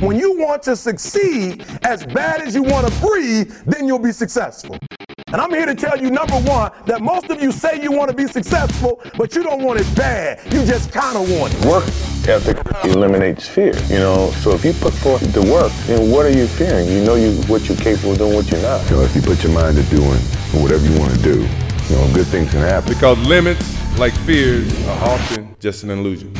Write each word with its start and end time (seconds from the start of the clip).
When 0.00 0.16
you 0.16 0.38
want 0.38 0.62
to 0.62 0.76
succeed 0.76 1.64
as 1.82 2.06
bad 2.06 2.40
as 2.40 2.54
you 2.54 2.62
want 2.62 2.86
to 2.86 3.00
breathe, 3.00 3.50
then 3.66 3.88
you'll 3.88 3.98
be 3.98 4.12
successful. 4.12 4.78
And 5.26 5.40
I'm 5.40 5.50
here 5.50 5.66
to 5.66 5.74
tell 5.74 6.00
you, 6.00 6.08
number 6.08 6.36
one, 6.36 6.70
that 6.86 7.02
most 7.02 7.30
of 7.30 7.42
you 7.42 7.50
say 7.50 7.82
you 7.82 7.90
want 7.90 8.08
to 8.08 8.16
be 8.16 8.28
successful, 8.28 9.02
but 9.16 9.34
you 9.34 9.42
don't 9.42 9.60
want 9.60 9.80
it 9.80 9.96
bad. 9.96 10.40
You 10.54 10.64
just 10.64 10.92
kind 10.92 11.16
of 11.16 11.28
want 11.36 11.52
it. 11.52 11.64
Work 11.64 11.84
ethic 12.28 12.58
eliminates 12.84 13.48
fear, 13.48 13.74
you 13.86 13.98
know. 13.98 14.30
So 14.42 14.52
if 14.52 14.64
you 14.64 14.72
put 14.74 14.94
forth 14.94 15.32
the 15.32 15.42
work, 15.42 15.72
then 15.88 16.12
what 16.12 16.26
are 16.26 16.30
you 16.30 16.46
fearing? 16.46 16.86
You 16.86 17.02
know 17.04 17.16
you 17.16 17.32
what 17.48 17.68
you're 17.68 17.76
capable 17.76 18.12
of 18.12 18.18
doing, 18.18 18.34
what 18.34 18.48
you're 18.52 18.62
not. 18.62 18.88
You 18.88 18.98
know, 18.98 19.02
if 19.02 19.16
you 19.16 19.22
put 19.22 19.42
your 19.42 19.52
mind 19.52 19.78
to 19.78 19.82
doing 19.90 20.20
whatever 20.62 20.86
you 20.86 20.96
want 20.96 21.12
to 21.12 21.22
do, 21.22 21.40
you 21.40 21.96
know, 21.96 22.08
good 22.14 22.28
things 22.28 22.52
can 22.52 22.60
happen. 22.60 22.94
Because 22.94 23.18
limits, 23.26 23.98
like 23.98 24.12
fears, 24.20 24.72
are 24.86 25.08
often 25.10 25.56
just 25.58 25.82
an 25.82 25.90
illusion. 25.90 26.32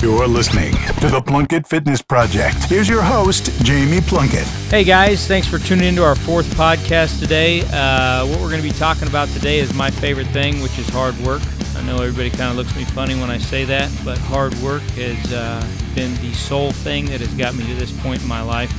You're 0.00 0.26
listening 0.26 0.72
to 1.00 1.08
the 1.08 1.20
Plunkett 1.20 1.66
Fitness 1.66 2.00
Project. 2.00 2.56
Here's 2.64 2.88
your 2.88 3.02
host, 3.02 3.52
Jamie 3.62 4.00
Plunkett. 4.00 4.46
Hey 4.70 4.82
guys, 4.82 5.26
thanks 5.26 5.46
for 5.46 5.58
tuning 5.58 5.88
into 5.88 6.02
our 6.02 6.14
fourth 6.14 6.46
podcast 6.54 7.20
today. 7.20 7.60
Uh, 7.70 8.26
what 8.26 8.40
we're 8.40 8.48
going 8.48 8.62
to 8.62 8.66
be 8.66 8.72
talking 8.72 9.08
about 9.08 9.28
today 9.28 9.58
is 9.58 9.74
my 9.74 9.90
favorite 9.90 10.28
thing, 10.28 10.62
which 10.62 10.78
is 10.78 10.88
hard 10.88 11.14
work. 11.18 11.42
I 11.76 11.82
know 11.82 11.96
everybody 11.96 12.30
kind 12.30 12.50
of 12.50 12.56
looks 12.56 12.70
at 12.70 12.78
me 12.78 12.86
funny 12.86 13.14
when 13.20 13.28
I 13.28 13.36
say 13.36 13.66
that, 13.66 13.92
but 14.02 14.16
hard 14.16 14.54
work 14.60 14.80
has 14.80 15.34
uh, 15.34 15.62
been 15.94 16.14
the 16.22 16.32
sole 16.32 16.72
thing 16.72 17.04
that 17.06 17.20
has 17.20 17.34
got 17.34 17.54
me 17.54 17.66
to 17.66 17.74
this 17.74 17.92
point 18.00 18.22
in 18.22 18.28
my 18.28 18.40
life, 18.40 18.72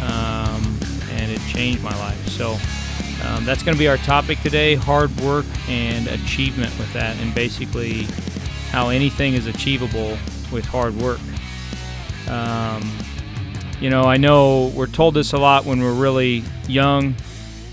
um, 0.00 0.62
and 1.10 1.30
it 1.30 1.42
changed 1.42 1.82
my 1.82 1.94
life. 1.98 2.26
So 2.26 2.52
um, 3.28 3.44
that's 3.44 3.62
going 3.62 3.74
to 3.74 3.78
be 3.78 3.88
our 3.88 3.98
topic 3.98 4.40
today: 4.40 4.76
hard 4.76 5.14
work 5.20 5.44
and 5.68 6.08
achievement 6.08 6.76
with 6.78 6.90
that, 6.94 7.18
and 7.18 7.34
basically 7.34 8.06
how 8.70 8.88
anything 8.88 9.34
is 9.34 9.46
achievable 9.46 10.16
with 10.52 10.64
hard 10.64 10.94
work. 10.96 11.20
Um, 12.28 12.90
you 13.80 13.90
know, 13.90 14.02
I 14.02 14.16
know 14.16 14.72
we're 14.74 14.86
told 14.86 15.14
this 15.14 15.32
a 15.32 15.38
lot 15.38 15.64
when 15.64 15.80
we're 15.80 15.94
really 15.94 16.42
young, 16.66 17.14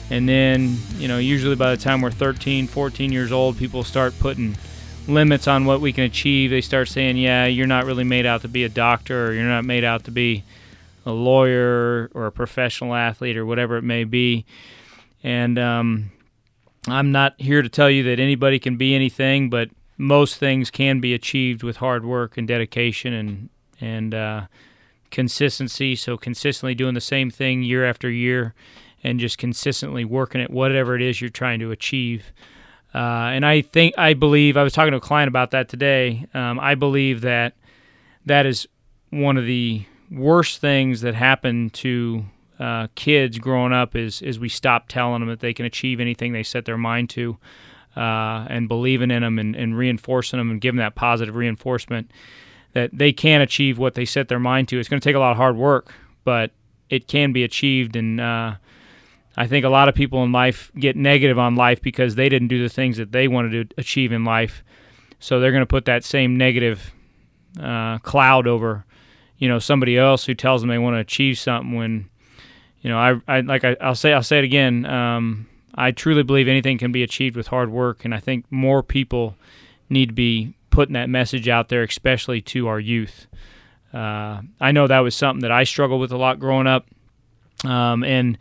and 0.09 0.29
then, 0.29 0.77
you 0.97 1.07
know, 1.07 1.17
usually 1.17 1.55
by 1.55 1.75
the 1.75 1.81
time 1.81 2.01
we're 2.01 2.11
13, 2.11 2.67
14 2.67 3.11
years 3.11 3.31
old, 3.31 3.57
people 3.57 3.83
start 3.83 4.17
putting 4.19 4.55
limits 5.07 5.47
on 5.47 5.65
what 5.65 5.81
we 5.81 5.91
can 5.91 6.03
achieve. 6.03 6.51
They 6.51 6.61
start 6.61 6.87
saying, 6.87 7.17
yeah, 7.17 7.45
you're 7.45 7.67
not 7.67 7.85
really 7.85 8.03
made 8.03 8.25
out 8.25 8.41
to 8.41 8.47
be 8.47 8.63
a 8.63 8.69
doctor, 8.69 9.27
or 9.27 9.33
you're 9.33 9.43
not 9.43 9.65
made 9.65 9.83
out 9.83 10.03
to 10.05 10.11
be 10.11 10.43
a 11.05 11.11
lawyer 11.11 12.09
or 12.13 12.27
a 12.27 12.31
professional 12.31 12.95
athlete 12.95 13.37
or 13.37 13.45
whatever 13.45 13.77
it 13.77 13.83
may 13.83 14.03
be. 14.03 14.45
And 15.23 15.57
um, 15.57 16.11
I'm 16.87 17.11
not 17.11 17.39
here 17.39 17.61
to 17.61 17.69
tell 17.69 17.89
you 17.89 18.03
that 18.03 18.19
anybody 18.19 18.59
can 18.59 18.77
be 18.77 18.95
anything, 18.95 19.49
but 19.49 19.69
most 19.97 20.37
things 20.37 20.69
can 20.69 20.99
be 20.99 21.13
achieved 21.13 21.63
with 21.63 21.77
hard 21.77 22.05
work 22.05 22.37
and 22.37 22.47
dedication 22.47 23.13
and 23.13 23.49
and 23.79 24.13
uh, 24.13 24.45
consistency. 25.11 25.95
So 25.95 26.17
consistently 26.17 26.75
doing 26.75 26.93
the 26.93 27.01
same 27.01 27.29
thing 27.29 27.63
year 27.63 27.85
after 27.85 28.09
year, 28.09 28.53
and 29.03 29.19
just 29.19 29.37
consistently 29.37 30.05
working 30.05 30.41
at 30.41 30.49
whatever 30.49 30.95
it 30.95 31.01
is 31.01 31.21
you're 31.21 31.29
trying 31.29 31.59
to 31.59 31.71
achieve. 31.71 32.31
Uh, 32.93 33.31
and 33.33 33.45
I 33.45 33.61
think 33.61 33.93
I 33.97 34.13
believe 34.13 34.55
I 34.55 34.63
was 34.63 34.73
talking 34.73 34.91
to 34.91 34.97
a 34.97 35.01
client 35.01 35.27
about 35.27 35.51
that 35.51 35.67
today. 35.67 36.27
Um, 36.33 36.59
I 36.59 36.75
believe 36.75 37.21
that 37.21 37.53
that 38.25 38.45
is 38.45 38.67
one 39.09 39.37
of 39.37 39.45
the 39.45 39.85
worst 40.11 40.59
things 40.61 41.01
that 41.01 41.13
happen 41.13 41.69
to 41.71 42.25
uh, 42.59 42.87
kids 42.95 43.37
growing 43.37 43.73
up 43.73 43.95
is 43.95 44.21
is 44.21 44.39
we 44.39 44.49
stop 44.49 44.87
telling 44.87 45.19
them 45.19 45.29
that 45.29 45.41
they 45.41 45.53
can 45.53 45.65
achieve 45.65 45.99
anything 45.99 46.31
they 46.31 46.43
set 46.43 46.65
their 46.65 46.77
mind 46.77 47.09
to 47.09 47.37
uh, 47.95 48.45
and 48.49 48.67
believing 48.67 49.11
in 49.11 49.23
them 49.23 49.39
and, 49.39 49.55
and 49.55 49.77
reinforcing 49.77 50.37
them 50.37 50.51
and 50.51 50.61
giving 50.61 50.79
that 50.79 50.95
positive 50.95 51.35
reinforcement 51.35 52.11
that 52.73 52.89
they 52.91 53.13
can 53.13 53.41
achieve 53.41 53.77
what 53.77 53.95
they 53.95 54.05
set 54.05 54.27
their 54.27 54.39
mind 54.39 54.67
to. 54.67 54.79
It's 54.79 54.89
going 54.89 54.99
to 54.99 55.03
take 55.03 55.15
a 55.15 55.19
lot 55.19 55.31
of 55.31 55.37
hard 55.37 55.55
work, 55.55 55.93
but 56.23 56.51
it 56.89 57.07
can 57.07 57.31
be 57.31 57.43
achieved. 57.43 57.95
And 57.95 58.19
uh, 58.19 58.55
I 59.37 59.47
think 59.47 59.65
a 59.65 59.69
lot 59.69 59.87
of 59.87 59.95
people 59.95 60.23
in 60.23 60.31
life 60.31 60.71
get 60.77 60.95
negative 60.95 61.39
on 61.39 61.55
life 61.55 61.81
because 61.81 62.15
they 62.15 62.27
didn't 62.27 62.49
do 62.49 62.61
the 62.61 62.69
things 62.69 62.97
that 62.97 63.13
they 63.13 63.27
wanted 63.27 63.69
to 63.69 63.75
achieve 63.79 64.11
in 64.11 64.25
life. 64.25 64.63
So 65.19 65.39
they're 65.39 65.51
going 65.51 65.61
to 65.61 65.65
put 65.65 65.85
that 65.85 66.03
same 66.03 66.37
negative 66.37 66.93
uh, 67.59 67.99
cloud 67.99 68.45
over, 68.45 68.85
you 69.37 69.47
know, 69.47 69.59
somebody 69.59 69.97
else 69.97 70.25
who 70.25 70.33
tells 70.33 70.61
them 70.61 70.69
they 70.69 70.77
want 70.77 70.95
to 70.95 70.99
achieve 70.99 71.39
something. 71.39 71.75
When, 71.75 72.09
you 72.81 72.89
know, 72.89 72.97
I, 72.97 73.21
I 73.27 73.39
like 73.39 73.63
I, 73.63 73.75
will 73.81 73.95
say 73.95 74.13
I'll 74.13 74.21
say 74.21 74.39
it 74.39 74.43
again. 74.43 74.85
Um, 74.85 75.47
I 75.75 75.91
truly 75.91 76.23
believe 76.23 76.47
anything 76.47 76.77
can 76.77 76.91
be 76.91 77.03
achieved 77.03 77.35
with 77.35 77.47
hard 77.47 77.69
work, 77.69 78.05
and 78.05 78.13
I 78.13 78.19
think 78.19 78.45
more 78.49 78.81
people 78.81 79.35
need 79.89 80.07
to 80.07 80.13
be 80.13 80.55
putting 80.69 80.93
that 80.93 81.09
message 81.09 81.47
out 81.47 81.69
there, 81.69 81.83
especially 81.83 82.41
to 82.41 82.67
our 82.67 82.79
youth. 82.79 83.27
Uh, 83.93 84.41
I 84.59 84.71
know 84.71 84.87
that 84.87 84.99
was 84.99 85.15
something 85.15 85.41
that 85.41 85.51
I 85.51 85.63
struggled 85.63 86.01
with 86.01 86.11
a 86.11 86.17
lot 86.17 86.39
growing 86.39 86.67
up, 86.67 86.85
um, 87.63 88.03
and 88.03 88.37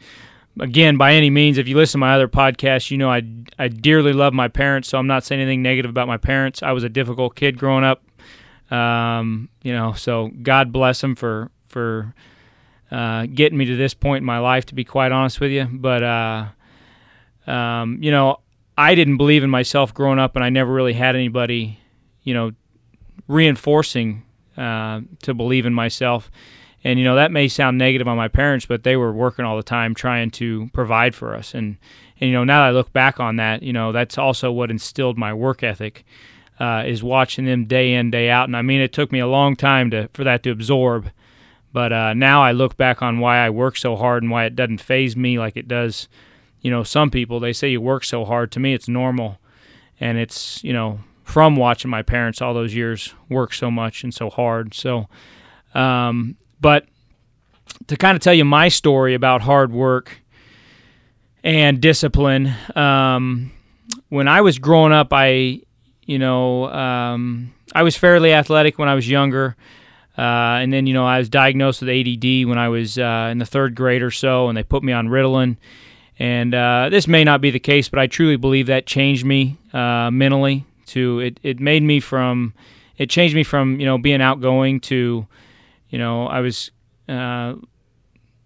again, 0.61 0.97
by 0.97 1.15
any 1.15 1.31
means, 1.31 1.59
if 1.59 1.69
you 1.69 1.77
listen 1.77 1.99
to 1.99 2.07
my 2.07 2.15
other 2.15 2.29
podcasts, 2.29 2.91
you 2.91 2.99
know 2.99 3.11
I 3.11 3.23
I 3.59 3.69
dearly 3.69 4.13
love 4.13 4.33
my 4.33 4.49
parents, 4.49 4.89
so 4.89 4.99
I'm 4.99 5.07
not 5.07 5.25
saying 5.25 5.41
anything 5.41 5.63
negative 5.63 5.91
about 5.91 6.09
my 6.09 6.17
parents. 6.17 6.63
I 6.63 6.73
was 6.73 6.85
a 6.85 6.89
difficult 6.89 7.35
kid 7.35 7.59
growing 7.59 7.85
up, 7.85 8.03
um, 8.71 9.49
you 9.63 9.73
know, 9.73 9.93
so 9.93 10.31
God 10.43 10.73
bless 10.73 11.01
them 11.01 11.15
for 11.15 11.51
for 11.69 12.15
uh, 12.91 13.27
getting 13.27 13.59
me 13.59 13.65
to 13.65 13.77
this 13.77 13.95
point 13.95 14.23
in 14.23 14.27
my 14.27 14.39
life. 14.39 14.67
To 14.67 14.75
be 14.75 14.85
quite 14.85 15.13
honest 15.13 15.41
with 15.41 15.51
you, 15.51 15.69
but 15.71 16.03
uh, 16.03 16.47
um, 17.47 17.99
you 18.03 18.11
know, 18.11 18.41
I 18.77 18.95
didn't 18.95 19.17
believe 19.17 19.45
in 19.45 19.51
myself 19.51 19.95
growing 19.95 20.19
up, 20.19 20.37
and 20.37 20.45
I 20.45 20.51
never 20.51 20.73
really 20.73 20.95
had 20.95 21.15
anybody, 21.15 21.79
you 22.23 22.35
know, 22.35 22.53
reinforcing 23.29 24.23
uh, 24.57 25.01
to 25.23 25.35
believe 25.35 25.67
in 25.67 25.75
myself. 25.75 26.31
And 26.87 26.99
you 26.99 27.05
know 27.05 27.15
that 27.15 27.33
may 27.33 27.49
sound 27.49 27.79
negative 27.79 28.07
on 28.07 28.19
my 28.19 28.29
parents, 28.29 28.67
but 28.67 28.85
they 28.85 28.97
were 28.97 29.13
working 29.13 29.45
all 29.45 29.57
the 29.57 29.63
time 29.63 29.95
trying 29.95 30.31
to 30.33 30.69
provide 30.75 31.15
for 31.15 31.35
us. 31.35 31.55
And 31.55 31.79
and 32.21 32.29
you 32.29 32.37
know 32.37 32.45
now 32.45 32.63
that 32.63 32.69
I 32.69 32.71
look 32.73 32.93
back 32.93 33.19
on 33.19 33.37
that, 33.37 33.63
you 33.63 33.73
know 33.73 33.91
that's 33.91 34.19
also 34.19 34.53
what 34.53 34.71
instilled 34.71 35.17
my 35.17 35.33
work 35.33 35.63
ethic. 35.63 36.05
Uh, 36.61 36.85
is 36.87 37.03
watching 37.03 37.47
them 37.47 37.65
day 37.65 37.95
in 37.95 38.13
day 38.13 38.31
out, 38.31 38.47
and 38.47 38.57
I 38.57 38.63
mean 38.63 38.81
it 38.81 38.93
took 38.93 39.11
me 39.11 39.19
a 39.19 39.27
long 39.27 39.57
time 39.57 39.91
to 39.91 40.09
for 40.13 40.23
that 40.25 40.43
to 40.45 40.51
absorb. 40.51 41.11
But 41.73 41.93
uh, 41.93 42.15
now 42.15 42.45
I 42.45 42.53
look 42.53 42.77
back 42.77 43.03
on 43.03 43.19
why 43.19 43.39
I 43.39 43.51
work 43.51 43.77
so 43.77 43.97
hard 43.97 44.23
and 44.23 44.31
why 44.31 44.45
it 44.45 44.55
doesn't 44.55 44.79
faze 44.79 45.17
me 45.17 45.39
like 45.39 45.57
it 45.57 45.67
does 45.67 46.07
you 46.65 46.71
know, 46.71 46.83
some 46.83 47.11
people 47.11 47.39
they 47.41 47.53
say 47.53 47.69
you 47.69 47.81
work 47.81 48.05
so 48.05 48.25
hard. 48.25 48.51
To 48.53 48.59
me, 48.59 48.73
it's 48.73 48.89
normal, 48.89 49.39
and 50.01 50.17
it's 50.17 50.65
you 50.65 50.73
know 50.73 50.99
from 51.23 51.57
watching 51.57 51.91
my 51.91 52.01
parents 52.01 52.41
all 52.41 52.55
those 52.55 52.75
years 52.75 53.15
work 53.29 53.53
so 53.53 53.71
much 53.71 54.03
and 54.03 54.13
so 54.15 54.31
hard. 54.31 54.73
So, 54.73 55.07
um, 55.75 56.37
but 56.63 56.87
to 57.87 57.99
kind 57.99 58.17
of 58.17 58.23
tell 58.23 58.33
you 58.33 58.47
my 58.47 58.69
story 58.69 59.13
about 59.13 59.43
hard 59.43 59.73
work 59.73 60.23
and 61.43 61.83
discipline, 61.83 62.55
um, 62.75 63.53
when 64.09 64.27
I 64.27 64.41
was 64.41 64.59
growing 64.59 64.93
up, 64.93 65.09
I 65.13 65.61
you 66.07 66.19
know 66.19 66.71
um, 66.71 67.53
I 67.75 67.83
was 67.83 67.95
fairly 67.95 68.33
athletic 68.33 68.79
when 68.79 68.89
I 68.89 68.95
was 68.95 69.09
younger. 69.09 69.55
Uh, 70.17 70.63
and 70.63 70.73
then, 70.73 70.87
you 70.87 70.95
know, 70.95 71.05
I 71.05 71.19
was 71.19 71.29
diagnosed 71.29 71.83
with 71.83 71.91
ADD 71.91 72.47
when 72.47 72.57
I 72.57 72.69
was 72.69 72.97
uh, 72.99 73.31
in 73.33 73.39
the 73.39 73.45
third 73.45 73.75
grade 73.75 74.01
or 74.01 74.13
so, 74.13 74.47
and 74.47 74.57
they 74.57 74.63
put 74.63 74.85
me 74.85 74.93
on 74.93 75.09
Ritalin. 75.09 75.57
And 76.19 76.55
uh, 76.55 76.89
this 76.91 77.09
may 77.09 77.25
not 77.25 77.41
be 77.41 77.51
the 77.51 77.59
case, 77.59 77.89
but 77.89 77.99
I 77.99 78.07
truly 78.07 78.37
believe 78.37 78.67
that 78.69 78.87
changed 78.87 79.25
me 79.25 79.59
uh, 79.73 80.11
mentally. 80.11 80.65
To 80.87 81.19
it, 81.21 81.41
it 81.43 81.61
made 81.61 81.83
me 81.83 81.99
from, 81.99 82.55
it 82.99 83.09
changed 83.11 83.35
me 83.35 83.43
from 83.43 83.81
you 83.81 83.87
know 83.87 83.99
being 83.99 84.21
outgoing 84.21 84.81
to, 84.81 85.27
you 85.89 85.99
know, 85.99 86.27
I 86.27 86.41
was, 86.41 86.71
uh, 87.09 87.55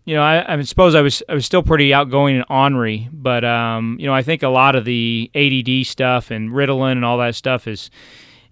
you 0.05 0.15
know, 0.15 0.23
I, 0.23 0.55
I 0.55 0.63
suppose 0.63 0.95
I 0.95 1.03
was 1.03 1.23
I 1.29 1.35
was 1.35 1.45
still 1.45 1.63
pretty 1.63 1.93
outgoing 1.93 2.37
and 2.37 2.45
ornery, 2.49 3.09
but 3.13 3.45
um, 3.45 3.97
you 4.01 4.07
know, 4.07 4.15
I 4.15 4.23
think 4.23 4.43
a 4.43 4.49
lot 4.49 4.77
of 4.77 4.85
the 4.85 5.31
ADD 5.35 5.87
stuff 5.87 6.31
and 6.31 6.51
Ritalin 6.51 6.93
and 6.93 7.05
all 7.05 7.19
that 7.19 7.35
stuff 7.35 7.67
is 7.67 7.91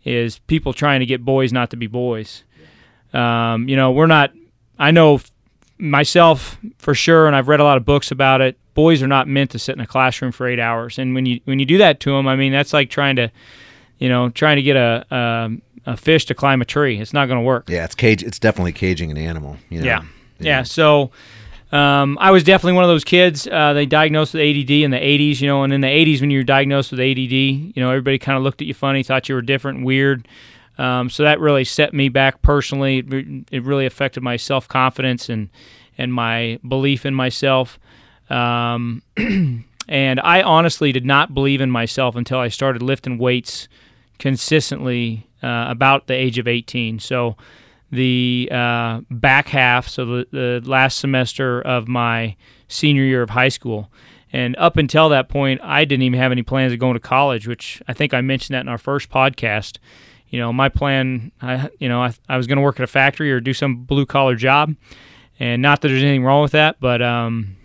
is 0.05 0.39
people 0.41 0.73
trying 0.73 1.01
to 1.01 1.07
get 1.07 1.25
boys 1.25 1.53
not 1.53 1.71
to 1.71 1.77
be 1.77 1.87
boys. 1.87 2.45
Um, 3.13 3.69
you 3.69 3.77
know, 3.77 3.93
we're 3.93 4.07
not. 4.07 4.33
I 4.79 4.91
know 4.91 5.21
myself 5.79 6.59
for 6.79 6.95
sure, 6.95 7.27
and 7.27 7.37
I've 7.37 7.49
read 7.49 7.61
a 7.61 7.65
lot 7.65 7.77
of 7.77 7.85
books 7.85 8.11
about 8.11 8.41
it 8.41 8.59
boys 8.77 9.03
are 9.03 9.09
not 9.09 9.27
meant 9.27 9.51
to 9.51 9.59
sit 9.59 9.75
in 9.75 9.81
a 9.81 9.87
classroom 9.87 10.31
for 10.31 10.47
eight 10.47 10.61
hours. 10.61 10.99
And 11.01 11.15
when 11.17 11.27
you 11.27 11.41
when 11.45 11.59
you 11.59 11.67
do 11.67 11.79
that 11.79 11.99
to 12.01 12.13
them, 12.13 12.29
I 12.29 12.37
mean 12.37 12.53
that's 12.53 12.73
like 12.73 12.91
trying 12.91 13.17
to, 13.17 13.33
you 13.99 14.09
know, 14.09 14.29
trying 14.29 14.57
to 14.57 14.63
get 14.63 14.77
a 14.77 15.05
a, 15.11 15.51
a 15.93 15.97
fish 15.97 16.27
to 16.27 16.35
climb 16.35 16.63
a 16.63 16.65
tree. 16.65 17.01
It's 17.01 17.13
not 17.13 17.27
going 17.27 17.41
to 17.41 17.45
work. 17.45 17.69
Yeah, 17.69 17.85
it's 17.85 17.97
cage. 17.97 18.23
It's 18.23 18.39
definitely 18.39 18.73
caging 18.73 19.11
an 19.11 19.17
animal. 19.17 19.57
You 19.69 19.81
know? 19.81 19.87
Yeah, 19.87 20.03
yeah. 20.39 20.63
So. 20.63 21.11
Um, 21.73 22.17
I 22.21 22.31
was 22.31 22.45
definitely 22.45 22.75
one 22.75 22.85
of 22.85 22.89
those 22.89 23.03
kids. 23.03 23.49
Uh, 23.49 23.73
they 23.73 23.87
diagnosed 23.87 24.35
with 24.35 24.41
ADD 24.41 24.71
in 24.71 24.93
the 24.93 24.99
80s, 24.99 25.41
you 25.41 25.49
know, 25.49 25.65
and 25.65 25.73
in 25.73 25.81
the 25.81 25.89
80s 25.89 26.21
when 26.21 26.31
you 26.31 26.39
were 26.39 26.45
diagnosed 26.45 26.93
with 26.93 27.01
ADD, 27.01 27.33
you 27.33 27.73
know, 27.75 27.91
everybody 27.91 28.21
kind 28.21 28.39
of 28.39 28.45
looked 28.45 28.63
at 28.63 28.69
you 28.69 28.73
funny, 28.73 29.03
thought 29.03 29.29
you 29.29 29.35
were 29.35 29.43
different, 29.43 29.85
weird. 29.85 30.29
Um, 30.79 31.09
so 31.09 31.23
that 31.23 31.41
really 31.41 31.65
set 31.65 31.95
me 31.95 32.09
back 32.09 32.43
personally. 32.43 33.45
It, 33.51 33.65
really 33.65 33.87
affected 33.87 34.23
my 34.23 34.37
self 34.37 34.69
confidence 34.69 35.29
and 35.29 35.49
and 35.97 36.13
my 36.13 36.59
belief 36.67 37.07
in 37.07 37.15
myself. 37.15 37.79
Um, 38.29 39.03
and 39.89 40.21
I 40.21 40.43
honestly 40.43 40.93
did 40.93 41.07
not 41.07 41.33
believe 41.33 41.61
in 41.61 41.71
myself 41.71 42.17
until 42.17 42.39
I 42.39 42.49
started 42.49 42.83
lifting 42.83 43.19
weights 43.19 43.69
consistently 44.19 45.27
uh, 45.43 45.67
about 45.69 46.07
the 46.07 46.15
age 46.15 46.39
of 46.39 46.49
18. 46.49 46.99
So 46.99 47.37
the 47.91 48.49
uh, 48.51 49.01
back 49.11 49.49
half, 49.49 49.89
so 49.89 50.05
the, 50.05 50.27
the 50.33 50.63
last 50.65 50.99
semester 50.99 51.63
of 51.63 51.89
my 51.89 52.37
senior 52.69 53.05
year 53.05 53.23
of 53.23 53.31
high 53.31 53.49
school. 53.49 53.91
And 54.33 54.57
up 54.57 54.77
until 54.77 55.09
that 55.11 55.29
point, 55.29 55.61
I 55.63 55.85
didn't 55.85 56.03
even 56.03 56.19
have 56.19 56.33
any 56.33 56.43
plans 56.43 56.73
of 56.73 56.79
going 56.79 56.95
to 56.95 57.01
college, 57.01 57.47
which 57.47 57.81
I 57.87 57.93
think 57.93 58.13
I 58.13 58.21
mentioned 58.21 58.55
that 58.55 58.61
in 58.61 58.69
our 58.69 58.79
first 58.79 59.09
podcast. 59.09 59.79
You 60.29 60.41
know, 60.41 60.53
my 60.53 60.69
plan, 60.69 61.33
I, 61.41 61.71
you 61.79 61.89
know, 61.89 62.03
I, 62.03 62.15
I 62.29 62.37
was 62.37 62.47
going 62.47 62.57
to 62.57 62.63
work 62.63 62.81
at 62.81 62.85
a 62.85 62.89
factory 62.89 63.31
or 63.31 63.41
do 63.41 63.53
some 63.53 63.85
blue 63.85 64.07
collar 64.07 64.35
job. 64.35 64.75
And 65.39 65.63
not 65.63 65.81
that 65.81 65.89
there's 65.89 66.03
anything 66.03 66.25
wrong 66.25 66.43
with 66.43 66.53
that, 66.53 66.77
but, 66.81 67.03
um, 67.03 67.57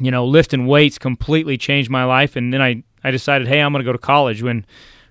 you 0.00 0.10
know, 0.10 0.24
lifting 0.24 0.66
weights 0.66 0.98
completely 0.98 1.56
changed 1.56 1.90
my 1.90 2.04
life. 2.04 2.34
And 2.34 2.52
then 2.52 2.62
I, 2.62 2.82
I 3.04 3.10
decided, 3.10 3.46
hey, 3.46 3.60
I'm 3.60 3.72
going 3.72 3.84
to 3.84 3.88
go 3.88 3.92
to 3.92 3.98
college. 3.98 4.42
When 4.42 4.64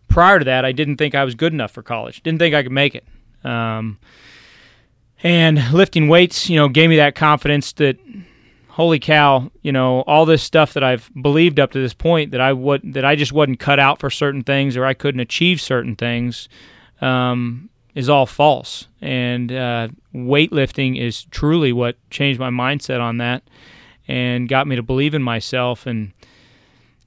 prior 0.08 0.40
to 0.40 0.46
that, 0.46 0.66
I 0.66 0.72
didn't 0.72 0.98
think 0.98 1.16
I 1.16 1.24
was 1.24 1.36
good 1.36 1.54
enough 1.54 1.72
for 1.72 1.84
college, 1.84 2.22
didn't 2.24 2.40
think 2.40 2.56
I 2.56 2.64
could 2.64 2.72
make 2.72 2.96
it. 2.96 3.06
Um, 3.46 4.00
and 5.22 5.72
lifting 5.72 6.10
weights, 6.10 6.50
you 6.50 6.58
know, 6.58 6.68
gave 6.68 6.90
me 6.90 6.98
that 6.98 7.16
confidence 7.16 7.72
that 7.74 7.98
holy 8.70 9.00
cow, 9.00 9.52
you 9.62 9.72
know, 9.72 10.02
all 10.02 10.26
this 10.26 10.42
stuff 10.42 10.74
that 10.74 10.84
I've 10.84 11.10
believed 11.22 11.60
up 11.60 11.72
to 11.72 11.80
this 11.80 11.94
point 11.94 12.32
that 12.32 12.42
I 12.42 12.54
would 12.54 12.94
that 12.94 13.06
I 13.06 13.16
just 13.16 13.32
wasn't 13.32 13.60
cut 13.60 13.80
out 13.80 14.00
for 14.00 14.10
certain 14.10 14.44
things 14.44 14.76
or 14.76 14.86
I 14.86 14.94
couldn't 14.94 15.22
achieve 15.22 15.62
certain 15.62 15.96
things 15.96 16.50
um, 17.04 17.70
is 17.96 18.10
all 18.10 18.26
false. 18.26 18.88
And 19.02 19.52
uh, 19.52 19.90
weightlifting 20.14 21.00
is 21.00 21.26
truly 21.26 21.74
what 21.74 21.98
changed 22.10 22.40
my 22.40 22.50
mindset 22.50 23.02
on 23.02 23.18
that 23.18 23.44
and 24.08 24.50
got 24.50 24.68
me 24.68 24.76
to 24.76 24.84
believe 24.84 25.14
in 25.14 25.24
myself 25.24 25.86
and 25.86 26.12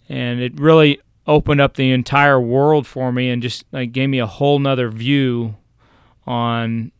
and 0.08 0.40
it 0.40 0.58
really 0.58 1.00
opened 1.26 1.60
up 1.60 1.75
the 1.75 1.90
entire 1.90 2.40
world 2.40 2.87
for 2.87 3.10
me 3.10 3.28
and 3.28 3.43
just 3.43 3.64
like 3.72 3.93
gave 3.93 4.08
me 4.08 4.19
a 4.19 4.26
whole 4.26 4.58
nother 4.58 4.88
view 4.88 5.56
on 6.26 6.92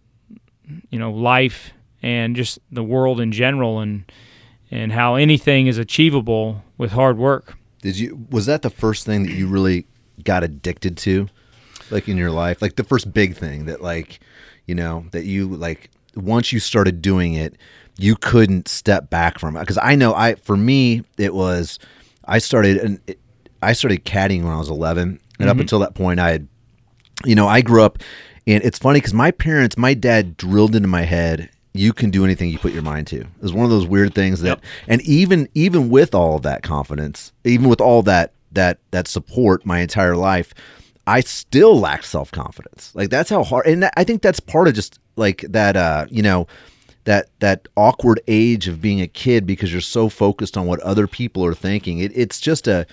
you 0.91 0.99
know 0.99 1.13
life 1.13 1.73
and 2.03 2.37
just 2.37 2.59
the 2.71 2.83
world 2.83 3.21
in 3.21 3.33
general 3.33 3.81
and 3.81 4.11
and 4.71 4.93
how 4.93 5.15
anything 5.15 5.67
is 5.69 5.79
achievable 5.79 6.65
with 6.77 6.93
hard 6.93 7.17
work. 7.17 7.57
Did 7.81 7.99
you 7.99 8.27
was 8.31 8.47
that 8.47 8.63
the 8.63 8.71
first 8.71 9.07
thing 9.07 9.23
that 9.23 9.33
you 9.33 9.47
really 9.47 9.87
got 10.25 10.43
addicted 10.43 10.97
to 10.99 11.29
like 11.91 12.09
in 12.09 12.17
your 12.17 12.31
life? 12.31 12.63
Like 12.63 12.77
the 12.77 12.85
first 12.85 13.13
big 13.13 13.37
thing 13.37 13.67
that 13.67 13.83
like, 13.83 14.21
you 14.67 14.75
know, 14.75 15.07
that 15.13 15.25
you 15.25 15.49
like 15.49 15.91
once 16.15 16.53
you 16.53 16.61
started 16.61 17.03
doing 17.03 17.35
it, 17.35 17.57
you 17.99 18.17
couldn't 18.17 18.69
step 18.69 19.11
back 19.11 19.39
from 19.39 19.57
it. 19.57 19.67
Cuz 19.67 19.79
I 19.81 19.95
know 19.95 20.15
I 20.15 20.35
for 20.37 20.57
me 20.57 21.05
it 21.19 21.35
was 21.35 21.79
I 22.25 22.39
started 22.39 22.79
and 22.79 23.01
I 23.63 23.73
started 23.73 24.05
caddying 24.05 24.43
when 24.43 24.53
I 24.53 24.59
was 24.59 24.69
11 24.69 25.03
and 25.03 25.19
mm-hmm. 25.19 25.49
up 25.49 25.59
until 25.59 25.79
that 25.81 25.95
point 25.95 26.21
I 26.21 26.31
had 26.31 26.49
you 27.25 27.35
know, 27.35 27.49
I 27.49 27.63
grew 27.63 27.83
up 27.83 27.99
and 28.47 28.63
it's 28.63 28.79
funny 28.79 29.01
cuz 29.01 29.15
my 29.15 29.31
parents, 29.31 29.77
my 29.77 29.95
dad 29.95 30.37
drilled 30.37 30.77
into 30.77 30.89
my 30.89 31.03
head 31.03 31.51
you 31.77 31.93
can 31.93 32.11
do 32.11 32.25
anything 32.25 32.51
you 32.51 32.59
put 32.59 32.73
your 32.73 32.83
mind 32.83 33.07
to. 33.09 33.25
It's 33.43 33.53
one 33.53 33.65
of 33.65 33.71
those 33.71 33.87
weird 33.87 34.15
things 34.15 34.41
that, 34.41 34.49
yep. 34.49 34.65
and 34.89 35.03
even 35.03 35.49
even 35.55 35.89
with 35.89 36.15
all 36.15 36.37
of 36.37 36.43
that 36.43 36.63
confidence, 36.63 37.33
even 37.45 37.69
with 37.69 37.81
all 37.81 38.03
that 38.03 38.33
that 38.53 38.79
that 38.91 39.07
support, 39.07 39.65
my 39.65 39.81
entire 39.81 40.17
life, 40.17 40.55
I 41.07 41.21
still 41.21 41.79
lack 41.79 42.05
self 42.05 42.31
confidence. 42.33 42.93
Like 42.95 43.11
that's 43.11 43.31
how 43.31 43.45
hard, 43.45 43.67
and 43.67 43.89
I 43.97 44.05
think 44.05 44.23
that's 44.23 44.41
part 44.41 44.69
of 44.69 44.75
just 44.75 44.99
like 45.17 45.43
that. 45.49 45.77
Uh, 45.77 46.07
you 46.11 46.23
know, 46.23 46.47
that 47.05 47.29
that 47.39 47.69
awkward 47.77 48.21
age 48.27 48.67
of 48.69 48.81
being 48.81 49.01
a 49.01 49.07
kid 49.07 49.47
because 49.47 49.73
you're 49.73 49.81
so 49.81 50.09
focused 50.09 50.57
on 50.57 50.67
what 50.67 50.81
other 50.81 51.07
people 51.07 51.45
are 51.45 51.55
thinking. 51.55 52.01
It, 52.01 52.13
it's 52.17 52.41
just 52.41 52.67
a, 52.67 52.87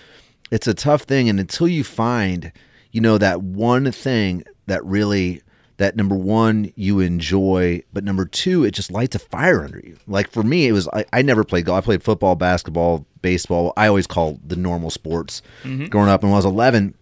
it's 0.51 0.67
a 0.67 0.73
tough 0.73 1.03
thing, 1.03 1.27
and 1.27 1.39
until 1.39 1.67
you 1.67 1.83
find, 1.83 2.51
you 2.91 3.01
know, 3.01 3.17
that 3.17 3.41
one 3.41 3.91
thing 3.91 4.43
that 4.67 4.85
really 4.85 5.41
that 5.77 5.95
number 5.95 6.15
one 6.15 6.71
you 6.75 6.99
enjoy 6.99 7.81
but 7.91 8.03
number 8.03 8.25
two 8.25 8.63
it 8.63 8.71
just 8.71 8.91
lights 8.91 9.15
a 9.15 9.19
fire 9.19 9.63
under 9.63 9.79
you 9.79 9.97
like 10.07 10.29
for 10.29 10.43
me 10.43 10.67
it 10.67 10.71
was 10.71 10.87
i, 10.93 11.03
I 11.11 11.23
never 11.23 11.43
played 11.43 11.65
golf 11.65 11.83
i 11.83 11.85
played 11.85 12.03
football 12.03 12.35
basketball 12.35 13.07
baseball 13.23 13.73
i 13.75 13.87
always 13.87 14.05
call 14.05 14.39
the 14.45 14.55
normal 14.55 14.91
sports 14.91 15.41
mm-hmm. 15.63 15.87
growing 15.87 16.09
up 16.09 16.21
and 16.21 16.31
when 16.31 16.35
i 16.35 16.37
was 16.37 16.45
11 16.45 16.93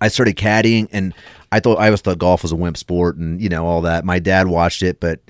i 0.00 0.08
started 0.08 0.36
caddying 0.36 0.88
and 0.92 1.14
i 1.52 1.60
thought 1.60 1.78
i 1.78 1.86
always 1.86 2.00
thought 2.00 2.18
golf 2.18 2.42
was 2.42 2.52
a 2.52 2.56
wimp 2.56 2.76
sport 2.76 3.16
and 3.16 3.40
you 3.40 3.48
know 3.48 3.66
all 3.66 3.82
that 3.82 4.04
my 4.04 4.18
dad 4.18 4.48
watched 4.48 4.82
it 4.82 5.00
but 5.00 5.20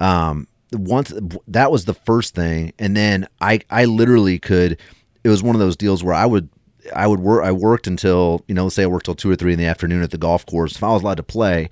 um 0.00 0.46
once 0.72 1.12
that 1.48 1.70
was 1.70 1.84
the 1.84 1.94
first 1.94 2.34
thing 2.34 2.72
and 2.78 2.96
then 2.96 3.26
i 3.40 3.60
i 3.70 3.84
literally 3.84 4.38
could 4.38 4.78
it 5.24 5.28
was 5.28 5.42
one 5.42 5.54
of 5.54 5.60
those 5.60 5.76
deals 5.76 6.02
where 6.02 6.14
i 6.14 6.26
would 6.26 6.48
I 6.94 7.06
would 7.06 7.20
work. 7.20 7.44
I 7.44 7.52
worked 7.52 7.86
until 7.86 8.44
you 8.48 8.54
know, 8.54 8.64
let's 8.64 8.74
say 8.74 8.84
I 8.84 8.86
worked 8.86 9.06
till 9.06 9.14
two 9.14 9.30
or 9.30 9.36
three 9.36 9.52
in 9.52 9.58
the 9.58 9.66
afternoon 9.66 10.02
at 10.02 10.10
the 10.10 10.18
golf 10.18 10.46
course. 10.46 10.76
If 10.76 10.82
I 10.82 10.90
was 10.90 11.02
allowed 11.02 11.18
to 11.18 11.22
play, 11.22 11.68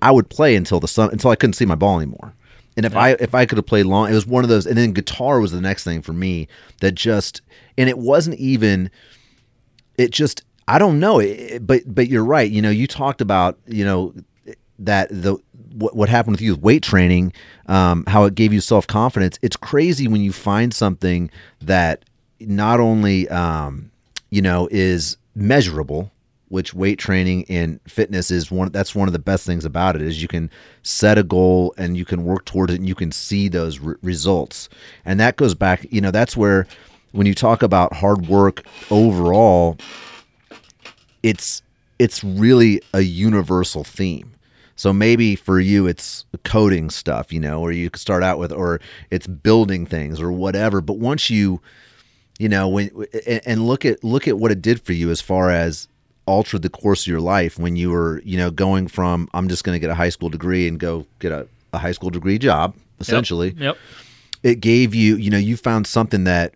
I 0.00 0.10
would 0.10 0.28
play 0.28 0.56
until 0.56 0.80
the 0.80 0.88
sun 0.88 1.10
until 1.10 1.30
I 1.30 1.36
couldn't 1.36 1.54
see 1.54 1.66
my 1.66 1.74
ball 1.74 1.98
anymore. 1.98 2.34
And 2.76 2.86
if 2.86 2.92
yeah. 2.92 3.00
I 3.00 3.08
if 3.20 3.34
I 3.34 3.46
could 3.46 3.58
have 3.58 3.66
played 3.66 3.86
long, 3.86 4.10
it 4.10 4.14
was 4.14 4.26
one 4.26 4.44
of 4.44 4.50
those. 4.50 4.66
And 4.66 4.76
then 4.76 4.92
guitar 4.92 5.40
was 5.40 5.52
the 5.52 5.60
next 5.60 5.84
thing 5.84 6.02
for 6.02 6.12
me 6.12 6.48
that 6.80 6.92
just 6.94 7.42
and 7.76 7.88
it 7.88 7.98
wasn't 7.98 8.36
even. 8.38 8.90
It 9.98 10.10
just 10.10 10.42
I 10.68 10.78
don't 10.78 11.00
know. 11.00 11.18
It, 11.18 11.66
but 11.66 11.82
but 11.86 12.08
you're 12.08 12.24
right. 12.24 12.50
You 12.50 12.62
know, 12.62 12.70
you 12.70 12.86
talked 12.86 13.20
about 13.20 13.58
you 13.66 13.84
know 13.84 14.14
that 14.78 15.08
the 15.10 15.36
what, 15.72 15.96
what 15.96 16.08
happened 16.08 16.34
with 16.34 16.40
you 16.40 16.54
with 16.54 16.62
weight 16.62 16.82
training, 16.82 17.32
um, 17.66 18.04
how 18.06 18.24
it 18.24 18.34
gave 18.34 18.52
you 18.52 18.60
self 18.60 18.86
confidence. 18.86 19.38
It's 19.42 19.56
crazy 19.56 20.08
when 20.08 20.20
you 20.20 20.32
find 20.32 20.72
something 20.72 21.30
that 21.60 22.04
not 22.40 22.80
only 22.80 23.28
um, 23.28 23.90
you 24.30 24.42
know 24.42 24.68
is 24.70 25.16
measurable 25.34 26.10
which 26.48 26.74
weight 26.74 26.98
training 26.98 27.46
and 27.48 27.80
fitness 27.88 28.30
is 28.30 28.50
one 28.50 28.70
that's 28.70 28.94
one 28.94 29.08
of 29.08 29.12
the 29.12 29.18
best 29.18 29.46
things 29.46 29.64
about 29.64 29.96
it 29.96 30.02
is 30.02 30.20
you 30.20 30.28
can 30.28 30.50
set 30.82 31.16
a 31.16 31.22
goal 31.22 31.72
and 31.78 31.96
you 31.96 32.04
can 32.04 32.24
work 32.24 32.44
towards 32.44 32.74
it 32.74 32.78
and 32.78 32.86
you 32.86 32.94
can 32.94 33.10
see 33.10 33.48
those 33.48 33.78
re- 33.78 33.94
results 34.02 34.68
and 35.06 35.18
that 35.18 35.36
goes 35.36 35.54
back 35.54 35.86
you 35.90 35.98
know 36.00 36.10
that's 36.10 36.36
where 36.36 36.66
when 37.12 37.26
you 37.26 37.34
talk 37.34 37.62
about 37.62 37.94
hard 37.94 38.26
work 38.26 38.62
overall 38.90 39.78
it's 41.22 41.62
it's 41.98 42.22
really 42.24 42.80
a 42.92 43.00
universal 43.00 43.84
theme 43.84 44.32
so 44.76 44.92
maybe 44.92 45.36
for 45.36 45.60
you 45.60 45.86
it's 45.86 46.24
coding 46.44 46.90
stuff 46.90 47.32
you 47.32 47.40
know 47.40 47.60
or 47.60 47.72
you 47.72 47.90
could 47.90 48.00
start 48.00 48.22
out 48.22 48.38
with 48.38 48.52
or 48.52 48.80
it's 49.10 49.26
building 49.26 49.86
things 49.86 50.20
or 50.20 50.32
whatever 50.32 50.80
but 50.80 50.98
once 50.98 51.30
you 51.30 51.60
you 52.38 52.48
know 52.48 52.68
when 52.68 52.90
and 53.46 53.66
look 53.66 53.84
at 53.84 54.02
look 54.02 54.26
at 54.26 54.38
what 54.38 54.50
it 54.50 54.62
did 54.62 54.80
for 54.80 54.92
you 54.92 55.10
as 55.10 55.20
far 55.20 55.50
as 55.50 55.88
altered 56.26 56.62
the 56.62 56.70
course 56.70 57.02
of 57.02 57.06
your 57.08 57.20
life 57.20 57.58
when 57.58 57.76
you 57.76 57.90
were, 57.90 58.22
you 58.24 58.36
know, 58.38 58.50
going 58.50 58.88
from 58.88 59.28
I'm 59.34 59.48
just 59.48 59.64
going 59.64 59.74
to 59.76 59.80
get 59.80 59.90
a 59.90 59.94
high 59.94 60.08
school 60.08 60.28
degree 60.28 60.68
and 60.68 60.78
go 60.78 61.06
get 61.18 61.32
a, 61.32 61.46
a 61.72 61.78
high 61.78 61.92
school 61.92 62.10
degree 62.10 62.38
job, 62.38 62.74
essentially. 63.00 63.48
Yep. 63.48 63.58
yep. 63.58 63.78
It 64.42 64.60
gave 64.60 64.94
you, 64.94 65.16
you 65.16 65.30
know, 65.30 65.38
you 65.38 65.56
found 65.56 65.86
something 65.86 66.24
that 66.24 66.54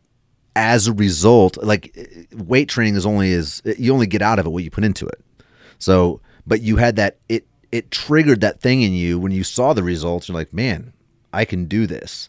as 0.56 0.88
a 0.88 0.92
result, 0.92 1.56
like 1.62 1.96
weight 2.32 2.68
training 2.68 2.96
is 2.96 3.06
only 3.06 3.32
as 3.32 3.62
you 3.78 3.92
only 3.92 4.08
get 4.08 4.22
out 4.22 4.40
of 4.40 4.46
it 4.46 4.50
what 4.50 4.64
you 4.64 4.70
put 4.70 4.82
into 4.84 5.06
it. 5.06 5.20
So, 5.78 6.20
but 6.46 6.62
you 6.62 6.76
had 6.76 6.96
that 6.96 7.18
it 7.28 7.46
it 7.70 7.92
triggered 7.92 8.40
that 8.40 8.60
thing 8.60 8.82
in 8.82 8.92
you 8.92 9.20
when 9.20 9.30
you 9.30 9.44
saw 9.44 9.72
the 9.72 9.84
results. 9.84 10.28
You're 10.28 10.34
like, 10.34 10.52
man, 10.52 10.92
I 11.32 11.44
can 11.44 11.66
do 11.66 11.86
this. 11.86 12.28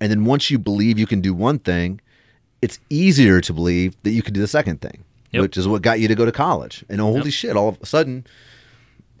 And 0.00 0.10
then 0.10 0.24
once 0.24 0.50
you 0.50 0.58
believe 0.58 0.98
you 0.98 1.06
can 1.06 1.20
do 1.20 1.32
one 1.32 1.60
thing, 1.60 2.00
it's 2.62 2.80
easier 2.90 3.40
to 3.40 3.52
believe 3.52 3.96
that 4.02 4.10
you 4.10 4.22
can 4.22 4.34
do 4.34 4.40
the 4.40 4.48
second 4.48 4.80
thing 4.80 5.04
yep. 5.34 5.42
which 5.42 5.56
is 5.56 5.68
what 5.68 5.82
got 5.82 6.00
you 6.00 6.08
to 6.08 6.14
go 6.14 6.24
to 6.24 6.32
college. 6.32 6.84
And 6.88 7.00
oh, 7.00 7.06
holy 7.06 7.24
yep. 7.24 7.32
shit, 7.32 7.56
all 7.56 7.68
of 7.68 7.78
a 7.82 7.86
sudden, 7.86 8.26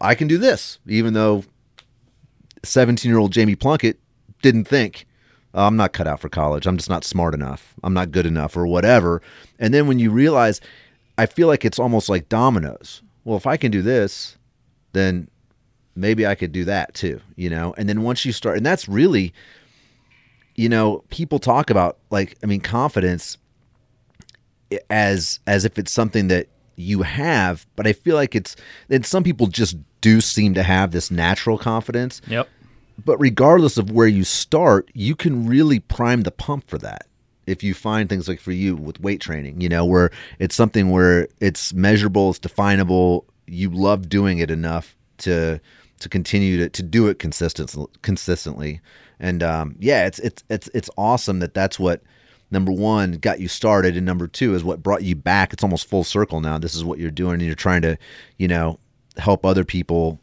I 0.00 0.14
can 0.14 0.28
do 0.28 0.38
this, 0.38 0.78
even 0.86 1.12
though 1.14 1.44
17 2.62 3.10
year 3.10 3.18
old 3.18 3.32
Jamie 3.32 3.56
Plunkett 3.56 3.98
didn't 4.42 4.64
think, 4.64 5.06
oh, 5.54 5.66
I'm 5.66 5.76
not 5.76 5.92
cut 5.92 6.06
out 6.06 6.20
for 6.20 6.28
college. 6.28 6.66
I'm 6.66 6.76
just 6.76 6.90
not 6.90 7.04
smart 7.04 7.34
enough. 7.34 7.74
I'm 7.82 7.94
not 7.94 8.10
good 8.10 8.26
enough 8.26 8.56
or 8.56 8.66
whatever. 8.66 9.22
And 9.58 9.72
then 9.72 9.86
when 9.86 9.98
you 9.98 10.10
realize, 10.10 10.60
I 11.16 11.26
feel 11.26 11.48
like 11.48 11.64
it's 11.64 11.78
almost 11.78 12.08
like 12.08 12.28
dominoes. 12.28 13.02
Well, 13.24 13.36
if 13.36 13.46
I 13.46 13.56
can 13.56 13.70
do 13.70 13.80
this, 13.80 14.36
then 14.92 15.28
maybe 15.94 16.26
I 16.26 16.34
could 16.34 16.52
do 16.52 16.64
that 16.64 16.94
too, 16.94 17.20
you 17.36 17.48
know? 17.48 17.74
And 17.78 17.88
then 17.88 18.02
once 18.02 18.24
you 18.24 18.32
start, 18.32 18.56
and 18.56 18.66
that's 18.66 18.88
really, 18.88 19.32
you 20.56 20.68
know, 20.68 21.04
people 21.08 21.38
talk 21.38 21.70
about 21.70 21.98
like, 22.10 22.36
I 22.42 22.46
mean, 22.46 22.60
confidence 22.60 23.38
as 24.90 25.38
as 25.46 25.64
if 25.64 25.78
it's 25.78 25.92
something 25.92 26.28
that 26.28 26.48
you 26.76 27.02
have, 27.02 27.66
but 27.76 27.86
I 27.86 27.92
feel 27.92 28.16
like 28.16 28.34
it's 28.34 28.56
and 28.90 29.06
some 29.06 29.22
people 29.22 29.46
just 29.46 29.76
do 30.00 30.20
seem 30.20 30.54
to 30.54 30.62
have 30.62 30.90
this 30.90 31.10
natural 31.10 31.58
confidence. 31.58 32.20
Yep. 32.26 32.48
But 33.02 33.18
regardless 33.18 33.76
of 33.76 33.90
where 33.90 34.06
you 34.06 34.24
start, 34.24 34.90
you 34.94 35.16
can 35.16 35.46
really 35.46 35.80
prime 35.80 36.22
the 36.22 36.30
pump 36.30 36.68
for 36.68 36.78
that. 36.78 37.06
If 37.46 37.62
you 37.62 37.74
find 37.74 38.08
things 38.08 38.28
like 38.28 38.40
for 38.40 38.52
you 38.52 38.76
with 38.76 39.00
weight 39.00 39.20
training, 39.20 39.60
you 39.60 39.68
know, 39.68 39.84
where 39.84 40.10
it's 40.38 40.54
something 40.54 40.90
where 40.90 41.28
it's 41.40 41.74
measurable, 41.74 42.30
it's 42.30 42.38
definable, 42.38 43.26
you 43.46 43.68
love 43.70 44.08
doing 44.08 44.38
it 44.38 44.50
enough 44.50 44.96
to 45.18 45.60
to 46.00 46.08
continue 46.08 46.58
to, 46.58 46.68
to 46.68 46.82
do 46.82 47.08
it 47.08 47.18
consistently 47.18 47.86
consistently. 48.02 48.80
And 49.20 49.42
um, 49.42 49.76
yeah, 49.78 50.06
it's 50.06 50.18
it's 50.20 50.42
it's 50.48 50.68
it's 50.72 50.90
awesome 50.96 51.40
that 51.40 51.54
that's 51.54 51.78
what 51.78 52.02
number 52.50 52.72
one 52.72 53.12
got 53.12 53.40
you 53.40 53.48
started 53.48 53.96
and 53.96 54.06
number 54.06 54.26
two 54.26 54.54
is 54.54 54.62
what 54.64 54.82
brought 54.82 55.02
you 55.02 55.16
back 55.16 55.52
it's 55.52 55.64
almost 55.64 55.88
full 55.88 56.04
circle 56.04 56.40
now 56.40 56.56
this 56.56 56.74
is 56.74 56.84
what 56.84 56.98
you're 56.98 57.10
doing 57.10 57.34
and 57.34 57.42
you're 57.42 57.54
trying 57.54 57.82
to 57.82 57.96
you 58.38 58.46
know 58.46 58.78
help 59.16 59.44
other 59.44 59.64
people 59.64 60.20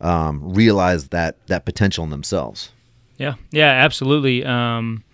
um, 0.00 0.54
realize 0.54 1.08
that 1.08 1.46
that 1.46 1.64
potential 1.64 2.04
in 2.04 2.10
themselves. 2.10 2.70
Yeah, 3.18 3.34
yeah, 3.50 3.70
absolutely. 3.70 4.44
Um, 4.44 5.04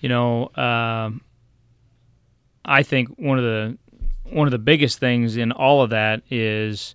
you 0.00 0.08
know, 0.08 0.46
uh, 0.46 1.10
I 2.64 2.82
think 2.82 3.08
one 3.18 3.38
of 3.38 3.44
the 3.44 3.78
one 4.24 4.46
of 4.46 4.52
the 4.52 4.58
biggest 4.58 4.98
things 4.98 5.36
in 5.36 5.52
all 5.52 5.82
of 5.82 5.90
that 5.90 6.22
is 6.30 6.94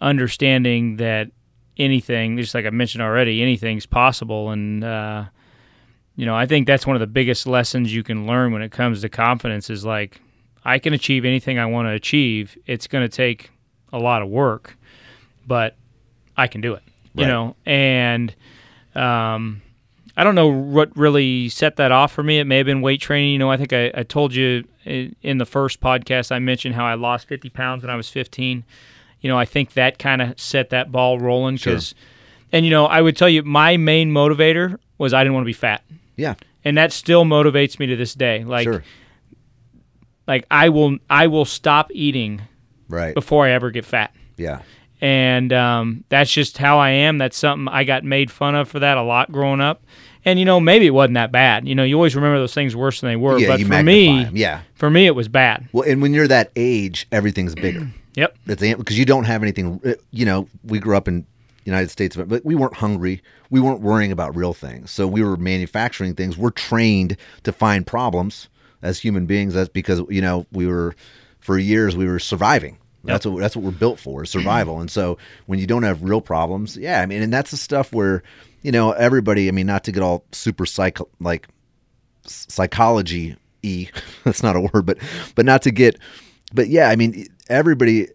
understanding 0.00 0.96
that 0.96 1.30
anything, 1.76 2.36
just 2.36 2.54
like 2.54 2.66
I 2.66 2.70
mentioned 2.70 3.02
already, 3.02 3.42
anything's 3.42 3.86
possible, 3.86 4.50
and 4.50 4.82
uh, 4.82 5.24
you 6.16 6.26
know, 6.26 6.34
I 6.34 6.46
think 6.46 6.66
that's 6.66 6.86
one 6.86 6.96
of 6.96 7.00
the 7.00 7.06
biggest 7.06 7.46
lessons 7.46 7.94
you 7.94 8.02
can 8.02 8.26
learn 8.26 8.52
when 8.52 8.62
it 8.62 8.72
comes 8.72 9.00
to 9.02 9.08
confidence. 9.08 9.70
Is 9.70 9.84
like 9.84 10.20
I 10.64 10.78
can 10.78 10.92
achieve 10.92 11.24
anything 11.24 11.58
I 11.58 11.66
want 11.66 11.86
to 11.86 11.92
achieve. 11.92 12.56
It's 12.66 12.86
going 12.86 13.02
to 13.02 13.14
take 13.14 13.50
a 13.92 13.98
lot 13.98 14.22
of 14.22 14.28
work, 14.28 14.76
but 15.46 15.76
I 16.42 16.48
can 16.48 16.60
do 16.60 16.74
it. 16.74 16.82
You 17.14 17.26
know, 17.26 17.56
and 17.66 18.34
um, 18.94 19.60
I 20.16 20.24
don't 20.24 20.34
know 20.34 20.48
what 20.48 20.96
really 20.96 21.50
set 21.50 21.76
that 21.76 21.92
off 21.92 22.12
for 22.12 22.22
me. 22.22 22.38
It 22.38 22.44
may 22.44 22.56
have 22.56 22.66
been 22.66 22.80
weight 22.80 23.00
training. 23.00 23.32
You 23.32 23.38
know, 23.38 23.50
I 23.50 23.56
think 23.56 23.72
I, 23.72 23.90
I 23.94 24.02
told 24.02 24.34
you 24.34 24.64
in 24.84 25.38
the 25.38 25.46
first 25.46 25.80
podcast 25.80 26.32
I 26.32 26.38
mentioned 26.38 26.74
how 26.74 26.84
I 26.84 26.94
lost 26.94 27.28
50 27.28 27.50
pounds 27.50 27.82
when 27.82 27.90
I 27.90 27.96
was 27.96 28.08
15. 28.08 28.64
You 29.20 29.28
know, 29.28 29.38
I 29.38 29.44
think 29.44 29.74
that 29.74 29.98
kind 29.98 30.20
of 30.20 30.40
set 30.40 30.70
that 30.70 30.90
ball 30.90 31.18
rolling 31.18 31.56
because, 31.56 31.94
and 32.50 32.64
you 32.64 32.70
know, 32.70 32.86
I 32.86 33.00
would 33.00 33.16
tell 33.16 33.28
you 33.28 33.42
my 33.42 33.76
main 33.76 34.10
motivator 34.10 34.78
was 34.98 35.14
I 35.14 35.22
didn't 35.22 35.34
want 35.34 35.44
to 35.44 35.46
be 35.46 35.52
fat, 35.52 35.84
Yeah, 36.16 36.34
and 36.64 36.76
that 36.76 36.92
still 36.92 37.24
motivates 37.24 37.78
me 37.78 37.86
to 37.86 37.96
this 37.96 38.14
day. 38.14 38.42
Like, 38.42 38.64
sure, 38.64 38.82
like 40.26 40.44
I 40.50 40.70
will 40.70 40.98
I 41.08 41.28
will 41.28 41.44
stop 41.44 41.90
eating 41.92 42.42
right. 42.88 43.14
before 43.14 43.46
I 43.46 43.50
ever 43.50 43.70
get 43.70 43.84
fat. 43.84 44.12
Yeah, 44.36 44.62
and 45.02 45.52
um, 45.52 46.04
that's 46.08 46.30
just 46.32 46.56
how 46.56 46.78
I 46.78 46.90
am. 46.90 47.18
That's 47.18 47.36
something 47.36 47.68
I 47.68 47.84
got 47.84 48.04
made 48.04 48.30
fun 48.30 48.54
of 48.54 48.68
for 48.68 48.78
that 48.78 48.96
a 48.96 49.02
lot 49.02 49.30
growing 49.30 49.60
up. 49.60 49.82
And 50.24 50.38
you 50.38 50.44
know, 50.44 50.60
maybe 50.60 50.86
it 50.86 50.90
wasn't 50.90 51.14
that 51.14 51.32
bad. 51.32 51.66
You 51.66 51.74
know, 51.74 51.82
you 51.82 51.96
always 51.96 52.14
remember 52.14 52.38
those 52.38 52.54
things 52.54 52.76
worse 52.76 53.00
than 53.00 53.10
they 53.10 53.16
were. 53.16 53.38
yeah. 53.38 53.48
but 53.48 53.58
you 53.58 53.66
for 53.66 53.82
me, 53.82 54.24
'em. 54.24 54.36
yeah. 54.36 54.60
for 54.74 54.88
me, 54.88 55.06
it 55.06 55.16
was 55.16 55.26
bad. 55.26 55.68
Well, 55.72 55.84
and 55.86 56.00
when 56.00 56.14
you're 56.14 56.28
that 56.28 56.52
age, 56.56 57.06
everything's 57.12 57.54
bigger. 57.54 57.88
Yep. 58.14 58.36
Because 58.44 58.98
you 58.98 59.06
don't 59.06 59.24
have 59.24 59.42
anything. 59.42 59.80
uh, 59.86 59.94
You 60.10 60.26
know, 60.26 60.46
we 60.64 60.78
grew 60.80 60.98
up 60.98 61.08
in 61.08 61.24
United 61.64 61.90
States, 61.90 62.14
but 62.14 62.44
we 62.44 62.54
weren't 62.54 62.74
hungry. 62.74 63.22
We 63.48 63.58
weren't 63.58 63.80
worrying 63.80 64.12
about 64.12 64.36
real 64.36 64.52
things. 64.52 64.90
So 64.90 65.06
we 65.08 65.22
were 65.24 65.38
manufacturing 65.38 66.14
things. 66.14 66.36
We're 66.36 66.50
trained 66.50 67.16
to 67.44 67.52
find 67.52 67.86
problems 67.86 68.50
as 68.82 68.98
human 69.00 69.24
beings. 69.24 69.54
That's 69.54 69.70
because 69.70 70.02
you 70.10 70.20
know 70.20 70.44
we 70.52 70.66
were 70.66 70.94
for 71.40 71.56
years 71.56 71.96
we 71.96 72.06
were 72.06 72.18
surviving. 72.18 72.76
That's 73.04 73.26
what 73.26 73.40
that's 73.40 73.56
what 73.56 73.64
we're 73.64 73.72
built 73.72 73.98
for, 73.98 74.22
is 74.22 74.30
survival. 74.30 74.80
and 74.80 74.90
so 74.90 75.18
when 75.46 75.58
you 75.58 75.66
don't 75.66 75.82
have 75.82 76.02
real 76.02 76.20
problems, 76.20 76.76
yeah, 76.76 77.00
I 77.00 77.06
mean, 77.06 77.22
and 77.22 77.32
that's 77.32 77.50
the 77.50 77.56
stuff 77.56 77.92
where 77.92 78.22
you 78.62 78.70
know 78.72 78.92
everybody. 78.92 79.48
I 79.48 79.50
mean, 79.50 79.66
not 79.66 79.84
to 79.84 79.92
get 79.92 80.02
all 80.02 80.24
super 80.32 80.66
psych 80.66 80.98
like 81.20 81.48
psychology 82.24 83.36
e 83.62 83.88
that's 84.24 84.42
not 84.42 84.56
a 84.56 84.60
word 84.60 84.86
but 84.86 84.98
but 85.34 85.44
not 85.44 85.62
to 85.62 85.70
get 85.70 85.98
but 86.52 86.68
yeah 86.68 86.88
i 86.88 86.96
mean 86.96 87.26
everybody 87.48 88.08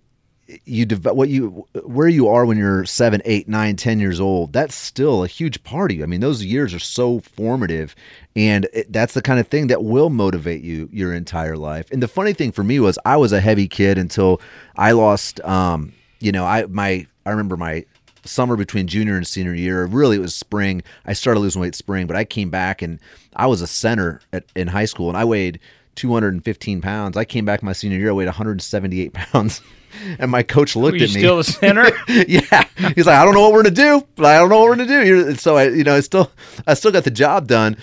you 0.65 0.85
dev- 0.85 1.05
what 1.05 1.29
you 1.29 1.65
where 1.83 2.07
you 2.07 2.27
are 2.27 2.45
when 2.45 2.57
you're 2.57 2.85
seven 2.85 3.21
eight 3.25 3.47
nine 3.47 3.75
ten 3.75 3.99
years 3.99 4.19
old 4.19 4.53
that's 4.53 4.75
still 4.75 5.23
a 5.23 5.27
huge 5.27 5.63
part 5.63 5.91
of 5.91 5.97
you 5.97 6.03
i 6.03 6.07
mean 6.07 6.21
those 6.21 6.43
years 6.43 6.73
are 6.73 6.79
so 6.79 7.19
formative 7.19 7.95
and 8.35 8.67
it, 8.73 8.91
that's 8.91 9.13
the 9.13 9.21
kind 9.21 9.39
of 9.39 9.47
thing 9.47 9.67
that 9.67 9.83
will 9.83 10.09
motivate 10.09 10.63
you 10.63 10.89
your 10.91 11.13
entire 11.13 11.57
life 11.57 11.91
and 11.91 12.01
the 12.01 12.07
funny 12.07 12.33
thing 12.33 12.51
for 12.51 12.63
me 12.63 12.79
was 12.79 12.97
i 13.05 13.17
was 13.17 13.31
a 13.31 13.41
heavy 13.41 13.67
kid 13.67 13.97
until 13.97 14.41
i 14.77 14.91
lost 14.91 15.41
um 15.41 15.91
you 16.19 16.31
know 16.31 16.45
i 16.45 16.65
my 16.67 17.05
i 17.25 17.29
remember 17.29 17.57
my 17.57 17.83
summer 18.27 18.55
between 18.55 18.87
junior 18.87 19.15
and 19.15 19.25
senior 19.25 19.53
year. 19.53 19.85
Really, 19.85 20.17
it 20.17 20.21
was 20.21 20.35
spring. 20.35 20.83
I 21.05 21.13
started 21.13 21.39
losing 21.39 21.61
weight 21.61 21.75
spring, 21.75 22.07
but 22.07 22.15
I 22.15 22.23
came 22.23 22.49
back 22.49 22.81
and 22.81 22.99
I 23.35 23.47
was 23.47 23.61
a 23.61 23.67
center 23.67 24.21
at, 24.33 24.45
in 24.55 24.67
high 24.67 24.85
school, 24.85 25.09
and 25.09 25.17
I 25.17 25.25
weighed 25.25 25.59
215 25.95 26.81
pounds. 26.81 27.17
I 27.17 27.25
came 27.25 27.45
back 27.45 27.63
my 27.63 27.73
senior 27.73 27.97
year, 27.97 28.09
I 28.09 28.13
weighed 28.13 28.27
178 28.27 29.13
pounds, 29.13 29.61
and 30.19 30.29
my 30.31 30.43
coach 30.43 30.75
looked 30.75 30.95
at 31.01 31.09
me. 31.13 31.19
still 31.19 31.37
the 31.37 31.43
center? 31.43 31.89
yeah, 32.07 32.63
he's 32.95 33.05
like, 33.05 33.17
I 33.19 33.25
don't 33.25 33.33
know 33.33 33.41
what 33.41 33.53
we're 33.53 33.63
gonna 33.63 33.75
do, 33.75 34.05
but 34.15 34.25
I 34.25 34.37
don't 34.39 34.49
know 34.49 34.59
what 34.59 34.69
we're 34.69 34.75
gonna 34.75 34.87
do. 34.87 35.05
You're- 35.05 35.35
So 35.35 35.57
I, 35.57 35.69
you 35.69 35.83
know, 35.83 35.95
I 35.95 35.99
still, 36.01 36.31
I 36.65 36.73
still 36.73 36.91
got 36.91 37.03
the 37.03 37.11
job 37.11 37.47
done, 37.47 37.77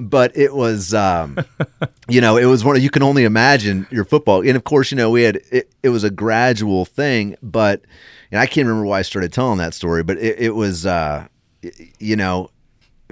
but 0.00 0.36
it 0.36 0.54
was, 0.54 0.94
um, 0.94 1.38
you 2.08 2.20
know, 2.20 2.36
it 2.36 2.44
was 2.46 2.64
one 2.64 2.76
of 2.76 2.82
you 2.82 2.90
can 2.90 3.02
only 3.02 3.24
imagine 3.24 3.86
your 3.90 4.04
football, 4.04 4.40
and 4.46 4.56
of 4.56 4.64
course, 4.64 4.90
you 4.90 4.96
know, 4.96 5.10
we 5.10 5.22
had 5.22 5.36
it. 5.50 5.70
It 5.82 5.88
was 5.90 6.04
a 6.04 6.10
gradual 6.10 6.84
thing, 6.84 7.36
but 7.42 7.82
and 8.30 8.40
I 8.40 8.46
can't 8.46 8.66
remember 8.68 8.86
why 8.86 9.00
I 9.00 9.02
started 9.02 9.32
telling 9.32 9.58
that 9.58 9.74
story, 9.74 10.02
but 10.04 10.16
it, 10.18 10.38
it 10.38 10.54
was, 10.54 10.86
uh, 10.86 11.26
you 11.98 12.14
know, 12.16 12.50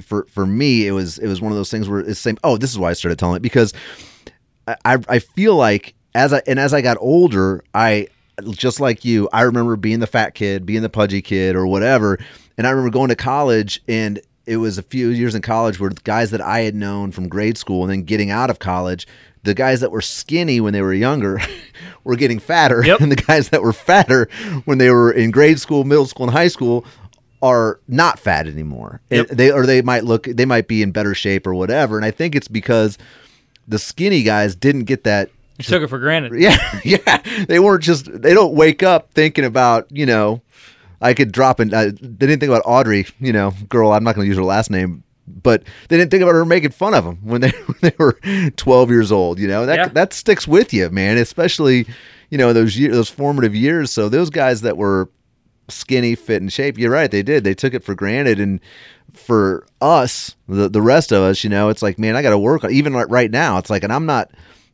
for 0.00 0.26
for 0.30 0.46
me, 0.46 0.86
it 0.86 0.92
was 0.92 1.18
it 1.18 1.26
was 1.26 1.40
one 1.40 1.50
of 1.50 1.56
those 1.58 1.70
things 1.70 1.88
where 1.88 1.98
it's 2.00 2.08
the 2.10 2.14
same. 2.14 2.38
Oh, 2.44 2.56
this 2.56 2.70
is 2.70 2.78
why 2.78 2.90
I 2.90 2.92
started 2.92 3.18
telling 3.18 3.36
it 3.36 3.42
because 3.42 3.72
I 4.66 4.98
I 5.08 5.18
feel 5.18 5.56
like 5.56 5.94
as 6.14 6.32
I 6.32 6.42
and 6.46 6.58
as 6.60 6.72
I 6.72 6.80
got 6.82 6.96
older, 7.00 7.64
I 7.74 8.08
just 8.50 8.80
like 8.80 9.04
you, 9.04 9.28
I 9.32 9.42
remember 9.42 9.76
being 9.76 10.00
the 10.00 10.06
fat 10.06 10.34
kid, 10.34 10.64
being 10.66 10.82
the 10.82 10.88
pudgy 10.88 11.22
kid, 11.22 11.56
or 11.56 11.66
whatever. 11.66 12.18
And 12.56 12.66
I 12.66 12.70
remember 12.70 12.90
going 12.90 13.08
to 13.08 13.16
college, 13.16 13.80
and 13.88 14.20
it 14.46 14.56
was 14.56 14.78
a 14.78 14.82
few 14.82 15.08
years 15.08 15.34
in 15.34 15.42
college 15.42 15.78
where 15.78 15.90
the 15.90 16.00
guys 16.02 16.30
that 16.30 16.40
I 16.40 16.60
had 16.60 16.74
known 16.74 17.12
from 17.12 17.28
grade 17.28 17.58
school, 17.58 17.82
and 17.82 17.90
then 17.92 18.02
getting 18.02 18.30
out 18.30 18.50
of 18.50 18.58
college, 18.58 19.06
the 19.42 19.54
guys 19.54 19.80
that 19.80 19.90
were 19.92 20.00
skinny 20.02 20.60
when 20.60 20.72
they 20.72 20.82
were 20.82 20.92
younger 20.94 21.40
were 22.04 22.16
getting 22.16 22.38
fatter, 22.38 22.84
Yep. 22.84 23.00
and 23.00 23.12
the 23.12 23.16
guys 23.16 23.50
that 23.50 23.62
were 23.62 23.72
fatter 23.72 24.28
when 24.64 24.78
they 24.78 24.90
were 24.90 25.12
in 25.12 25.30
grade 25.30 25.60
school, 25.60 25.84
middle 25.84 26.06
school, 26.06 26.26
and 26.26 26.32
high 26.32 26.48
school 26.48 26.84
are 27.40 27.78
not 27.86 28.18
fat 28.18 28.48
anymore. 28.48 29.00
Yep. 29.10 29.28
They 29.28 29.50
or 29.52 29.64
they 29.64 29.80
might 29.82 30.04
look, 30.04 30.24
they 30.24 30.44
might 30.44 30.66
be 30.66 30.82
in 30.82 30.90
better 30.90 31.14
shape 31.14 31.46
or 31.46 31.54
whatever. 31.54 31.96
And 31.96 32.04
I 32.04 32.10
think 32.10 32.34
it's 32.34 32.48
because 32.48 32.98
the 33.68 33.78
skinny 33.78 34.22
guys 34.24 34.56
didn't 34.56 34.84
get 34.84 35.04
that 35.04 35.30
you 35.58 35.64
took 35.64 35.82
it 35.82 35.88
for 35.88 35.98
granted. 35.98 36.32
yeah, 36.40 36.56
yeah. 36.84 37.44
They 37.46 37.58
weren't 37.58 37.82
just. 37.82 38.06
They 38.22 38.32
don't 38.34 38.54
wake 38.54 38.82
up 38.82 39.12
thinking 39.12 39.44
about 39.44 39.86
you 39.90 40.06
know. 40.06 40.42
I 41.00 41.14
could 41.14 41.30
drop 41.30 41.60
in. 41.60 41.72
Uh, 41.72 41.90
they 42.00 42.26
didn't 42.26 42.40
think 42.40 42.50
about 42.50 42.62
Audrey, 42.64 43.06
you 43.20 43.32
know, 43.32 43.52
girl. 43.68 43.92
I'm 43.92 44.02
not 44.02 44.16
going 44.16 44.24
to 44.24 44.28
use 44.28 44.36
her 44.36 44.42
last 44.42 44.68
name, 44.68 45.04
but 45.28 45.62
they 45.88 45.96
didn't 45.96 46.10
think 46.10 46.24
about 46.24 46.32
her 46.32 46.44
making 46.44 46.70
fun 46.72 46.92
of 46.94 47.04
them 47.04 47.18
when 47.22 47.40
they 47.40 47.50
when 47.66 47.76
they 47.82 47.92
were 47.98 48.18
12 48.56 48.90
years 48.90 49.12
old. 49.12 49.38
You 49.38 49.46
know 49.46 49.64
that 49.66 49.76
Yeah. 49.76 49.88
that 49.88 50.12
sticks 50.12 50.48
with 50.48 50.72
you, 50.74 50.90
man. 50.90 51.16
Especially 51.16 51.86
you 52.30 52.38
know 52.38 52.52
those 52.52 52.76
years, 52.76 52.94
those 52.96 53.08
formative 53.10 53.54
years. 53.54 53.92
So 53.92 54.08
those 54.08 54.28
guys 54.30 54.62
that 54.62 54.76
were 54.76 55.08
skinny, 55.68 56.14
fit, 56.16 56.40
and 56.42 56.52
shape. 56.52 56.78
You're 56.78 56.90
right. 56.90 57.10
They 57.10 57.22
did. 57.22 57.44
They 57.44 57.54
took 57.54 57.74
it 57.74 57.84
for 57.84 57.94
granted. 57.94 58.40
And 58.40 58.58
for 59.12 59.66
us, 59.80 60.34
the 60.48 60.68
the 60.68 60.82
rest 60.82 61.12
of 61.12 61.22
us, 61.22 61.44
you 61.44 61.50
know, 61.50 61.68
it's 61.68 61.82
like, 61.82 61.98
man, 61.98 62.16
I 62.16 62.22
got 62.22 62.30
to 62.30 62.38
work. 62.38 62.64
on 62.64 62.72
Even 62.72 62.92
like 62.92 63.08
right 63.08 63.30
now, 63.30 63.58
it's 63.58 63.70
like, 63.70 63.84
and 63.84 63.92
I'm 63.92 64.06
not, 64.06 64.30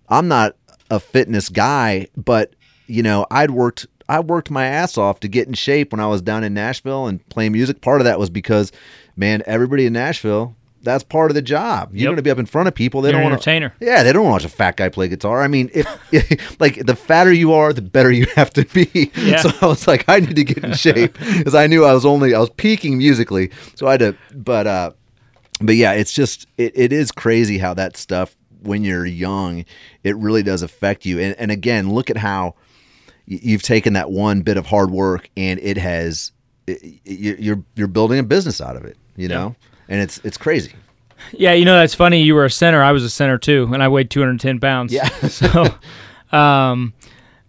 I'm 0.08 0.26
not 0.28 0.56
a 0.94 1.00
fitness 1.00 1.48
guy, 1.48 2.08
but 2.16 2.54
you 2.86 3.02
know, 3.02 3.26
I'd 3.30 3.50
worked. 3.50 3.86
I 4.08 4.20
worked 4.20 4.50
my 4.50 4.66
ass 4.66 4.98
off 4.98 5.20
to 5.20 5.28
get 5.28 5.48
in 5.48 5.54
shape 5.54 5.90
when 5.92 6.00
I 6.00 6.06
was 6.06 6.20
down 6.20 6.44
in 6.44 6.52
Nashville 6.52 7.06
and 7.06 7.26
playing 7.30 7.52
music. 7.52 7.80
Part 7.80 8.02
of 8.02 8.04
that 8.04 8.18
was 8.18 8.28
because, 8.28 8.70
man, 9.16 9.42
everybody 9.46 9.86
in 9.86 9.94
Nashville, 9.94 10.54
that's 10.82 11.02
part 11.02 11.30
of 11.30 11.34
the 11.34 11.40
job. 11.40 11.88
You're 11.94 12.00
Yep. 12.00 12.06
going 12.08 12.16
to 12.16 12.22
be 12.22 12.30
up 12.30 12.38
in 12.38 12.44
front 12.44 12.68
of 12.68 12.74
people. 12.74 13.00
They 13.00 13.08
You're 13.08 13.12
don't 13.20 13.20
an 13.22 13.30
want 13.30 13.46
entertainer. 13.48 13.74
yeah, 13.80 14.02
they 14.02 14.12
don't 14.12 14.24
want 14.26 14.42
to 14.42 14.46
watch 14.46 14.52
a 14.52 14.54
fat 14.54 14.76
guy 14.76 14.90
play 14.90 15.08
guitar. 15.08 15.40
I 15.40 15.48
mean, 15.48 15.70
if 15.72 15.86
like 16.60 16.84
the 16.84 16.94
fatter 16.94 17.32
you 17.32 17.54
are, 17.54 17.72
the 17.72 17.80
better 17.80 18.10
you 18.12 18.26
have 18.36 18.50
to 18.50 18.66
be. 18.66 19.10
Yeah. 19.16 19.38
So 19.40 19.50
I 19.62 19.66
was 19.68 19.88
like, 19.88 20.04
I 20.06 20.20
need 20.20 20.36
to 20.36 20.44
get 20.44 20.62
in 20.62 20.72
shape 20.74 21.18
because 21.18 21.54
I 21.54 21.66
knew 21.66 21.86
I 21.86 21.94
was 21.94 22.04
only 22.04 22.34
I 22.34 22.40
was 22.40 22.50
peaking 22.50 22.98
musically, 22.98 23.50
so 23.74 23.86
I 23.86 23.92
had 23.92 24.00
to. 24.00 24.16
But 24.34 24.66
uh, 24.66 24.90
but 25.62 25.76
yeah, 25.76 25.92
it's 25.92 26.12
just 26.12 26.46
it, 26.58 26.72
it 26.76 26.92
is 26.92 27.10
crazy 27.10 27.56
how 27.56 27.72
that 27.72 27.96
stuff 27.96 28.36
when 28.64 28.84
you're 28.84 29.06
young, 29.06 29.64
it 30.02 30.16
really 30.16 30.42
does 30.42 30.62
affect 30.62 31.04
you. 31.06 31.18
And 31.20 31.34
and 31.38 31.50
again, 31.50 31.92
look 31.92 32.10
at 32.10 32.16
how 32.18 32.54
you've 33.26 33.62
taken 33.62 33.92
that 33.94 34.10
one 34.10 34.42
bit 34.42 34.56
of 34.56 34.66
hard 34.66 34.90
work 34.90 35.30
and 35.36 35.58
it 35.60 35.78
has 35.78 36.32
it, 36.66 36.82
you- 37.04 37.36
you're 37.38 37.62
you're 37.74 37.88
building 37.88 38.18
a 38.18 38.22
business 38.22 38.60
out 38.60 38.76
of 38.76 38.84
it. 38.84 38.96
You 39.16 39.28
know, 39.28 39.54
and 39.88 40.00
it's 40.00 40.18
it's 40.24 40.36
crazy. 40.36 40.72
Yeah, 41.32 41.52
you 41.52 41.64
know 41.64 41.76
that's 41.78 41.94
funny. 41.94 42.22
You 42.22 42.34
were 42.34 42.44
a 42.44 42.50
center. 42.50 42.82
I 42.82 42.92
was 42.92 43.04
a 43.04 43.08
center 43.10 43.38
too, 43.38 43.70
and 43.72 43.82
I 43.82 43.88
weighed 43.88 44.10
210 44.10 44.58
pounds. 44.60 44.92
Yeah. 44.92 45.08
so, 45.28 45.66
um, 46.36 46.92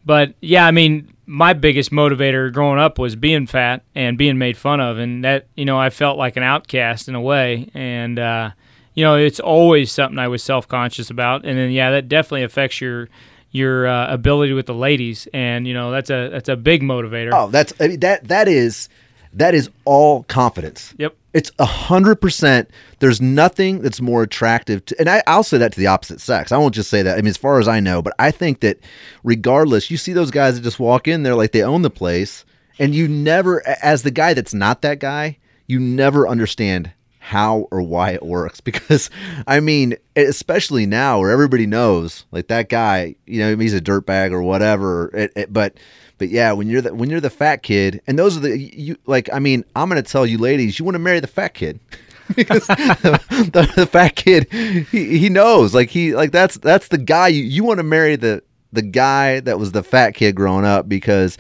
but 0.05 0.36
yeah, 0.41 0.65
I 0.67 0.72
mean, 0.72 1.12
my 1.25 1.53
biggest 1.53 1.91
motivator 1.91 2.53
growing 2.53 2.79
up 2.79 3.00
was 3.00 3.15
being 3.15 3.48
fat 3.48 3.84
and 3.95 4.17
being 4.17 4.38
made 4.38 4.55
fun 4.57 4.79
of, 4.79 5.00
and 5.00 5.24
that 5.25 5.48
you 5.55 5.65
know 5.65 5.77
I 5.79 5.89
felt 5.89 6.17
like 6.17 6.38
an 6.38 6.43
outcast 6.43 7.10
in 7.10 7.15
a 7.15 7.22
way, 7.22 7.69
and 7.74 8.19
uh, 8.19 8.51
you 8.95 9.03
know 9.03 9.15
it's 9.15 9.39
always 9.39 9.91
something 9.91 10.17
I 10.17 10.27
was 10.27 10.41
self 10.41 10.67
conscious 10.67 11.09
about, 11.09 11.45
and 11.45 11.57
then 11.57 11.71
yeah, 11.71 11.91
that 11.91 12.09
definitely 12.09 12.43
affects 12.43 12.81
your 12.81 13.09
your 13.51 13.87
uh, 13.87 14.11
ability 14.11 14.53
with 14.53 14.65
the 14.65 14.73
ladies, 14.73 15.27
and 15.33 15.67
you 15.67 15.73
know 15.73 15.91
that's 15.91 16.09
a 16.09 16.29
that's 16.29 16.49
a 16.49 16.55
big 16.55 16.81
motivator. 16.81 17.29
Oh, 17.33 17.47
that's 17.47 17.73
I 17.79 17.89
mean, 17.89 17.99
that 17.99 18.27
that 18.27 18.47
is 18.47 18.89
that 19.33 19.53
is 19.53 19.69
all 19.83 20.23
confidence. 20.23 20.93
Yep. 20.97 21.15
It's 21.33 21.51
a 21.59 21.65
hundred 21.65 22.21
percent. 22.21 22.69
There's 22.99 23.21
nothing 23.21 23.81
that's 23.81 23.99
more 23.99 24.23
attractive 24.23 24.85
to, 24.85 24.99
and 24.99 25.09
I, 25.09 25.21
I'll 25.27 25.43
say 25.43 25.57
that 25.57 25.73
to 25.73 25.79
the 25.79 25.87
opposite 25.87 26.21
sex. 26.21 26.53
I 26.53 26.57
won't 26.57 26.73
just 26.73 26.89
say 26.89 27.01
that. 27.01 27.17
I 27.17 27.21
mean, 27.21 27.27
as 27.27 27.37
far 27.37 27.59
as 27.59 27.67
I 27.67 27.81
know, 27.81 28.01
but 28.01 28.13
I 28.17 28.31
think 28.31 28.61
that 28.61 28.79
regardless, 29.23 29.91
you 29.91 29.97
see 29.97 30.13
those 30.13 30.31
guys 30.31 30.55
that 30.55 30.61
just 30.61 30.79
walk 30.79 31.07
in 31.07 31.23
there 31.23 31.35
like 31.35 31.51
they 31.51 31.63
own 31.63 31.81
the 31.81 31.89
place, 31.89 32.45
and 32.79 32.95
you 32.95 33.09
never, 33.09 33.61
as 33.67 34.03
the 34.03 34.11
guy 34.11 34.33
that's 34.33 34.53
not 34.53 34.81
that 34.83 34.99
guy, 34.99 35.37
you 35.67 35.79
never 35.79 36.27
understand 36.27 36.91
how 37.25 37.67
or 37.72 37.82
why 37.82 38.12
it 38.12 38.22
works 38.22 38.62
because 38.62 39.10
I 39.48 39.60
mean, 39.60 39.96
especially 40.15 40.86
now 40.86 41.20
where 41.20 41.32
everybody 41.32 41.65
knows 41.65 42.25
like 42.32 42.48
that 42.48 42.70
guy, 42.70 43.15
you 43.25 43.39
know, 43.39 43.58
he's 43.58 43.74
a 43.74 43.82
dirtbag 43.82 44.32
or 44.32 44.44
whatever. 44.44 45.10
It, 45.13 45.32
it, 45.36 45.53
but 45.53 45.75
but 46.17 46.29
yeah, 46.29 46.51
when 46.51 46.70
you're 46.70 46.82
the 46.82 46.94
when 46.94 47.10
you're 47.10 47.20
the 47.20 47.29
fat 47.29 47.63
kid, 47.63 48.01
and 48.08 48.17
those 48.17 48.38
are 48.38 48.41
the 48.41 48.58
you 48.58 48.98
like. 49.05 49.29
I 49.34 49.39
mean, 49.39 49.65
I'm 49.75 49.89
gonna 49.89 50.03
tell 50.03 50.25
you, 50.25 50.38
ladies, 50.38 50.79
you 50.79 50.86
want 50.86 50.96
to 50.96 51.00
marry 51.00 51.20
the 51.20 51.27
fat 51.27 51.53
kid. 51.53 51.79
because 52.36 52.65
the, 52.65 53.22
the, 53.53 53.72
the 53.75 53.86
fat 53.86 54.15
kid 54.15 54.51
he, 54.51 55.20
he 55.20 55.29
knows 55.29 55.75
like 55.75 55.91
he 55.91 56.15
like 56.15 56.32
that's 56.32 56.55
that's 56.58 56.88
the 56.88 56.98
guy 56.98 57.27
you, 57.27 57.44
you 57.44 57.63
want 57.63 57.77
to 57.77 57.84
marry 57.84 58.15
the 58.15 58.41
the 58.74 58.82
guy 58.82 59.39
that 59.41 59.60
was 59.60 59.74
the 59.74 59.84
fat 59.84 60.15
kid 60.15 60.36
growing 60.36 60.65
up 60.65 60.89
because 60.89 61.38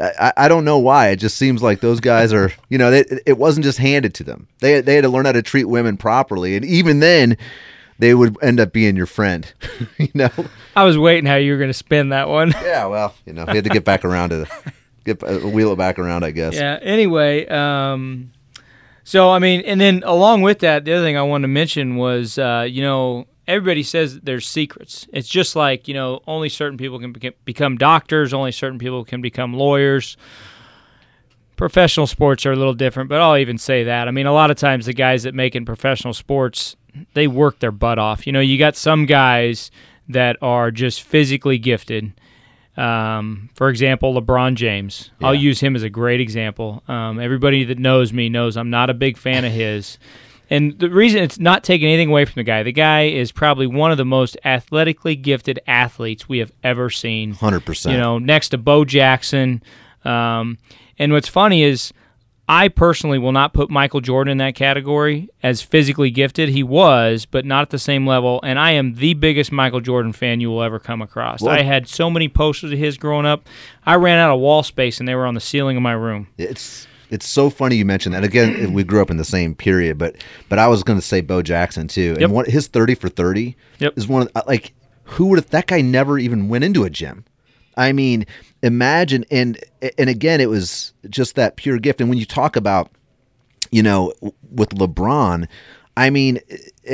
I, 0.00 0.32
I 0.36 0.48
don't 0.48 0.64
know 0.64 0.78
why. 0.78 1.08
It 1.08 1.16
just 1.16 1.36
seems 1.36 1.62
like 1.62 1.80
those 1.80 2.00
guys 2.00 2.32
are, 2.32 2.52
you 2.68 2.78
know, 2.78 2.90
they, 2.90 3.04
it 3.26 3.38
wasn't 3.38 3.64
just 3.64 3.78
handed 3.78 4.14
to 4.14 4.24
them. 4.24 4.48
They 4.60 4.80
they 4.80 4.94
had 4.94 5.02
to 5.02 5.08
learn 5.08 5.26
how 5.26 5.32
to 5.32 5.42
treat 5.42 5.64
women 5.64 5.96
properly, 5.96 6.56
and 6.56 6.64
even 6.64 7.00
then, 7.00 7.36
they 7.98 8.14
would 8.14 8.36
end 8.42 8.60
up 8.60 8.72
being 8.72 8.96
your 8.96 9.06
friend. 9.06 9.52
you 9.98 10.08
know. 10.14 10.30
I 10.74 10.84
was 10.84 10.98
waiting 10.98 11.26
how 11.26 11.36
you 11.36 11.52
were 11.52 11.58
going 11.58 11.70
to 11.70 11.74
spin 11.74 12.10
that 12.10 12.28
one. 12.28 12.54
Yeah, 12.62 12.86
well, 12.86 13.14
you 13.24 13.32
know, 13.32 13.44
we 13.46 13.54
had 13.54 13.64
to 13.64 13.70
get 13.70 13.84
back 13.84 14.04
around 14.04 14.30
to 14.30 14.46
get 15.04 15.22
uh, 15.22 15.38
wheel 15.38 15.72
it 15.72 15.76
back 15.76 15.98
around, 15.98 16.24
I 16.24 16.30
guess. 16.32 16.54
Yeah. 16.54 16.78
Anyway, 16.82 17.46
um, 17.46 18.32
so 19.04 19.30
I 19.30 19.38
mean, 19.38 19.62
and 19.62 19.80
then 19.80 20.02
along 20.04 20.42
with 20.42 20.58
that, 20.60 20.84
the 20.84 20.92
other 20.92 21.04
thing 21.04 21.16
I 21.16 21.22
wanted 21.22 21.42
to 21.42 21.48
mention 21.48 21.96
was, 21.96 22.38
uh, 22.38 22.66
you 22.68 22.82
know, 22.82 23.26
everybody 23.46 23.82
says 23.82 24.20
there's 24.20 24.46
secrets. 24.46 25.06
It's 25.12 25.28
just 25.28 25.56
like 25.56 25.88
you 25.88 25.94
know, 25.94 26.20
only 26.26 26.48
certain 26.48 26.78
people 26.78 26.98
can 26.98 27.14
become 27.44 27.76
doctors. 27.76 28.34
Only 28.34 28.52
certain 28.52 28.78
people 28.78 29.04
can 29.04 29.20
become 29.20 29.54
lawyers. 29.54 30.16
Professional 31.56 32.06
sports 32.06 32.44
are 32.44 32.52
a 32.52 32.56
little 32.56 32.74
different, 32.74 33.08
but 33.08 33.20
I'll 33.20 33.38
even 33.38 33.56
say 33.56 33.84
that. 33.84 34.08
I 34.08 34.10
mean, 34.10 34.26
a 34.26 34.32
lot 34.32 34.50
of 34.50 34.58
times 34.58 34.84
the 34.84 34.92
guys 34.92 35.22
that 35.22 35.34
make 35.34 35.56
in 35.56 35.64
professional 35.64 36.12
sports, 36.12 36.76
they 37.14 37.26
work 37.26 37.60
their 37.60 37.72
butt 37.72 37.98
off. 37.98 38.26
You 38.26 38.32
know, 38.34 38.40
you 38.40 38.58
got 38.58 38.76
some 38.76 39.06
guys 39.06 39.70
that 40.08 40.36
are 40.42 40.70
just 40.70 41.02
physically 41.02 41.56
gifted. 41.58 42.12
Um, 42.76 43.48
for 43.54 43.70
example, 43.70 44.12
LeBron 44.20 44.54
James. 44.54 45.10
I'll 45.22 45.34
use 45.34 45.60
him 45.60 45.76
as 45.76 45.82
a 45.82 45.88
great 45.88 46.20
example. 46.20 46.82
Um, 46.88 47.18
everybody 47.18 47.64
that 47.64 47.78
knows 47.78 48.12
me 48.12 48.28
knows 48.28 48.56
I'm 48.56 48.68
not 48.68 48.90
a 48.90 48.94
big 48.94 49.16
fan 49.16 49.46
of 49.46 49.52
his. 49.52 49.98
And 50.48 50.78
the 50.78 50.90
reason 50.90 51.22
it's 51.22 51.38
not 51.38 51.64
taking 51.64 51.88
anything 51.88 52.08
away 52.08 52.24
from 52.24 52.34
the 52.40 52.44
guy, 52.44 52.62
the 52.62 52.72
guy 52.72 53.02
is 53.06 53.32
probably 53.32 53.66
one 53.66 53.90
of 53.90 53.96
the 53.96 54.04
most 54.04 54.36
athletically 54.44 55.16
gifted 55.16 55.58
athletes 55.66 56.28
we 56.28 56.38
have 56.38 56.52
ever 56.62 56.88
seen. 56.90 57.34
100%. 57.34 57.90
You 57.90 57.98
know, 57.98 58.18
next 58.18 58.50
to 58.50 58.58
Bo 58.58 58.84
Jackson. 58.84 59.62
Um, 60.04 60.58
and 60.98 61.12
what's 61.12 61.28
funny 61.28 61.62
is, 61.62 61.92
I 62.48 62.68
personally 62.68 63.18
will 63.18 63.32
not 63.32 63.52
put 63.54 63.70
Michael 63.70 64.00
Jordan 64.00 64.30
in 64.30 64.38
that 64.38 64.54
category 64.54 65.28
as 65.42 65.62
physically 65.62 66.12
gifted. 66.12 66.48
He 66.50 66.62
was, 66.62 67.26
but 67.26 67.44
not 67.44 67.62
at 67.62 67.70
the 67.70 67.78
same 67.78 68.06
level. 68.06 68.38
And 68.44 68.56
I 68.56 68.70
am 68.70 68.94
the 68.94 69.14
biggest 69.14 69.50
Michael 69.50 69.80
Jordan 69.80 70.12
fan 70.12 70.38
you 70.38 70.50
will 70.50 70.62
ever 70.62 70.78
come 70.78 71.02
across. 71.02 71.42
I 71.42 71.62
had 71.62 71.88
so 71.88 72.08
many 72.08 72.28
posters 72.28 72.70
of 72.70 72.78
his 72.78 72.98
growing 72.98 73.26
up. 73.26 73.48
I 73.84 73.96
ran 73.96 74.18
out 74.20 74.32
of 74.32 74.38
wall 74.38 74.62
space, 74.62 75.00
and 75.00 75.08
they 75.08 75.16
were 75.16 75.26
on 75.26 75.34
the 75.34 75.40
ceiling 75.40 75.76
of 75.76 75.82
my 75.82 75.92
room. 75.92 76.28
It's 76.38 76.86
it's 77.10 77.26
so 77.28 77.50
funny 77.50 77.76
you 77.76 77.84
mentioned 77.84 78.14
that. 78.14 78.24
Again, 78.24 78.72
we 78.72 78.84
grew 78.84 79.00
up 79.00 79.10
in 79.10 79.16
the 79.16 79.24
same 79.24 79.54
period, 79.54 79.98
but 79.98 80.16
but 80.48 80.58
I 80.58 80.68
was 80.68 80.82
going 80.82 80.98
to 80.98 81.04
say 81.04 81.20
Bo 81.20 81.42
Jackson 81.42 81.88
too. 81.88 82.10
Yep. 82.12 82.20
And 82.20 82.32
one, 82.32 82.44
his 82.46 82.68
thirty 82.68 82.94
for 82.94 83.08
thirty 83.08 83.56
Yep. 83.78 83.94
is 83.96 84.08
one 84.08 84.22
of 84.22 84.30
uh, 84.34 84.42
like 84.46 84.72
who 85.04 85.26
would 85.26 85.38
have 85.38 85.50
that 85.50 85.66
guy 85.66 85.80
never 85.80 86.18
even 86.18 86.48
went 86.48 86.64
into 86.64 86.84
a 86.84 86.90
gym. 86.90 87.24
I 87.76 87.92
mean, 87.92 88.26
imagine 88.62 89.24
and 89.30 89.58
and 89.98 90.08
again, 90.10 90.40
it 90.40 90.48
was 90.48 90.92
just 91.08 91.34
that 91.36 91.56
pure 91.56 91.78
gift. 91.78 92.00
And 92.00 92.08
when 92.08 92.18
you 92.18 92.26
talk 92.26 92.56
about 92.56 92.90
you 93.70 93.82
know 93.82 94.12
with 94.50 94.70
LeBron, 94.70 95.46
I 95.96 96.10
mean, 96.10 96.40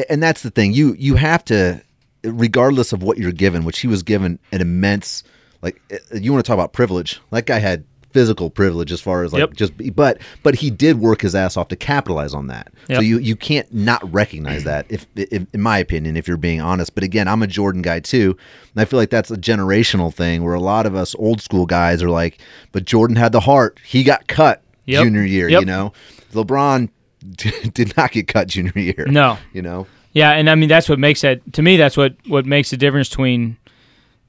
and 0.09 0.23
that's 0.23 0.43
the 0.43 0.51
thing 0.51 0.73
you 0.73 0.95
you 0.99 1.17
have 1.17 1.45
to 1.47 1.83
regardless 2.25 2.93
of 2.93 3.03
what 3.03 3.19
you're 3.19 3.33
given, 3.33 3.65
which 3.65 3.81
he 3.81 3.89
was 3.89 4.03
given 4.03 4.39
an 4.53 4.61
immense 4.61 5.25
like 5.63 5.81
uh, 5.93 6.19
you 6.19 6.33
want 6.33 6.45
to 6.45 6.49
talk 6.49 6.55
about 6.55 6.73
privilege. 6.73 7.21
That 7.31 7.47
guy 7.47 7.59
had 7.61 7.85
physical 8.13 8.51
privilege 8.51 8.93
as 8.93 9.01
far 9.01 9.23
as 9.25 9.33
like 9.33 9.41
Yep. 9.41 9.55
just 9.55 9.73
but 9.95 10.19
but 10.43 10.55
he 10.57 10.71
did 10.71 10.99
work 11.01 11.23
his 11.23 11.35
ass 11.35 11.57
off 11.57 11.69
to 11.69 11.77
capitalize 11.77 12.35
on 12.35 12.47
that. 12.49 12.73
So 12.89 13.01
you 13.01 13.19
you 13.19 13.37
can't 13.37 13.73
not 13.73 14.01
recognize 14.13 14.65
that 14.65 14.87
if, 14.89 15.07
if 15.17 15.47
in 15.53 15.61
my 15.61 15.79
opinion 15.79 16.17
if 16.17 16.29
you're 16.29 16.37
being 16.37 16.61
honest. 16.61 16.95
But 16.95 17.05
again, 17.05 17.29
I'm 17.29 17.43
a 17.43 17.47
Jordan 17.47 17.83
guy 17.83 18.01
too. 18.01 18.37
And 18.75 18.81
I 18.83 18.85
feel 18.85 18.99
like 18.99 19.11
that's 19.11 19.31
a 19.31 19.37
generational 19.37 20.13
thing 20.13 20.43
where 20.45 20.55
a 20.55 20.61
lot 20.61 20.87
of 20.87 20.95
us 20.95 21.15
old 21.19 21.41
school 21.41 21.67
guys 21.67 22.03
are 22.03 22.11
like, 22.11 22.39
but 22.73 22.85
Jordan 22.85 23.17
had 23.17 23.33
the 23.33 23.41
heart. 23.41 23.79
He 23.85 24.03
got 24.03 24.27
cut 24.27 24.63
Yep. 24.87 25.05
junior 25.05 25.23
year, 25.25 25.49
Yep. 25.49 25.61
you 25.61 25.67
know. 25.67 25.93
LeBron 26.33 26.89
did 27.75 27.97
not 27.97 28.11
get 28.13 28.27
cut 28.29 28.49
junior 28.49 28.73
year. 28.75 29.07
No. 29.09 29.39
You 29.53 29.63
know. 29.63 29.87
Yeah, 30.15 30.33
and 30.33 30.51
I 30.51 30.55
mean 30.57 30.69
that's 30.69 30.89
what 30.91 30.99
makes 30.99 31.23
that 31.23 31.41
to 31.55 31.63
me. 31.63 31.77
That's 31.79 31.97
what 31.97 32.15
what 32.27 32.45
makes 32.45 32.71
the 32.71 32.77
difference 32.77 33.09
between 33.09 33.57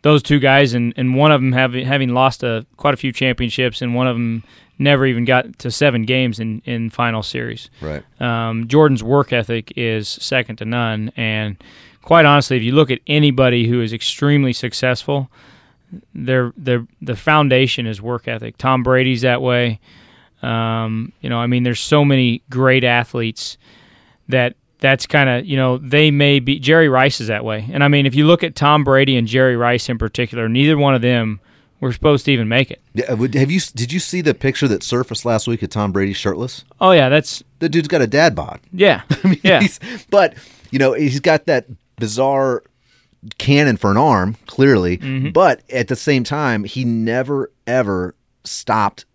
those 0.03 0.21
two 0.21 0.39
guys, 0.39 0.73
and, 0.73 0.93
and 0.95 1.15
one 1.15 1.31
of 1.31 1.41
them 1.41 1.51
having 1.51 1.85
having 1.85 2.09
lost 2.09 2.43
a 2.43 2.65
quite 2.77 2.93
a 2.93 2.97
few 2.97 3.11
championships, 3.11 3.81
and 3.81 3.95
one 3.95 4.07
of 4.07 4.15
them 4.15 4.43
never 4.77 5.05
even 5.05 5.25
got 5.25 5.57
to 5.59 5.71
seven 5.71 6.03
games 6.03 6.39
in 6.39 6.61
in 6.65 6.89
final 6.89 7.23
series. 7.23 7.69
Right. 7.81 8.03
Um, 8.21 8.67
Jordan's 8.67 9.03
work 9.03 9.33
ethic 9.33 9.73
is 9.75 10.07
second 10.07 10.57
to 10.57 10.65
none, 10.65 11.11
and 11.17 11.57
quite 12.01 12.25
honestly, 12.25 12.57
if 12.57 12.63
you 12.63 12.73
look 12.73 12.91
at 12.91 12.99
anybody 13.07 13.67
who 13.67 13.81
is 13.81 13.93
extremely 13.93 14.53
successful, 14.53 15.31
their 16.13 16.53
their 16.55 16.85
the 17.01 17.15
foundation 17.15 17.87
is 17.87 18.01
work 18.01 18.27
ethic. 18.27 18.57
Tom 18.57 18.83
Brady's 18.83 19.21
that 19.21 19.41
way. 19.41 19.79
Um, 20.41 21.13
you 21.21 21.29
know, 21.29 21.39
I 21.39 21.47
mean, 21.47 21.63
there's 21.63 21.79
so 21.79 22.03
many 22.03 22.43
great 22.49 22.83
athletes 22.83 23.57
that 24.27 24.55
that's 24.83 25.07
kind 25.07 25.29
of 25.29 25.45
you 25.47 25.57
know 25.57 25.77
they 25.79 26.11
may 26.11 26.39
be 26.39 26.59
Jerry 26.59 26.89
Rice 26.89 27.19
is 27.19 27.27
that 27.29 27.43
way, 27.43 27.67
and 27.71 27.83
I 27.83 27.87
mean, 27.87 28.05
if 28.05 28.13
you 28.13 28.27
look 28.27 28.43
at 28.43 28.53
Tom 28.55 28.83
Brady 28.83 29.17
and 29.17 29.27
Jerry 29.27 29.55
Rice 29.57 29.89
in 29.89 29.97
particular, 29.97 30.47
neither 30.47 30.77
one 30.77 30.93
of 30.93 31.01
them 31.01 31.39
were 31.79 31.91
supposed 31.91 32.25
to 32.25 32.31
even 32.31 32.47
make 32.47 32.69
it. 32.69 32.81
Yeah, 32.93 33.07
have 33.15 33.49
you 33.49 33.59
did 33.73 33.91
you 33.91 33.99
see 33.99 34.21
the 34.21 34.33
picture 34.33 34.67
that 34.67 34.83
surfaced 34.83 35.25
last 35.25 35.47
week 35.47 35.63
of 35.63 35.69
Tom 35.69 35.91
Brady 35.91 36.13
shirtless? 36.13 36.65
Oh 36.79 36.91
yeah, 36.91 37.09
that's 37.09 37.43
The 37.59 37.69
dude's 37.69 37.87
got 37.87 38.01
a 38.01 38.07
dad 38.07 38.35
bod. 38.35 38.59
yeah, 38.71 39.01
yeah. 39.41 39.61
He's- 39.61 39.79
but 40.11 40.35
you 40.69 40.79
know 40.79 40.93
he's 40.93 41.19
got 41.21 41.45
that 41.47 41.65
bizarre 41.97 42.63
cannon 43.37 43.77
for 43.77 43.89
an 43.89 43.97
arm, 43.97 44.35
clearly. 44.47 44.97
Mm-hmm. 44.97 45.29
But 45.29 45.61
at 45.71 45.87
the 45.87 45.95
same 45.95 46.23
time, 46.23 46.65
he 46.65 46.83
never 46.83 47.51
ever 47.65 48.15
stopped 48.43 49.05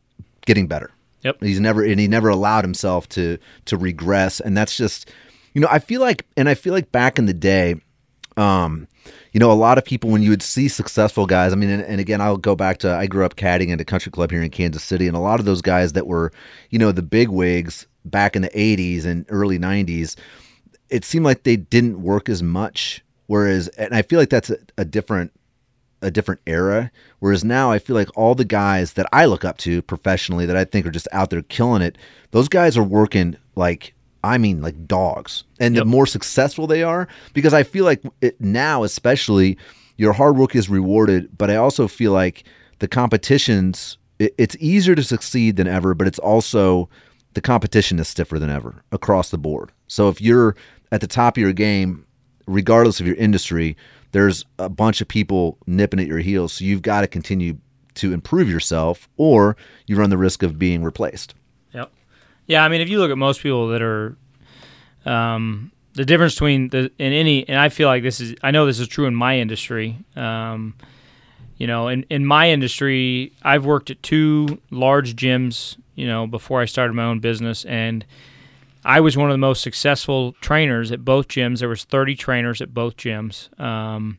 getting 0.46 0.66
better. 0.66 0.90
Yep. 1.24 1.42
He's 1.42 1.60
never 1.60 1.82
and 1.84 2.00
he 2.00 2.08
never 2.08 2.28
allowed 2.30 2.64
himself 2.64 3.08
to 3.10 3.38
to 3.66 3.76
regress, 3.76 4.40
and 4.40 4.56
that's 4.56 4.76
just 4.76 5.10
you 5.54 5.60
know 5.60 5.68
I 5.70 5.78
feel 5.78 6.00
like 6.00 6.26
and 6.36 6.48
I 6.48 6.54
feel 6.54 6.72
like 6.72 6.92
back 6.92 7.18
in 7.18 7.26
the 7.26 7.34
day, 7.34 7.76
um, 8.36 8.86
you 9.32 9.40
know, 9.40 9.50
a 9.50 9.54
lot 9.54 9.78
of 9.78 9.84
people 9.84 10.10
when 10.10 10.22
you 10.22 10.30
would 10.30 10.42
see 10.42 10.68
successful 10.68 11.26
guys. 11.26 11.52
I 11.52 11.56
mean, 11.56 11.70
and, 11.70 11.82
and 11.82 12.00
again, 12.00 12.20
I'll 12.20 12.36
go 12.36 12.54
back 12.54 12.78
to 12.78 12.94
I 12.94 13.06
grew 13.06 13.24
up 13.24 13.36
caddying 13.36 13.72
at 13.72 13.80
a 13.80 13.84
country 13.84 14.10
club 14.12 14.30
here 14.30 14.42
in 14.42 14.50
Kansas 14.50 14.82
City, 14.82 15.06
and 15.06 15.16
a 15.16 15.20
lot 15.20 15.40
of 15.40 15.46
those 15.46 15.60
guys 15.62 15.92
that 15.94 16.06
were, 16.06 16.32
you 16.70 16.78
know, 16.78 16.92
the 16.92 17.02
big 17.02 17.28
wigs 17.28 17.86
back 18.04 18.36
in 18.36 18.42
the 18.42 18.50
'80s 18.50 19.04
and 19.04 19.26
early 19.28 19.58
'90s, 19.58 20.16
it 20.88 21.04
seemed 21.04 21.24
like 21.24 21.42
they 21.42 21.56
didn't 21.56 22.02
work 22.02 22.28
as 22.28 22.42
much. 22.42 23.04
Whereas, 23.26 23.68
and 23.68 23.94
I 23.94 24.02
feel 24.02 24.18
like 24.18 24.30
that's 24.30 24.50
a, 24.50 24.56
a 24.78 24.84
different 24.84 25.32
a 26.00 26.10
different 26.10 26.40
era. 26.46 26.90
Whereas 27.18 27.44
now 27.44 27.72
I 27.72 27.78
feel 27.78 27.96
like 27.96 28.16
all 28.16 28.34
the 28.34 28.44
guys 28.44 28.92
that 28.92 29.06
I 29.12 29.24
look 29.24 29.44
up 29.44 29.58
to 29.58 29.82
professionally 29.82 30.46
that 30.46 30.56
I 30.56 30.64
think 30.64 30.86
are 30.86 30.92
just 30.92 31.08
out 31.12 31.30
there 31.30 31.42
killing 31.42 31.82
it, 31.82 31.98
those 32.30 32.48
guys 32.48 32.76
are 32.76 32.84
working 32.84 33.36
like 33.56 33.94
I 34.28 34.38
mean 34.38 34.60
like 34.60 34.86
dogs. 34.86 35.44
And 35.58 35.76
the 35.76 35.84
more 35.84 36.06
successful 36.06 36.66
they 36.66 36.82
are, 36.82 37.08
because 37.32 37.54
I 37.54 37.62
feel 37.62 37.84
like 37.84 38.02
it 38.20 38.40
now 38.40 38.84
especially 38.84 39.58
your 39.96 40.12
hard 40.12 40.36
work 40.36 40.54
is 40.54 40.68
rewarded, 40.68 41.36
but 41.36 41.50
I 41.50 41.56
also 41.56 41.88
feel 41.88 42.12
like 42.12 42.44
the 42.78 42.88
competitions 42.88 43.98
it, 44.18 44.34
it's 44.38 44.56
easier 44.60 44.94
to 44.94 45.02
succeed 45.02 45.56
than 45.56 45.66
ever, 45.66 45.94
but 45.94 46.06
it's 46.06 46.18
also 46.18 46.88
the 47.34 47.40
competition 47.40 47.98
is 47.98 48.08
stiffer 48.08 48.38
than 48.38 48.50
ever 48.50 48.82
across 48.92 49.30
the 49.30 49.38
board. 49.38 49.70
So 49.86 50.08
if 50.08 50.20
you're 50.20 50.56
at 50.92 51.00
the 51.00 51.06
top 51.06 51.36
of 51.36 51.40
your 51.40 51.52
game, 51.52 52.04
regardless 52.46 53.00
of 53.00 53.06
your 53.06 53.16
industry, 53.16 53.76
there's 54.12 54.44
a 54.58 54.68
bunch 54.68 55.00
of 55.00 55.08
people 55.08 55.58
nipping 55.66 56.00
at 56.00 56.06
your 56.06 56.18
heels. 56.18 56.54
So 56.54 56.64
you've 56.64 56.82
got 56.82 57.02
to 57.02 57.06
continue 57.06 57.58
to 57.94 58.12
improve 58.12 58.48
yourself, 58.48 59.08
or 59.16 59.56
you 59.86 59.96
run 59.96 60.10
the 60.10 60.18
risk 60.18 60.42
of 60.42 60.58
being 60.58 60.82
replaced. 60.82 61.34
Yeah, 62.48 62.64
I 62.64 62.68
mean, 62.68 62.80
if 62.80 62.88
you 62.88 62.98
look 62.98 63.10
at 63.12 63.18
most 63.18 63.40
people 63.42 63.68
that 63.68 63.82
are, 63.82 64.16
um, 65.06 65.70
the 65.94 66.04
difference 66.04 66.34
between 66.34 66.68
the 66.70 66.90
in 66.98 67.12
any, 67.12 67.48
and 67.48 67.58
I 67.58 67.68
feel 67.68 67.88
like 67.88 68.02
this 68.02 68.20
is, 68.20 68.34
I 68.42 68.50
know 68.50 68.66
this 68.66 68.80
is 68.80 68.88
true 68.88 69.06
in 69.06 69.14
my 69.14 69.38
industry. 69.38 69.98
Um, 70.16 70.74
you 71.56 71.66
know, 71.66 71.88
in 71.88 72.04
in 72.08 72.24
my 72.24 72.50
industry, 72.50 73.32
I've 73.42 73.64
worked 73.64 73.90
at 73.90 74.02
two 74.02 74.60
large 74.70 75.14
gyms. 75.14 75.76
You 75.94 76.06
know, 76.06 76.26
before 76.26 76.60
I 76.60 76.64
started 76.66 76.94
my 76.94 77.04
own 77.04 77.18
business, 77.20 77.64
and 77.64 78.04
I 78.84 79.00
was 79.00 79.16
one 79.16 79.28
of 79.28 79.34
the 79.34 79.38
most 79.38 79.62
successful 79.62 80.32
trainers 80.40 80.90
at 80.92 81.04
both 81.04 81.28
gyms. 81.28 81.58
There 81.58 81.68
was 81.68 81.84
30 81.84 82.14
trainers 82.16 82.60
at 82.62 82.72
both 82.72 82.96
gyms. 82.96 83.48
Um, 83.60 84.18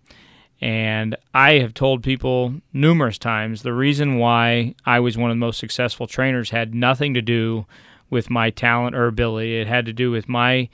And 0.62 1.16
I 1.34 1.54
have 1.60 1.74
told 1.74 2.04
people 2.04 2.56
numerous 2.74 3.18
times 3.18 3.62
the 3.62 3.72
reason 3.74 4.18
why 4.18 4.76
I 4.86 5.00
was 5.00 5.18
one 5.18 5.32
of 5.32 5.36
the 5.38 5.46
most 5.46 5.58
successful 5.60 6.06
trainers 6.06 6.50
had 6.50 6.76
nothing 6.76 7.14
to 7.14 7.22
do 7.22 7.66
with 8.10 8.30
my 8.30 8.50
talent 8.50 8.96
or 8.96 9.08
ability. 9.08 9.60
It 9.60 9.68
had 9.68 9.86
to 9.86 9.94
do 9.94 10.12
with 10.12 10.28
my 10.30 10.70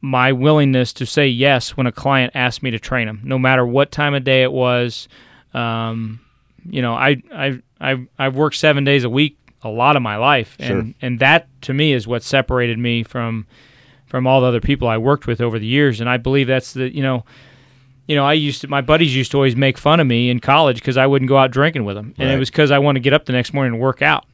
my 0.00 0.32
willingness 0.32 0.92
to 0.94 1.06
say 1.06 1.28
yes 1.28 1.76
when 1.76 1.86
a 1.86 1.92
client 1.92 2.32
asked 2.34 2.62
me 2.62 2.70
to 2.72 2.78
train 2.78 3.06
them, 3.06 3.20
no 3.22 3.38
matter 3.38 3.64
what 3.64 3.92
time 3.92 4.14
of 4.14 4.24
day 4.24 4.42
it 4.42 4.50
was. 4.52 5.08
Um, 5.54 6.20
you 6.68 6.82
know, 6.82 6.94
I 6.94 7.22
I 7.32 7.60
I 7.80 8.06
I've 8.18 8.34
worked 8.36 8.56
seven 8.56 8.84
days 8.84 9.04
a 9.04 9.10
week 9.10 9.38
a 9.62 9.68
lot 9.68 9.94
of 9.96 10.02
my 10.02 10.16
life, 10.16 10.56
and 10.58 10.94
and 11.02 11.18
that 11.20 11.46
to 11.62 11.72
me 11.74 11.92
is 11.92 12.06
what 12.06 12.22
separated 12.22 12.78
me 12.78 13.02
from 13.04 13.46
from 14.06 14.26
all 14.26 14.40
the 14.40 14.46
other 14.48 14.60
people 14.60 14.88
I 14.88 14.98
worked 14.98 15.26
with 15.26 15.40
over 15.40 15.58
the 15.58 15.66
years. 15.66 16.00
And 16.00 16.08
I 16.10 16.16
believe 16.16 16.46
that's 16.46 16.72
the 16.72 16.92
you 16.94 17.02
know. 17.02 17.24
You 18.08 18.16
know, 18.16 18.24
I 18.26 18.32
used 18.32 18.62
to. 18.62 18.68
My 18.68 18.80
buddies 18.80 19.14
used 19.14 19.30
to 19.30 19.36
always 19.38 19.54
make 19.54 19.78
fun 19.78 20.00
of 20.00 20.06
me 20.08 20.28
in 20.28 20.40
college 20.40 20.80
because 20.80 20.96
I 20.96 21.06
wouldn't 21.06 21.28
go 21.28 21.36
out 21.38 21.52
drinking 21.52 21.84
with 21.84 21.94
them, 21.94 22.12
and 22.18 22.28
it 22.28 22.32
Right. 22.32 22.38
was 22.40 22.50
because 22.50 22.72
I 22.72 22.80
wanted 22.80 22.98
to 22.98 23.04
get 23.04 23.12
up 23.12 23.26
the 23.26 23.32
next 23.32 23.54
morning 23.54 23.74
and 23.74 23.80
work 23.80 24.02
out. 24.02 24.26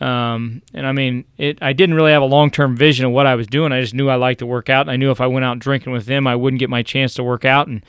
Um, 0.00 0.62
and 0.72 0.86
I 0.86 0.92
mean, 0.92 1.24
it. 1.38 1.58
I 1.62 1.72
didn't 1.72 1.94
really 1.94 2.12
have 2.12 2.22
a 2.22 2.26
long 2.26 2.50
term 2.50 2.76
vision 2.76 3.06
of 3.06 3.12
what 3.12 3.26
I 3.26 3.34
was 3.36 3.46
doing. 3.46 3.72
I 3.72 3.80
just 3.80 3.94
knew 3.94 4.08
I 4.08 4.16
liked 4.16 4.40
to 4.40 4.46
work 4.46 4.68
out. 4.68 4.82
And 4.82 4.90
I 4.90 4.96
knew 4.96 5.10
if 5.10 5.20
I 5.20 5.26
went 5.26 5.44
out 5.44 5.58
drinking 5.58 5.92
with 5.92 6.06
them, 6.06 6.26
I 6.26 6.36
wouldn't 6.36 6.60
get 6.60 6.70
my 6.70 6.82
chance 6.82 7.14
to 7.14 7.24
work 7.24 7.44
out. 7.44 7.68
And 7.68 7.82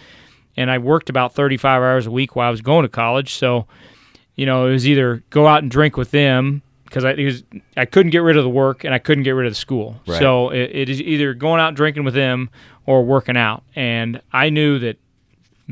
and 0.58 0.72
I 0.72 0.78
worked 0.78 1.10
about 1.10 1.34
35 1.34 1.82
hours 1.82 2.08
a 2.08 2.12
week 2.12 2.36
while 2.36 2.48
I 2.48 2.52
was 2.52 2.62
going 2.62 2.84
to 2.84 2.90
college. 2.90 3.34
So, 3.34 3.68
you 4.36 4.46
know, 4.46 4.68
it 4.68 4.72
was 4.72 4.88
either 4.88 5.24
go 5.30 5.48
out 5.48 5.64
and 5.64 5.72
drink 5.72 5.98
with 5.98 6.12
them 6.12 6.62
because 6.86 7.04
I 7.04 7.14
was, 7.14 7.44
I 7.76 7.86
couldn't 7.86 8.12
get 8.12 8.20
rid 8.20 8.38
of 8.38 8.44
the 8.44 8.50
work 8.50 8.84
and 8.84 8.94
I 8.94 9.00
couldn't 9.00 9.24
get 9.24 9.32
rid 9.32 9.48
of 9.48 9.52
the 9.52 9.60
school. 9.60 10.00
Right. 10.08 10.20
So 10.20 10.50
it, 10.50 10.72
it 10.74 10.90
is 10.90 11.02
either 11.02 11.34
going 11.34 11.60
out 11.60 11.76
drinking 11.76 12.06
with 12.06 12.14
them 12.14 12.50
or 12.86 13.04
working 13.04 13.36
out. 13.36 13.64
And 13.76 14.22
I 14.32 14.50
knew 14.50 14.80
that 14.80 14.98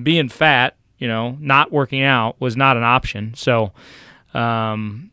being 0.02 0.28
fat, 0.28 0.76
you 0.98 1.08
know, 1.08 1.38
not 1.40 1.72
working 1.72 2.02
out 2.04 2.36
was 2.42 2.58
not 2.58 2.76
an 2.76 2.84
option. 2.84 3.34
So, 3.36 3.72
um, 4.34 5.12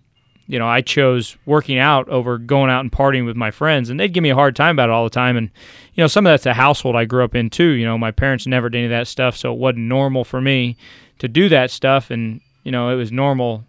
you 0.50 0.58
know, 0.58 0.66
I 0.66 0.80
chose 0.80 1.36
working 1.46 1.78
out 1.78 2.08
over 2.08 2.36
going 2.36 2.70
out 2.70 2.80
and 2.80 2.90
partying 2.90 3.24
with 3.24 3.36
my 3.36 3.52
friends, 3.52 3.88
and 3.88 4.00
they'd 4.00 4.12
give 4.12 4.22
me 4.22 4.30
a 4.30 4.34
hard 4.34 4.56
time 4.56 4.74
about 4.74 4.88
it 4.88 4.92
all 4.92 5.04
the 5.04 5.10
time. 5.10 5.36
And 5.36 5.48
you 5.94 6.02
know, 6.02 6.08
some 6.08 6.26
of 6.26 6.32
that's 6.32 6.44
a 6.44 6.54
household 6.54 6.96
I 6.96 7.04
grew 7.04 7.22
up 7.22 7.36
in 7.36 7.50
too. 7.50 7.70
You 7.70 7.86
know, 7.86 7.96
my 7.96 8.10
parents 8.10 8.48
never 8.48 8.68
did 8.68 8.78
any 8.78 8.86
of 8.86 8.90
that 8.90 9.06
stuff, 9.06 9.36
so 9.36 9.52
it 9.52 9.58
wasn't 9.60 9.84
normal 9.84 10.24
for 10.24 10.40
me 10.40 10.76
to 11.20 11.28
do 11.28 11.48
that 11.50 11.70
stuff. 11.70 12.10
And 12.10 12.40
you 12.64 12.72
know, 12.72 12.88
it 12.90 12.96
was 12.96 13.12
normal. 13.12 13.64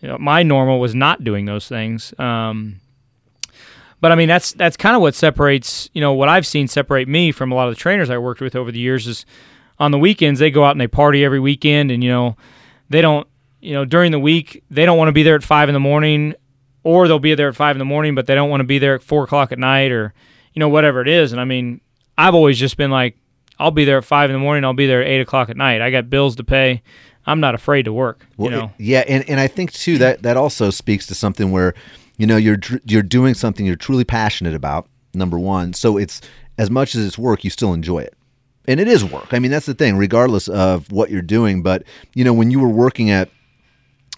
You 0.00 0.08
know, 0.08 0.18
my 0.18 0.44
normal 0.44 0.78
was 0.78 0.94
not 0.94 1.24
doing 1.24 1.46
those 1.46 1.66
things. 1.66 2.14
Um, 2.16 2.80
but 4.00 4.12
I 4.12 4.14
mean, 4.14 4.28
that's 4.28 4.52
that's 4.52 4.76
kind 4.76 4.94
of 4.94 5.02
what 5.02 5.16
separates. 5.16 5.90
You 5.94 6.00
know, 6.00 6.12
what 6.12 6.28
I've 6.28 6.46
seen 6.46 6.68
separate 6.68 7.08
me 7.08 7.32
from 7.32 7.50
a 7.50 7.56
lot 7.56 7.66
of 7.66 7.74
the 7.74 7.80
trainers 7.80 8.08
I 8.08 8.18
worked 8.18 8.40
with 8.40 8.54
over 8.54 8.70
the 8.70 8.78
years 8.78 9.08
is 9.08 9.26
on 9.80 9.90
the 9.90 9.98
weekends 9.98 10.38
they 10.38 10.52
go 10.52 10.64
out 10.64 10.72
and 10.72 10.80
they 10.80 10.86
party 10.86 11.24
every 11.24 11.40
weekend, 11.40 11.90
and 11.90 12.04
you 12.04 12.10
know, 12.10 12.36
they 12.88 13.00
don't. 13.00 13.26
You 13.60 13.74
know, 13.74 13.84
during 13.84 14.12
the 14.12 14.18
week 14.18 14.64
they 14.70 14.86
don't 14.86 14.98
want 14.98 15.08
to 15.08 15.12
be 15.12 15.22
there 15.22 15.34
at 15.34 15.42
five 15.42 15.68
in 15.68 15.74
the 15.74 15.80
morning, 15.80 16.34
or 16.82 17.06
they'll 17.08 17.18
be 17.18 17.34
there 17.34 17.48
at 17.48 17.56
five 17.56 17.76
in 17.76 17.78
the 17.78 17.84
morning, 17.84 18.14
but 18.14 18.26
they 18.26 18.34
don't 18.34 18.50
want 18.50 18.60
to 18.60 18.64
be 18.64 18.78
there 18.78 18.94
at 18.94 19.02
four 19.02 19.24
o'clock 19.24 19.52
at 19.52 19.58
night, 19.58 19.92
or 19.92 20.14
you 20.54 20.60
know, 20.60 20.68
whatever 20.68 21.00
it 21.00 21.08
is. 21.08 21.32
And 21.32 21.40
I 21.40 21.44
mean, 21.44 21.80
I've 22.16 22.34
always 22.34 22.58
just 22.58 22.76
been 22.76 22.90
like, 22.90 23.16
I'll 23.58 23.70
be 23.70 23.84
there 23.84 23.98
at 23.98 24.04
five 24.04 24.30
in 24.30 24.34
the 24.34 24.40
morning, 24.40 24.64
I'll 24.64 24.72
be 24.72 24.86
there 24.86 25.02
at 25.02 25.08
eight 25.08 25.20
o'clock 25.20 25.50
at 25.50 25.56
night. 25.56 25.82
I 25.82 25.90
got 25.90 26.08
bills 26.08 26.36
to 26.36 26.44
pay. 26.44 26.82
I'm 27.26 27.40
not 27.40 27.54
afraid 27.54 27.84
to 27.84 27.92
work. 27.92 28.26
Well, 28.38 28.50
you 28.50 28.56
know, 28.56 28.72
yeah, 28.78 29.04
and, 29.06 29.28
and 29.28 29.38
I 29.38 29.46
think 29.46 29.72
too 29.72 29.98
that 29.98 30.22
that 30.22 30.36
also 30.36 30.70
speaks 30.70 31.06
to 31.08 31.14
something 31.14 31.52
where, 31.52 31.74
you 32.16 32.26
know, 32.26 32.38
you're 32.38 32.58
you're 32.84 33.02
doing 33.02 33.34
something 33.34 33.66
you're 33.66 33.76
truly 33.76 34.04
passionate 34.04 34.54
about. 34.54 34.88
Number 35.12 35.38
one, 35.38 35.74
so 35.74 35.98
it's 35.98 36.20
as 36.56 36.70
much 36.70 36.94
as 36.94 37.04
it's 37.04 37.18
work, 37.18 37.44
you 37.44 37.50
still 37.50 37.74
enjoy 37.74 37.98
it, 37.98 38.14
and 38.66 38.80
it 38.80 38.88
is 38.88 39.04
work. 39.04 39.34
I 39.34 39.38
mean, 39.38 39.50
that's 39.50 39.66
the 39.66 39.74
thing, 39.74 39.96
regardless 39.96 40.48
of 40.48 40.90
what 40.90 41.10
you're 41.10 41.20
doing. 41.20 41.62
But 41.62 41.82
you 42.14 42.24
know, 42.24 42.32
when 42.32 42.50
you 42.50 42.58
were 42.58 42.68
working 42.68 43.10
at 43.10 43.28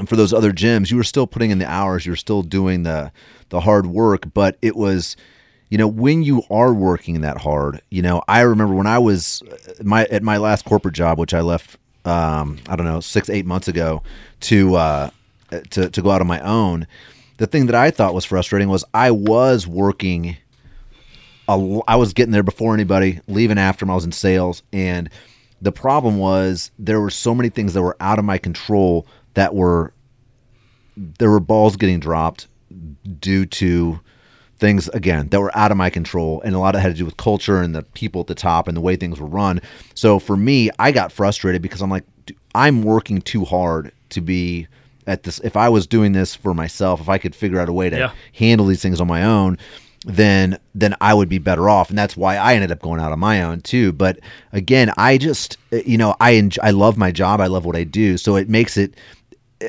for 0.07 0.17
those 0.17 0.33
other 0.33 0.53
gyms, 0.53 0.91
you 0.91 0.97
were 0.97 1.05
still 1.05 1.27
putting 1.27 1.51
in 1.51 1.59
the 1.59 1.69
hours, 1.69 2.07
you 2.07 2.13
were 2.13 2.17
still 2.17 2.43
doing 2.43 2.83
the 2.83 3.13
the 3.51 3.61
hard 3.61 3.87
work, 3.87 4.33
but 4.33 4.57
it 4.63 4.77
was 4.77 5.17
you 5.69 5.79
know 5.79 5.89
when 5.89 6.23
you 6.23 6.43
are 6.51 6.75
working 6.75 7.23
that 7.23 7.39
hard 7.39 7.81
you 7.89 8.03
know 8.03 8.23
i 8.29 8.43
remember 8.43 8.75
when 8.75 8.87
i 8.87 8.99
was 8.99 9.41
uh, 9.51 9.83
my 9.83 10.05
at 10.11 10.23
my 10.23 10.37
last 10.37 10.67
corporate 10.67 10.95
job 10.95 11.19
which 11.19 11.33
i 11.33 11.41
left 11.41 11.79
um, 12.05 12.59
i 12.69 12.77
don't 12.77 12.85
know 12.85 13.01
six 13.01 13.31
eight 13.31 13.47
months 13.47 13.69
ago 13.69 14.03
to 14.41 14.75
uh, 14.75 15.09
to, 15.71 15.89
to 15.89 16.03
go 16.03 16.11
out 16.11 16.21
on 16.21 16.27
my 16.27 16.41
own 16.41 16.87
the 17.39 17.47
thing 17.47 17.65
that 17.65 17.75
i 17.75 17.91
thought 17.91 18.13
was 18.13 18.27
frustrating 18.27 18.69
was 18.69 18.85
i 18.93 19.11
was 19.11 19.67
working 19.67 20.37
a 21.49 21.81
I 21.89 21.97
was 21.97 22.13
getting 22.13 22.33
there 22.33 22.43
before 22.43 22.75
anybody, 22.75 23.21
leaving 23.27 23.59
after 23.59 23.85
them. 23.85 23.91
I 23.91 23.95
was 23.95 24.05
in 24.05 24.13
sales, 24.13 24.63
and 24.73 25.11
the 25.61 25.73
problem 25.73 26.19
was 26.19 26.71
there 26.79 27.01
were 27.01 27.11
so 27.11 27.35
many 27.35 27.49
things 27.49 27.75
that 27.75 27.83
were 27.83 27.97
out 28.01 28.19
of 28.19 28.25
my 28.25 28.39
control 28.39 29.07
that 29.35 29.55
were 29.55 29.93
there 30.97 31.31
were 31.31 31.41
balls 31.41 31.77
getting 31.77 32.01
dropped 32.01 32.49
due 33.21 33.47
to 33.47 33.99
things 34.59 34.89
again 34.91 35.29
that 35.31 35.41
were 35.41 35.57
out 35.57 35.71
of 35.71 35.77
my 35.77 35.91
control. 35.91 36.41
And 36.45 36.55
a 36.55 36.59
lot 36.59 36.75
of 36.75 36.81
it 36.81 36.83
had 36.83 36.93
to 36.93 36.99
do 36.99 37.05
with 37.05 37.17
culture 37.17 37.61
and 37.61 37.75
the 37.75 37.83
people 37.83 38.21
at 38.21 38.27
the 38.29 38.35
top 38.35 38.69
and 38.69 38.77
the 38.77 38.81
way 38.81 38.95
things 38.97 39.19
were 39.19 39.27
run. 39.27 39.61
So 39.95 40.19
for 40.19 40.37
me 40.37 40.71
i 40.79 40.93
got 40.93 41.11
frustrated 41.13 41.63
because 41.63 41.83
i'm 41.83 41.91
like 41.91 42.05
i'm 42.55 42.83
working 42.83 43.21
too 43.21 43.45
hard 43.45 43.93
to 44.11 44.21
be 44.21 44.69
at 45.07 45.25
this 45.25 45.41
if 45.41 45.57
i 45.57 45.69
was 45.69 45.87
doing 45.87 46.13
this 46.13 46.35
for 46.37 46.55
myself 46.55 47.01
if 47.01 47.09
i 47.09 47.19
could 47.19 47.35
figure 47.35 47.59
out 47.59 47.69
a 47.69 47.73
way 47.73 47.91
to 47.91 47.97
Yeah. 47.97 48.13
handle 48.35 48.67
these 48.67 48.81
things 48.83 49.01
on 49.01 49.09
my 49.09 49.25
own 49.25 49.59
then 50.05 50.59
then 50.75 50.95
i 51.01 51.13
would 51.15 51.29
be 51.29 51.39
better 51.39 51.69
off. 51.69 51.89
And 51.91 51.99
that's 51.99 52.17
why 52.17 52.37
i 52.37 52.55
ended 52.55 52.71
up 52.71 52.81
going 52.81 53.01
out 53.01 53.11
on 53.13 53.19
my 53.19 53.43
own 53.43 53.61
too. 53.63 53.93
But 53.93 54.21
again 54.53 54.93
i 54.97 55.19
just 55.19 55.57
eh, 55.73 55.83
you 55.87 55.99
know 55.99 56.15
i 56.21 56.35
enj- 56.35 56.59
i 56.63 56.71
love 56.71 56.97
my 56.97 57.11
job. 57.11 57.41
I 57.41 57.47
love 57.47 57.65
what 57.65 57.75
i 57.77 57.83
do. 57.85 58.17
So 58.19 58.37
it 58.37 58.49
makes 58.49 58.77
it 58.77 58.95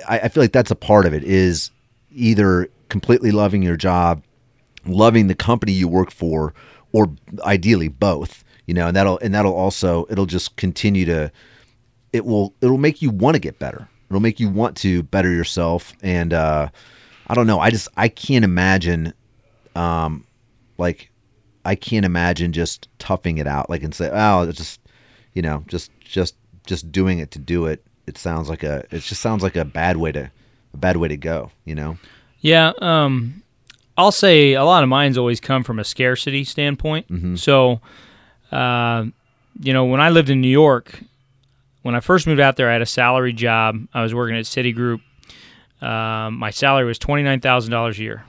I, 0.07 0.19
I 0.19 0.27
feel 0.27 0.43
like 0.43 0.51
that's 0.51 0.71
a 0.71 0.75
part 0.75 1.05
of 1.05 1.13
it 1.13 1.23
is 1.23 1.71
either 2.11 2.69
completely 2.89 3.31
loving 3.31 3.63
your 3.63 3.77
job, 3.77 4.23
loving 4.85 5.27
the 5.27 5.35
company 5.35 5.71
you 5.71 5.87
work 5.87 6.11
for, 6.11 6.53
or 6.91 7.11
ideally 7.43 7.87
both. 7.87 8.43
You 8.65 8.73
know, 8.73 8.87
and 8.87 8.95
that'll 8.95 9.19
and 9.19 9.33
that'll 9.33 9.55
also 9.55 10.05
it'll 10.09 10.25
just 10.25 10.55
continue 10.55 11.05
to 11.05 11.31
it 12.13 12.25
will 12.25 12.53
it'll 12.61 12.77
make 12.77 13.01
you 13.01 13.09
want 13.09 13.35
to 13.35 13.39
get 13.39 13.59
better. 13.59 13.89
It'll 14.09 14.21
make 14.21 14.39
you 14.39 14.47
want 14.47 14.77
to 14.77 15.03
better 15.03 15.31
yourself. 15.31 15.93
And 16.01 16.33
uh 16.33 16.69
I 17.27 17.33
don't 17.33 17.47
know, 17.47 17.59
I 17.59 17.71
just 17.71 17.89
I 17.97 18.07
can't 18.07 18.45
imagine 18.45 19.13
um 19.75 20.25
like 20.77 21.11
I 21.65 21.75
can't 21.75 22.05
imagine 22.05 22.53
just 22.53 22.87
toughing 22.99 23.37
it 23.37 23.47
out 23.47 23.69
like 23.69 23.83
and 23.83 23.93
say, 23.93 24.09
oh 24.13 24.43
it's 24.43 24.57
just 24.57 24.79
you 25.33 25.41
know, 25.41 25.63
just 25.67 25.91
just 25.99 26.35
just 26.65 26.89
doing 26.91 27.19
it 27.19 27.31
to 27.31 27.39
do 27.39 27.65
it. 27.65 27.83
It 28.05 28.17
sounds 28.17 28.49
like 28.49 28.63
a 28.63 28.85
it 28.91 29.01
just 29.01 29.21
sounds 29.21 29.43
like 29.43 29.55
a 29.55 29.65
bad 29.65 29.97
way 29.97 30.11
to 30.11 30.31
a 30.73 30.77
bad 30.77 30.97
way 30.97 31.07
to 31.07 31.17
go, 31.17 31.51
you 31.65 31.75
know? 31.75 31.97
Yeah, 32.41 32.73
um, 32.81 33.43
I'll 33.97 34.11
say 34.11 34.53
a 34.53 34.65
lot 34.65 34.83
of 34.83 34.89
mine's 34.89 35.17
always 35.17 35.39
come 35.39 35.63
from 35.63 35.79
a 35.79 35.83
scarcity 35.83 36.43
standpoint. 36.43 37.39
So, 37.39 37.79
uh, 38.51 39.05
you 39.61 39.71
know, 39.71 39.85
when 39.85 40.01
I 40.01 40.09
lived 40.09 40.29
in 40.29 40.41
New 40.41 40.49
York, 40.49 40.99
when 41.83 41.95
I 41.95 41.99
first 41.99 42.27
moved 42.27 42.39
out 42.39 42.55
there, 42.55 42.69
I 42.69 42.73
had 42.73 42.81
a 42.81 42.87
salary 42.87 43.33
job. 43.33 43.87
I 43.93 44.01
was 44.01 44.13
working 44.13 44.35
at 44.35 44.45
Citigroup. 44.45 45.01
Um, 45.81 46.35
my 46.35 46.49
salary 46.49 46.85
was 46.85 46.97
twenty 46.97 47.23
nine 47.23 47.39
thousand 47.39 47.71
dollars 47.71 47.99
a 47.99 48.03
year. 48.03 48.23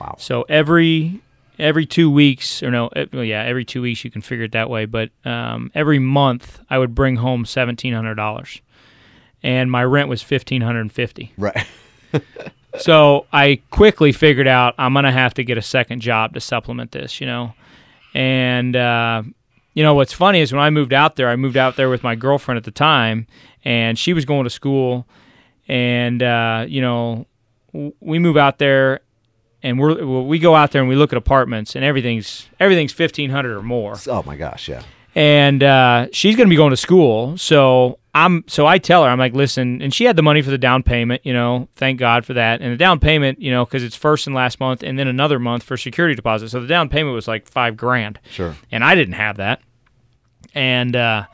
Wow. 0.00 0.16
So 0.18 0.42
every 0.48 1.20
every 1.58 1.86
two 1.86 2.10
weeks, 2.10 2.62
or 2.62 2.70
no, 2.70 2.90
well, 3.12 3.24
yeah, 3.24 3.42
every 3.42 3.64
two 3.64 3.82
weeks 3.82 4.04
you 4.04 4.10
can 4.10 4.22
figure 4.22 4.44
it 4.44 4.52
that 4.52 4.68
way. 4.68 4.86
But 4.86 5.10
um, 5.24 5.70
every 5.74 5.98
month 5.98 6.60
I 6.68 6.78
would 6.78 6.94
bring 6.94 7.16
home 7.16 7.44
seventeen 7.44 7.94
hundred 7.94 8.16
dollars, 8.16 8.60
and 9.44 9.70
my 9.70 9.84
rent 9.84 10.08
was 10.08 10.20
fifteen 10.22 10.62
hundred 10.62 10.80
and 10.80 10.92
fifty. 10.92 11.32
Right. 11.38 11.64
So 12.78 13.26
I 13.32 13.60
quickly 13.70 14.10
figured 14.10 14.48
out 14.48 14.74
I'm 14.78 14.94
gonna 14.94 15.12
have 15.12 15.32
to 15.34 15.44
get 15.44 15.56
a 15.56 15.62
second 15.62 16.00
job 16.00 16.34
to 16.34 16.40
supplement 16.40 16.90
this, 16.90 17.20
you 17.20 17.26
know. 17.26 17.54
And 18.14 18.74
uh, 18.74 19.22
you 19.74 19.84
know 19.84 19.94
what's 19.94 20.12
funny 20.12 20.40
is 20.40 20.52
when 20.52 20.60
I 20.60 20.70
moved 20.70 20.92
out 20.92 21.14
there, 21.14 21.28
I 21.28 21.36
moved 21.36 21.56
out 21.56 21.76
there 21.76 21.88
with 21.88 22.02
my 22.02 22.16
girlfriend 22.16 22.56
at 22.58 22.64
the 22.64 22.72
time, 22.72 23.28
and 23.64 23.96
she 23.96 24.12
was 24.12 24.24
going 24.24 24.42
to 24.42 24.50
school, 24.50 25.06
and 25.68 26.20
uh, 26.20 26.66
you 26.68 26.80
know 26.80 27.26
w- 27.72 27.92
we 28.00 28.18
move 28.18 28.36
out 28.36 28.58
there, 28.58 28.98
and 29.62 29.78
we're 29.78 30.04
we 30.22 30.40
go 30.40 30.56
out 30.56 30.72
there 30.72 30.82
and 30.82 30.88
we 30.88 30.96
look 30.96 31.12
at 31.12 31.16
apartments, 31.16 31.76
and 31.76 31.84
everything's 31.84 32.48
everything's 32.58 32.92
fifteen 32.92 33.30
hundred 33.30 33.56
or 33.56 33.62
more 33.62 33.94
Oh 34.08 34.24
my 34.24 34.34
gosh, 34.36 34.68
yeah. 34.68 34.82
and 35.14 35.62
uh, 35.62 36.08
she's 36.10 36.34
going 36.34 36.48
to 36.48 36.50
be 36.50 36.56
going 36.56 36.70
to 36.70 36.76
school. 36.76 37.36
So 37.38 38.00
I'm 38.16 38.44
so 38.46 38.64
I 38.66 38.78
tell 38.78 39.02
her 39.02 39.10
I'm 39.10 39.18
like, 39.18 39.34
listen, 39.34 39.82
and 39.82 39.92
she 39.92 40.04
had 40.04 40.14
the 40.14 40.22
money 40.22 40.40
for 40.40 40.50
the 40.50 40.58
down 40.58 40.84
payment, 40.84 41.22
you 41.24 41.32
know, 41.32 41.68
thank 41.74 41.98
God 41.98 42.24
for 42.24 42.34
that, 42.34 42.60
and 42.60 42.72
the 42.72 42.76
down 42.76 43.00
payment, 43.00 43.40
you 43.40 43.50
know, 43.50 43.64
because 43.64 43.82
it's 43.82 43.96
first 43.96 44.26
and 44.28 44.36
last 44.36 44.60
month, 44.60 44.82
and 44.84 44.96
then 44.98 45.08
another 45.08 45.38
month 45.40 45.64
for 45.64 45.76
security 45.76 46.14
deposit. 46.14 46.50
So 46.50 46.60
the 46.60 46.68
down 46.68 46.88
payment 46.88 47.14
was 47.14 47.26
like 47.26 47.48
five 47.48 47.76
grand, 47.76 48.20
Sure. 48.30 48.54
and 48.70 48.84
I 48.84 48.94
didn't 48.94 49.14
have 49.14 49.38
that, 49.38 49.60
and 50.54 50.94
uh, 50.94 51.24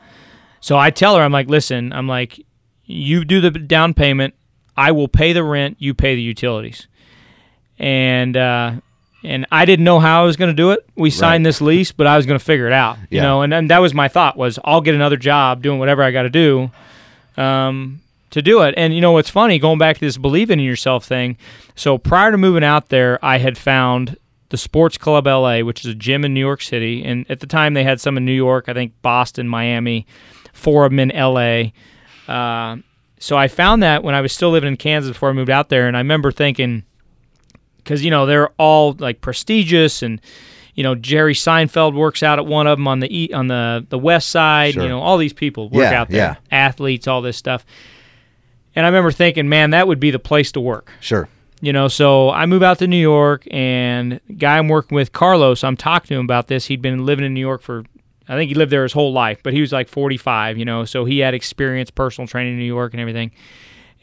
so 0.59 0.75
I 0.77 0.89
tell 0.89 1.15
her 1.17 1.21
I'm 1.23 1.31
like, 1.31 1.47
listen, 1.49 1.93
I'm 1.93 2.07
like, 2.07 2.43
you 2.85 3.25
do 3.25 3.41
the 3.41 3.51
down 3.51 3.93
payment, 3.93 4.33
I 4.75 4.91
will 4.91 5.07
pay 5.07 5.33
the 5.33 5.43
rent, 5.43 5.77
you 5.79 5.93
pay 5.93 6.15
the 6.15 6.21
utilities, 6.23 6.87
and 7.77 8.35
uh, 8.35 8.73
and 9.23 9.45
I 9.51 9.65
didn't 9.65 9.85
know 9.85 9.99
how 9.99 10.23
I 10.23 10.25
was 10.25 10.35
going 10.35 10.49
to 10.49 10.55
do 10.55 10.71
it. 10.71 10.87
We 10.95 11.09
signed 11.11 11.45
this 11.45 11.61
lease, 11.61 11.91
but 11.91 12.07
I 12.07 12.17
was 12.17 12.25
going 12.25 12.39
to 12.39 12.43
figure 12.43 12.67
it 12.67 12.73
out. 12.73 12.97
You 13.09 13.21
know, 13.21 13.41
and, 13.43 13.53
and 13.53 13.69
that 13.69 13.79
was 13.79 13.93
my 13.93 14.07
thought 14.07 14.37
was 14.37 14.57
I'll 14.63 14.81
get 14.81 14.95
another 14.95 15.17
job 15.17 15.61
doing 15.61 15.79
whatever 15.79 16.03
I 16.03 16.11
got 16.11 16.23
to 16.23 16.29
do 16.29 16.71
um, 17.37 18.01
to 18.31 18.41
do 18.41 18.61
it. 18.61 18.73
And 18.77 18.93
you 18.93 19.01
know 19.01 19.11
what's 19.11 19.29
funny, 19.29 19.59
going 19.59 19.77
back 19.77 19.97
to 19.97 20.01
this 20.01 20.17
believing 20.17 20.59
in 20.59 20.65
yourself 20.65 21.05
thing. 21.05 21.37
So 21.75 21.97
prior 21.97 22.31
to 22.31 22.37
moving 22.37 22.63
out 22.63 22.89
there, 22.89 23.23
I 23.23 23.37
had 23.37 23.57
found 23.57 24.17
the 24.49 24.57
Sports 24.57 24.97
Club 24.97 25.27
LA, 25.27 25.59
which 25.61 25.85
is 25.85 25.91
a 25.91 25.95
gym 25.95 26.25
in 26.25 26.33
New 26.33 26.39
York 26.39 26.61
City, 26.61 27.03
and 27.03 27.25
at 27.29 27.39
the 27.39 27.47
time 27.47 27.73
they 27.73 27.83
had 27.83 28.01
some 28.01 28.17
in 28.17 28.25
New 28.25 28.33
York, 28.33 28.65
I 28.67 28.73
think 28.73 28.93
Boston, 29.01 29.47
Miami, 29.47 30.05
four 30.51 30.85
of 30.85 30.91
them 30.91 30.99
in 30.99 31.09
LA. 31.09 31.71
Uh, 32.27 32.77
so 33.17 33.37
I 33.37 33.47
found 33.47 33.81
that 33.83 34.03
when 34.03 34.13
I 34.13 34.21
was 34.21 34.33
still 34.33 34.49
living 34.49 34.67
in 34.67 34.77
Kansas 34.77 35.11
before 35.11 35.29
I 35.29 35.33
moved 35.33 35.49
out 35.49 35.69
there, 35.69 35.87
and 35.87 35.95
I 35.95 36.01
remember 36.01 36.31
thinking, 36.31 36.83
because 37.83 38.03
you 38.03 38.11
know 38.11 38.25
they're 38.25 38.49
all 38.57 38.93
like 38.99 39.21
prestigious 39.21 40.01
and 40.03 40.19
you 40.75 40.83
know 40.83 40.95
Jerry 40.95 41.33
Seinfeld 41.33 41.93
works 41.95 42.23
out 42.23 42.39
at 42.39 42.45
one 42.45 42.67
of 42.67 42.77
them 42.77 42.87
on 42.87 42.99
the 42.99 43.15
e- 43.23 43.33
on 43.33 43.47
the 43.47 43.85
the 43.89 43.97
west 43.99 44.29
side. 44.29 44.73
Sure. 44.75 44.83
You 44.83 44.89
know 44.89 44.99
all 45.01 45.17
these 45.17 45.33
people 45.33 45.69
work 45.69 45.83
Yeah, 45.91 45.99
out 46.01 46.09
there, 46.09 46.37
yeah. 46.51 46.57
athletes, 46.57 47.07
all 47.07 47.21
this 47.21 47.37
stuff. 47.37 47.65
And 48.75 48.85
I 48.85 48.89
remember 48.89 49.11
thinking, 49.11 49.49
man, 49.49 49.71
that 49.71 49.87
would 49.87 49.99
be 49.99 50.11
the 50.11 50.19
place 50.19 50.51
to 50.53 50.61
work. 50.61 50.91
Sure. 51.01 51.27
You 51.63 51.73
know, 51.73 51.87
so 51.89 52.29
I 52.31 52.45
move 52.47 52.63
out 52.63 52.79
to 52.79 52.87
New 52.87 52.95
York, 52.97 53.45
and 53.51 54.19
guy 54.37 54.57
I'm 54.57 54.67
working 54.67 54.95
with, 54.95 55.11
Carlos, 55.11 55.63
I'm 55.63 55.75
talking 55.77 56.07
to 56.07 56.15
him 56.19 56.25
about 56.25 56.47
this. 56.47 56.65
He'd 56.65 56.81
been 56.81 57.05
living 57.05 57.23
in 57.25 57.33
New 57.35 57.39
York 57.41 57.61
for, 57.61 57.83
I 58.27 58.35
think 58.35 58.49
he 58.49 58.55
lived 58.55 58.71
there 58.71 58.81
his 58.81 58.93
whole 58.93 59.11
life, 59.13 59.43
but 59.43 59.53
he 59.53 59.61
was 59.61 59.71
like 59.71 59.87
45, 59.87 60.57
you 60.57 60.65
know, 60.65 60.85
so 60.85 61.05
he 61.05 61.19
had 61.19 61.35
experience, 61.35 61.91
personal 61.91 62.27
training 62.27 62.53
in 62.53 62.59
New 62.59 62.65
York 62.65 62.93
and 62.93 62.99
everything. 63.01 63.29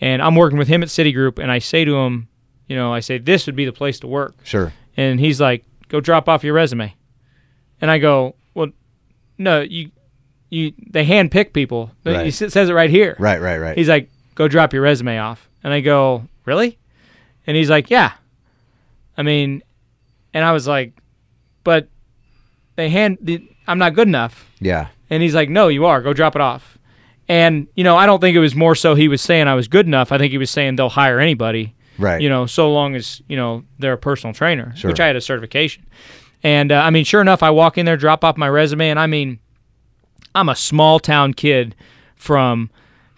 And 0.00 0.22
I'm 0.22 0.36
working 0.36 0.56
with 0.58 0.68
him 0.68 0.82
at 0.84 0.88
Citigroup, 0.88 1.40
and 1.42 1.50
I 1.50 1.58
say 1.58 1.84
to 1.84 1.96
him, 1.96 2.27
you 2.68 2.76
know, 2.76 2.92
I 2.92 3.00
say, 3.00 3.18
this 3.18 3.46
would 3.46 3.56
be 3.56 3.64
the 3.64 3.72
place 3.72 3.98
to 4.00 4.06
work. 4.06 4.34
Sure. 4.44 4.72
And 4.96 5.18
he's 5.18 5.40
like, 5.40 5.64
go 5.88 6.00
drop 6.00 6.28
off 6.28 6.44
your 6.44 6.54
resume. 6.54 6.94
And 7.80 7.90
I 7.90 7.98
go, 7.98 8.34
well, 8.54 8.68
no, 9.38 9.60
you, 9.60 9.90
you, 10.50 10.72
they 10.90 11.04
hand 11.04 11.30
pick 11.30 11.52
people. 11.52 11.90
Right. 12.04 12.24
He 12.24 12.30
says 12.30 12.54
it 12.54 12.72
right 12.72 12.90
here. 12.90 13.16
Right. 13.18 13.40
Right. 13.40 13.58
Right. 13.58 13.76
He's 13.76 13.88
like, 13.88 14.10
go 14.34 14.48
drop 14.48 14.72
your 14.72 14.82
resume 14.82 15.18
off. 15.18 15.48
And 15.64 15.72
I 15.72 15.80
go, 15.80 16.24
really? 16.44 16.78
And 17.46 17.56
he's 17.56 17.70
like, 17.70 17.90
yeah. 17.90 18.12
I 19.16 19.22
mean, 19.22 19.62
and 20.34 20.44
I 20.44 20.52
was 20.52 20.66
like, 20.68 20.92
but 21.64 21.88
they 22.76 22.88
hand, 22.88 23.18
the, 23.20 23.48
I'm 23.66 23.78
not 23.78 23.94
good 23.94 24.08
enough. 24.08 24.50
yeah. 24.60 24.88
And 25.10 25.22
he's 25.22 25.34
like, 25.34 25.48
no, 25.48 25.68
you 25.68 25.86
are. 25.86 26.02
Go 26.02 26.12
drop 26.12 26.34
it 26.34 26.42
off. 26.42 26.76
And, 27.28 27.66
you 27.74 27.82
know, 27.82 27.96
I 27.96 28.04
don't 28.04 28.20
think 28.20 28.36
it 28.36 28.40
was 28.40 28.54
more 28.54 28.74
so 28.74 28.94
he 28.94 29.08
was 29.08 29.22
saying 29.22 29.48
I 29.48 29.54
was 29.54 29.66
good 29.66 29.86
enough. 29.86 30.12
I 30.12 30.18
think 30.18 30.32
he 30.32 30.38
was 30.38 30.50
saying 30.50 30.76
they'll 30.76 30.90
hire 30.90 31.18
anybody, 31.18 31.74
Right. 31.98 32.20
you 32.20 32.28
know, 32.28 32.46
so 32.46 32.72
long 32.72 32.94
as, 32.94 33.20
you 33.28 33.36
know, 33.36 33.64
they're 33.78 33.94
a 33.94 33.98
personal 33.98 34.32
trainer, 34.34 34.72
Sure. 34.76 34.90
which 34.90 35.00
I 35.00 35.06
had 35.06 35.16
a 35.16 35.20
certification. 35.20 35.84
And, 36.42 36.70
uh, 36.70 36.76
I 36.80 36.90
mean, 36.90 37.04
sure 37.04 37.20
enough, 37.20 37.42
I 37.42 37.50
walk 37.50 37.76
in 37.78 37.86
there, 37.86 37.96
drop 37.96 38.22
off 38.24 38.36
my 38.36 38.48
resume, 38.48 38.88
and 38.90 38.98
I 39.00 39.06
mean, 39.06 39.38
I'm 40.34 40.48
a 40.48 40.54
small 40.56 41.00
town 41.00 41.34
kid 41.34 41.74
from 42.14 42.70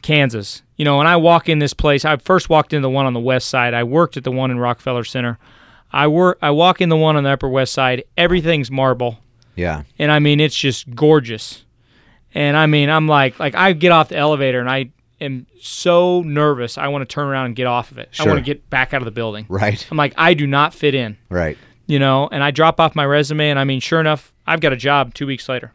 Kansas. 0.03 0.63
You 0.77 0.85
know, 0.87 0.97
when 0.99 1.07
I 1.07 1.17
walk 1.17 1.49
in 1.49 1.59
this 1.59 1.75
place, 1.75 2.05
I 2.07 2.17
first 2.17 2.49
walked 2.49 2.73
in 2.73 2.81
the 2.81 2.89
one 2.89 3.05
on 3.05 3.13
the 3.13 3.21
west 3.21 3.49
side. 3.49 3.75
I 3.75 3.85
worked 3.85 4.17
at 4.17 4.25
the 4.25 4.31
one 4.33 4.51
in 4.51 4.59
Rockefeller 4.59 5.05
Center. 5.05 5.39
I 5.93 6.07
work 6.07 6.39
I 6.41 6.51
walk 6.53 6.81
in 6.81 6.89
the 6.89 6.97
one 6.97 7.17
on 7.17 7.25
the 7.25 7.31
upper 7.31 7.49
west 7.49 7.73
side. 7.75 8.05
Everything's 8.17 8.71
marble. 8.71 9.19
Yeah. 9.57 9.83
And 9.99 10.11
I 10.13 10.21
mean 10.21 10.39
it's 10.41 10.55
just 10.57 10.95
gorgeous. 10.95 11.65
And 12.33 12.57
I 12.57 12.67
mean 12.67 12.89
I'm 12.89 13.09
like 13.09 13.39
like 13.41 13.55
I 13.57 13.73
get 13.73 13.91
off 13.93 14.09
the 14.09 14.17
elevator 14.17 14.61
and 14.61 14.71
I 14.71 14.91
am 15.21 15.47
so 15.61 16.23
nervous. 16.23 16.79
I 16.79 16.89
want 16.89 17.03
to 17.09 17.13
turn 17.13 17.27
around 17.29 17.47
and 17.47 17.57
get 17.57 17.67
off 17.67 17.91
of 17.91 17.99
it. 17.99 18.09
I 18.19 18.27
want 18.27 18.39
to 18.39 18.45
get 18.45 18.69
back 18.71 18.95
out 18.95 19.01
of 19.01 19.05
the 19.05 19.11
building. 19.11 19.47
Right. 19.49 19.87
I'm 19.91 19.97
like 19.97 20.15
I 20.17 20.35
do 20.35 20.47
not 20.47 20.73
fit 20.75 20.95
in 20.95 21.17
Right. 21.29 21.59
you 21.87 21.99
know, 21.99 22.29
and 22.33 22.43
I 22.43 22.51
drop 22.51 22.81
off 22.81 22.95
my 22.95 23.05
resume, 23.05 23.51
and 23.51 23.59
I 23.59 23.65
mean, 23.65 23.81
sure 23.81 24.01
enough, 24.01 24.33
I've 24.47 24.61
got 24.61 24.73
a 24.73 24.77
job 24.77 25.13
two 25.15 25.27
weeks 25.27 25.49
later, 25.49 25.73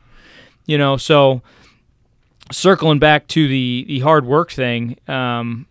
you 0.66 0.78
know. 0.78 0.98
So, 0.98 1.42
circling 2.52 3.00
back 3.00 3.28
to 3.30 3.48
the 3.48 3.86
the 3.88 4.00
hard 4.00 4.26
work 4.26 4.52
thing, 4.52 4.98
um, 5.08 5.66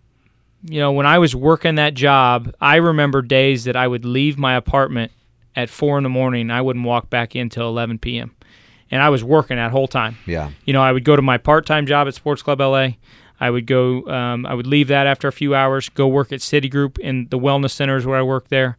you 0.64 0.80
know, 0.80 0.92
when 0.92 1.06
I 1.06 1.18
was 1.18 1.34
working 1.36 1.74
that 1.76 1.94
job, 1.94 2.54
I 2.60 2.76
remember 2.76 3.22
days 3.22 3.64
that 3.64 3.76
I 3.76 3.86
would 3.86 4.04
leave 4.04 4.38
my 4.38 4.54
apartment 4.54 5.12
at 5.56 5.68
four 5.70 5.98
in 5.98 6.02
the 6.04 6.10
morning, 6.10 6.42
and 6.42 6.52
I 6.52 6.60
wouldn't 6.62 6.84
walk 6.84 7.10
back 7.10 7.36
in 7.36 7.48
till 7.48 7.68
11 7.68 7.98
p.m. 7.98 8.34
And 8.90 9.02
I 9.02 9.08
was 9.08 9.22
working 9.24 9.56
that 9.56 9.70
whole 9.72 9.88
time. 9.88 10.16
Yeah. 10.26 10.50
You 10.64 10.72
know, 10.72 10.82
I 10.82 10.92
would 10.92 11.04
go 11.04 11.16
to 11.16 11.22
my 11.22 11.36
part-time 11.38 11.86
job 11.86 12.06
at 12.08 12.14
Sports 12.14 12.42
Club 12.42 12.60
LA. 12.60 12.88
I 13.40 13.50
would 13.50 13.66
go. 13.66 14.06
Um, 14.06 14.46
I 14.46 14.54
would 14.54 14.66
leave 14.66 14.88
that 14.88 15.06
after 15.06 15.28
a 15.28 15.32
few 15.32 15.54
hours, 15.54 15.88
go 15.88 16.06
work 16.06 16.32
at 16.32 16.40
Citigroup 16.40 16.98
in 16.98 17.26
the 17.30 17.38
wellness 17.38 17.72
centers 17.72 18.06
where 18.06 18.18
I 18.18 18.22
worked 18.22 18.50
there, 18.50 18.76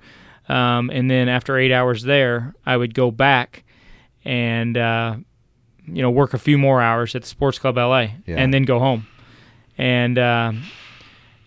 um, 0.49 0.89
and 0.91 1.09
then 1.11 1.27
after 1.29 1.57
eight 1.57 1.71
hours 1.71 2.03
there, 2.03 2.53
I 2.65 2.77
would 2.77 2.93
go 2.93 3.11
back 3.11 3.63
and 4.23 4.77
uh, 4.77 5.17
you 5.87 6.01
know 6.01 6.09
work 6.09 6.33
a 6.33 6.37
few 6.39 6.57
more 6.57 6.81
hours 6.81 7.15
at 7.15 7.23
the 7.23 7.27
Sports 7.27 7.59
Club 7.59 7.77
LA, 7.77 7.99
Yeah. 8.25 8.37
and 8.37 8.53
then 8.53 8.63
go 8.63 8.79
home. 8.79 9.07
And 9.77 10.17
um, 10.17 10.63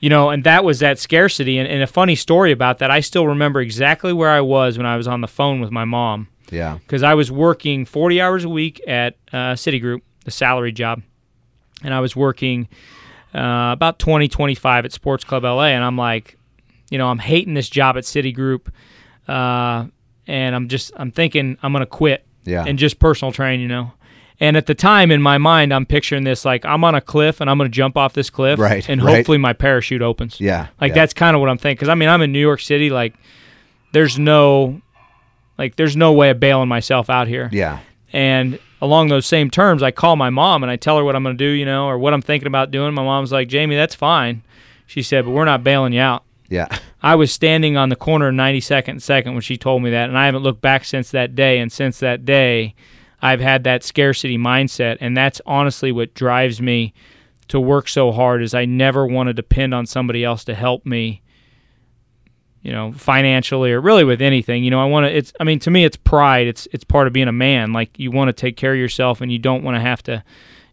you 0.01 0.11
know, 0.11 0.31
and 0.31 0.45
that 0.45 0.63
was 0.65 0.79
that 0.81 0.99
scarcity. 0.99 1.59
And, 1.59 1.67
and 1.67 1.83
a 1.83 1.87
funny 1.87 2.15
story 2.15 2.53
about 2.53 2.79
that, 2.79 2.91
I 2.91 3.01
still 3.01 3.27
remember 3.27 3.61
exactly 3.61 4.13
where 4.13 4.31
I 4.31 4.41
was 4.43 4.77
when 4.77 4.87
I 4.87 4.97
was 4.97 5.09
on 5.09 5.23
the 5.23 5.27
phone 5.29 5.61
with 5.61 5.71
my 5.73 5.85
mom 5.87 6.29
Yeah. 6.53 6.79
because 6.79 7.03
I 7.03 7.15
was 7.15 7.33
working 7.33 7.85
40 7.85 8.21
hours 8.21 8.45
a 8.45 8.49
week 8.49 8.81
at 8.87 9.17
uh, 9.33 9.55
Citigroup, 9.55 10.03
the 10.25 10.31
salary 10.31 10.71
job, 10.73 11.03
and 11.83 11.93
I 11.95 11.99
was 12.01 12.15
working 12.15 12.69
uh, 13.35 13.71
about 13.73 13.99
20, 13.99 14.29
25 14.29 14.85
at 14.85 14.93
Sports 14.93 15.25
Club 15.25 15.45
LA. 15.45 15.67
And 15.67 15.85
I'm 15.85 15.97
like, 15.97 16.37
you 16.91 16.99
know, 16.99 17.09
I'm 17.09 17.19
hating 17.19 17.55
this 17.55 17.69
job 17.69 17.97
at 17.97 18.05
Citigroup, 18.05 18.69
uh, 19.27 19.87
and 20.27 20.55
I'm 20.55 20.69
just, 20.69 20.93
I'm 20.97 21.11
thinking 21.11 21.59
I'm 21.63 21.73
gonna 21.73 21.87
quit 21.87 22.25
Yeah. 22.45 22.65
and 22.67 22.79
just 22.79 22.99
personal 22.99 23.33
train, 23.33 23.61
you 23.61 23.69
know. 23.69 23.93
And 24.41 24.57
at 24.57 24.67
the 24.67 24.75
time 24.75 25.11
in 25.11 25.21
my 25.21 25.37
mind, 25.37 25.75
I'm 25.75 25.85
picturing 25.85 26.23
this 26.23 26.45
like 26.45 26.65
I'm 26.65 26.85
on 26.85 26.95
a 26.95 27.01
cliff 27.01 27.41
and 27.41 27.51
I'm 27.51 27.59
going 27.59 27.69
to 27.69 27.75
jump 27.75 27.97
off 27.97 28.13
this 28.13 28.31
cliff, 28.31 28.61
Right, 28.61 28.89
And 28.89 29.03
right. 29.03 29.17
hopefully 29.17 29.37
my 29.37 29.53
parachute 29.53 30.01
opens. 30.01 30.41
Yeah, 30.41 30.69
like 30.81 30.91
yeah. 30.91 30.95
that's 30.95 31.13
kind 31.13 31.35
of 31.35 31.41
what 31.41 31.51
I'm 31.51 31.59
thinking. 31.59 31.75
Because 31.75 31.89
I 31.89 31.97
mean, 31.97 32.09
I'm 32.09 32.23
in 32.23 32.31
New 32.31 32.39
York 32.39 32.61
City. 32.61 32.89
Like, 32.89 33.15
there's 33.93 34.17
no, 34.17 34.81
like, 35.59 35.75
there's 35.75 35.97
no 35.97 36.13
way 36.13 36.31
of 36.31 36.39
bailing 36.39 36.69
myself 36.69 37.11
out 37.11 37.27
here. 37.27 37.49
Yeah. 37.51 37.81
And 38.13 38.61
along 38.81 39.09
those 39.09 39.27
same 39.27 39.51
terms, 39.51 39.83
I 39.83 39.91
call 39.91 40.17
my 40.17 40.31
mom 40.31 40.63
and 40.63 40.71
I 40.71 40.77
tell 40.77 40.97
her 40.97 41.05
what 41.05 41.17
I'm 41.17 41.23
going 41.23 41.37
to 41.37 41.45
do, 41.45 41.51
you 41.51 41.65
know, 41.65 41.87
or 41.87 41.99
what 41.99 42.15
I'm 42.15 42.23
thinking 42.23 42.47
about 42.47 42.71
doing. 42.71 42.95
My 42.95 43.03
mom's 43.03 43.33
like, 43.33 43.49
Jamie, 43.49 43.77
that's 43.77 43.95
fine. 43.95 44.43
She 44.87 45.03
said, 45.03 45.25
but 45.25 45.33
we're 45.33 45.45
not 45.45 45.65
bailing 45.65 45.93
you 45.93 46.01
out. 46.01 46.25
Yeah. 46.49 46.67
I 47.03 47.15
was 47.15 47.31
standing 47.33 47.77
on 47.77 47.91
the 47.91 47.97
corner 47.97 48.29
of 48.29 48.35
92nd 48.35 48.89
and 48.89 49.01
2nd 49.01 49.33
when 49.33 49.43
she 49.43 49.57
told 49.57 49.83
me 49.83 49.91
that, 49.91 50.09
and 50.09 50.17
I 50.17 50.27
haven't 50.27 50.43
looked 50.43 50.63
back 50.63 50.85
since 50.85 51.11
that 51.11 51.35
day. 51.35 51.59
And 51.59 51.71
since 51.71 51.99
that 52.01 52.25
day, 52.25 52.75
I've 53.21 53.41
had 53.41 53.65
that 53.65 53.85
scarcity 53.85 54.39
mindset, 54.39 54.97
and 55.01 55.17
that's 55.17 55.41
honestly 55.45 55.93
what 55.93 56.15
drives 56.15 56.63
me 56.63 56.95
to 57.49 57.61
work 57.61 57.89
so 57.89 58.13
hard. 58.13 58.43
Is 58.43 58.55
I 58.55 58.65
never 58.65 59.07
want 59.07 59.27
to 59.29 59.35
depend 59.35 59.75
on 59.75 59.87
somebody 59.87 60.25
else 60.25 60.45
to 60.45 60.55
help 60.55 60.87
me, 60.87 61.23
you 62.63 62.73
know, 62.73 62.93
financially 62.93 63.73
or 63.73 63.81
really 63.81 64.05
with 64.05 64.21
anything. 64.21 64.65
You 64.65 64.71
know, 64.71 64.81
I 64.81 64.85
want 64.87 65.05
to. 65.07 65.17
It's. 65.17 65.33
I 65.41 65.45
mean, 65.45 65.59
to 65.61 65.71
me, 65.71 65.85
it's 65.85 65.97
pride. 65.97 66.47
It's 66.47 66.67
it's 66.73 66.85
part 66.85 67.07
of 67.07 67.13
being 67.13 67.29
a 67.29 67.33
man. 67.33 67.73
Like 67.73 67.99
you 67.99 68.11
want 68.11 68.29
to 68.29 68.33
take 68.33 68.57
care 68.57 68.73
of 68.73 68.79
yourself, 68.79 69.21
and 69.21 69.31
you 69.31 69.39
don't 69.39 69.63
want 69.63 69.77
to 69.77 69.81
have 69.81 70.03
to. 70.05 70.23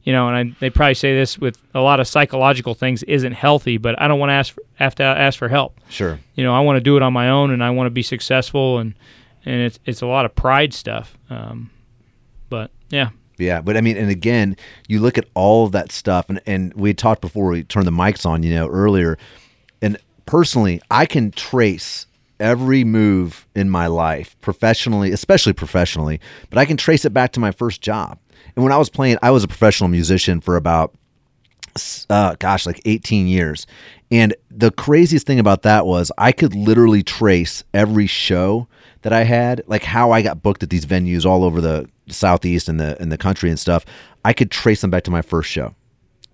You 0.03 0.13
know, 0.13 0.29
and 0.29 0.37
I, 0.37 0.55
they 0.59 0.69
probably 0.69 0.93
say 0.93 1.15
this 1.15 1.39
with 1.39 1.57
a 1.73 1.81
lot 1.81 1.99
of 1.99 2.07
psychological 2.07 2.75
things 2.75 3.01
isn't 3.03 3.31
healthy, 3.31 3.77
but 3.77 3.99
I 3.99 4.07
don't 4.07 4.19
want 4.19 4.29
to 4.29 4.33
ask 4.33 4.53
for, 4.53 4.61
have 4.75 4.93
to 4.95 5.03
ask 5.03 5.39
for 5.39 5.47
help 5.49 5.79
Sure. 5.89 6.19
you 6.35 6.43
know, 6.43 6.53
I 6.53 6.59
want 6.59 6.77
to 6.77 6.79
do 6.81 6.95
it 6.95 7.01
on 7.01 7.11
my 7.11 7.29
own 7.29 7.49
and 7.49 7.63
I 7.63 7.71
want 7.71 7.87
to 7.87 7.89
be 7.89 8.03
successful 8.03 8.77
and 8.77 8.93
and 9.45 9.61
it's 9.61 9.79
it's 9.83 10.03
a 10.03 10.05
lot 10.05 10.25
of 10.25 10.35
pride 10.35 10.75
stuff. 10.75 11.17
Um, 11.31 11.71
but 12.49 12.69
yeah, 12.89 13.09
Yeah, 13.39 13.61
but 13.61 13.77
I 13.77 13.81
mean, 13.81 13.97
and 13.97 14.11
again, 14.11 14.57
you 14.87 14.99
look 14.99 15.17
at 15.17 15.25
all 15.33 15.65
of 15.65 15.71
that 15.71 15.91
stuff, 15.91 16.29
and, 16.29 16.39
and 16.45 16.71
we 16.75 16.93
talked 16.93 17.21
before 17.21 17.49
we 17.49 17.63
turned 17.63 17.87
the 17.87 17.91
mics 17.91 18.27
on, 18.27 18.43
you 18.43 18.53
know, 18.53 18.67
earlier. 18.67 19.17
And 19.81 19.97
personally, 20.25 20.81
I 20.89 21.05
can 21.05 21.31
trace 21.31 22.07
every 22.39 22.83
move 22.83 23.47
in 23.55 23.69
my 23.69 23.87
life, 23.87 24.35
professionally, 24.41 25.11
especially 25.11 25.53
professionally, 25.53 26.19
but 26.49 26.59
I 26.59 26.65
can 26.65 26.77
trace 26.77 27.05
it 27.05 27.13
back 27.13 27.31
to 27.33 27.39
my 27.39 27.51
first 27.51 27.81
job. 27.81 28.19
And 28.55 28.63
when 28.63 28.73
I 28.73 28.77
was 28.77 28.89
playing, 28.89 29.17
I 29.21 29.31
was 29.31 29.43
a 29.43 29.47
professional 29.47 29.89
musician 29.89 30.41
for 30.41 30.55
about 30.55 30.93
uh, 32.09 32.35
gosh, 32.39 32.65
like 32.65 32.81
18 32.85 33.27
years. 33.27 33.67
And 34.11 34.33
the 34.49 34.71
craziest 34.71 35.27
thing 35.27 35.39
about 35.39 35.63
that 35.63 35.85
was 35.85 36.11
I 36.17 36.31
could 36.31 36.55
literally 36.55 37.03
trace 37.03 37.63
every 37.73 38.07
show 38.07 38.67
that 39.01 39.13
I 39.13 39.23
had, 39.23 39.61
like 39.67 39.83
how 39.83 40.11
I 40.11 40.21
got 40.21 40.41
booked 40.41 40.63
at 40.63 40.69
these 40.69 40.85
venues 40.85 41.25
all 41.25 41.43
over 41.43 41.61
the 41.61 41.89
southeast 42.07 42.69
and 42.69 42.79
the 42.79 42.99
in 43.01 43.09
the 43.09 43.17
country 43.17 43.49
and 43.49 43.59
stuff. 43.59 43.85
I 44.23 44.33
could 44.33 44.51
trace 44.51 44.81
them 44.81 44.89
back 44.89 45.03
to 45.03 45.11
my 45.11 45.21
first 45.21 45.49
show, 45.49 45.75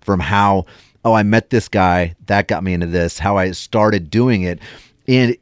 from 0.00 0.20
how 0.20 0.66
oh 1.04 1.14
I 1.14 1.22
met 1.22 1.50
this 1.50 1.68
guy 1.68 2.14
that 2.26 2.48
got 2.48 2.64
me 2.64 2.72
into 2.72 2.86
this, 2.86 3.18
how 3.18 3.36
I 3.36 3.50
started 3.52 4.10
doing 4.10 4.42
it, 4.42 4.60
and 5.08 5.36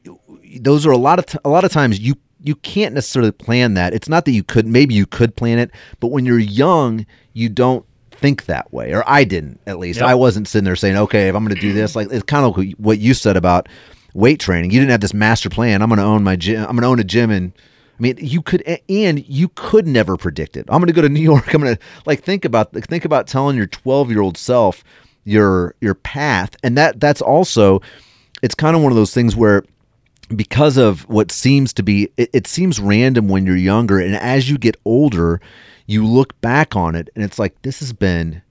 those 0.61 0.87
are 0.87 0.91
a 0.91 0.99
lot 0.99 1.19
of 1.19 1.27
t- 1.27 1.39
a 1.45 1.49
lot 1.49 1.65
of 1.65 1.73
times 1.73 2.01
you 2.01 2.15
you 2.43 2.57
can't 2.57 2.95
necessarily 2.95 3.33
plan 3.33 3.75
that. 3.75 3.93
It's 3.93 4.09
not 4.09 4.25
that 4.25 4.33
you 4.33 4.43
could 4.43 4.67
maybe 4.67 4.95
you 4.95 5.07
could 5.07 5.37
plan 5.37 5.59
it, 5.59 5.71
but 6.01 6.09
when 6.09 6.25
you're 6.25 6.39
young, 6.39 7.07
you 7.33 7.49
don't 7.49 7.85
think 8.11 8.47
that 8.47 8.73
way, 8.73 8.93
or 8.93 9.03
I 9.07 9.25
didn't 9.25 9.61
at 9.67 9.79
least. 9.79 10.01
Yep. 10.01 10.09
I 10.09 10.15
wasn't 10.15 10.49
sitting 10.49 10.65
there 10.65 10.77
saying, 10.77 10.97
okay, 10.97 11.29
if 11.29 11.35
I'm 11.35 11.45
going 11.45 11.55
to 11.55 11.61
do 11.61 11.73
this, 11.73 11.97
like 11.97 12.11
it's 12.11 12.25
kind 12.25 12.45
of 12.45 12.79
what 12.79 12.99
you 12.99 13.15
said 13.15 13.37
about 13.37 13.69
weight 14.15 14.41
training. 14.41 14.71
You 14.71 14.81
didn't 14.81 14.91
have 14.91 15.01
this 15.01 15.15
master 15.15 15.51
plan. 15.51 15.83
I'm 15.83 15.89
going 15.89 15.99
to 15.99 16.05
own 16.05 16.25
my 16.25 16.37
gym. 16.37 16.61
I'm 16.61 16.77
going 16.77 16.83
to 16.83 16.89
own 16.89 17.01
a 17.01 17.05
gym 17.05 17.31
and 17.31 17.53
I 17.55 18.03
mean, 18.03 18.17
you 18.19 18.41
could, 18.41 18.63
and 18.89 19.29
you 19.29 19.49
could 19.49 19.87
never 19.87 20.17
predict 20.17 20.57
it. 20.57 20.65
I'm 20.71 20.81
going 20.81 20.87
to 20.87 20.95
go 20.95 21.03
to 21.03 21.09
New 21.11 21.21
York. 21.33 21.53
I'm 21.53 21.61
going 21.61 21.77
to 21.77 21.83
like 22.07 22.23
think 22.23 22.47
about 22.47 22.73
think 22.73 23.05
about 23.05 23.27
telling 23.27 23.57
your 23.57 23.67
12 23.67 24.11
year 24.11 24.23
old 24.23 24.39
self 24.39 24.83
your 25.31 25.75
your 25.81 25.95
path, 25.95 26.57
and 26.63 26.77
that 26.77 27.01
that's 27.01 27.23
also, 27.23 27.81
it's 28.43 28.55
kind 28.55 28.77
of 28.77 28.83
one 28.83 28.93
of 28.93 28.97
those 28.97 29.15
things 29.15 29.37
where 29.37 29.65
because 30.35 30.77
of 30.77 31.09
what 31.09 31.33
seems 31.33 31.73
to 31.73 31.83
be 31.83 32.09
it, 32.17 32.31
it, 32.33 32.47
seems 32.47 32.79
random 32.79 33.29
when 33.29 33.45
you're 33.45 33.57
younger. 33.57 33.99
And 33.99 34.15
as 34.15 34.49
you 34.49 34.59
get 34.59 34.77
older 34.85 35.41
you 35.91 36.07
look 36.07 36.41
back 36.41 36.77
on 36.77 36.95
it 36.95 37.11
and 37.17 37.25
it's 37.25 37.37
like 37.37 37.61
this 37.63 37.81
has 37.81 37.93
been 37.93 38.43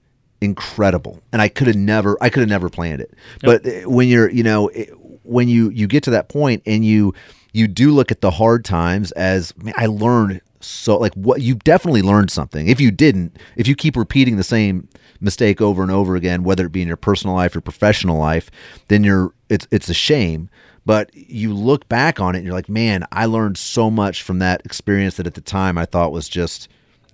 incredible. 0.42 1.22
And 1.32 1.40
i 1.40 1.48
could 1.48 1.66
have 1.66 1.76
never 1.76 2.18
i 2.20 2.28
could 2.28 2.40
have 2.40 2.48
never 2.48 2.68
planned 2.68 3.00
it. 3.00 3.14
Yep. 3.42 3.62
but 3.62 3.66
eh, 3.66 3.84
when 3.84 4.08
you're 4.08 4.30
you 4.30 4.42
know 4.42 4.68
eh, 4.68 4.86
when 5.22 5.48
you 5.48 5.70
you 5.70 5.86
get 5.86 6.02
to 6.04 6.10
that 6.10 6.28
point 6.28 6.62
and 6.66 6.84
you 6.84 7.14
you 7.52 7.66
do 7.66 7.92
look 7.92 8.10
at 8.12 8.20
the 8.20 8.30
hard 8.30 8.64
times 8.64 9.10
as 9.12 9.56
man, 9.56 9.74
i 9.76 9.86
learned 9.86 10.42
so 10.60 10.96
like 10.96 11.14
what 11.14 11.40
you 11.40 11.54
definitely 11.54 12.02
learned 12.02 12.30
something 12.30 12.68
if 12.68 12.80
you 12.80 12.90
didn't 12.90 13.36
if 13.56 13.66
you 13.66 13.74
keep 13.74 13.96
repeating 13.96 14.36
the 14.36 14.44
same 14.44 14.88
mistake 15.20 15.60
over 15.60 15.82
and 15.82 15.90
over 15.90 16.16
again 16.16 16.42
whether 16.42 16.66
it 16.66 16.72
be 16.72 16.82
in 16.82 16.88
your 16.88 16.96
personal 16.96 17.34
life 17.34 17.56
or 17.56 17.60
professional 17.60 18.18
life 18.18 18.50
then 18.88 19.02
you're 19.02 19.32
it's 19.48 19.66
it's 19.70 19.88
a 19.88 19.94
shame 19.94 20.50
but 20.86 21.10
you 21.14 21.52
look 21.54 21.88
back 21.88 22.20
on 22.20 22.34
it 22.34 22.38
and 22.38 22.46
you're 22.46 22.54
like, 22.54 22.68
man, 22.68 23.04
I 23.12 23.26
learned 23.26 23.58
so 23.58 23.90
much 23.90 24.22
from 24.22 24.38
that 24.38 24.62
experience 24.64 25.16
that 25.16 25.26
at 25.26 25.34
the 25.34 25.40
time 25.40 25.76
I 25.78 25.84
thought 25.84 26.12
was 26.12 26.28
just 26.28 26.68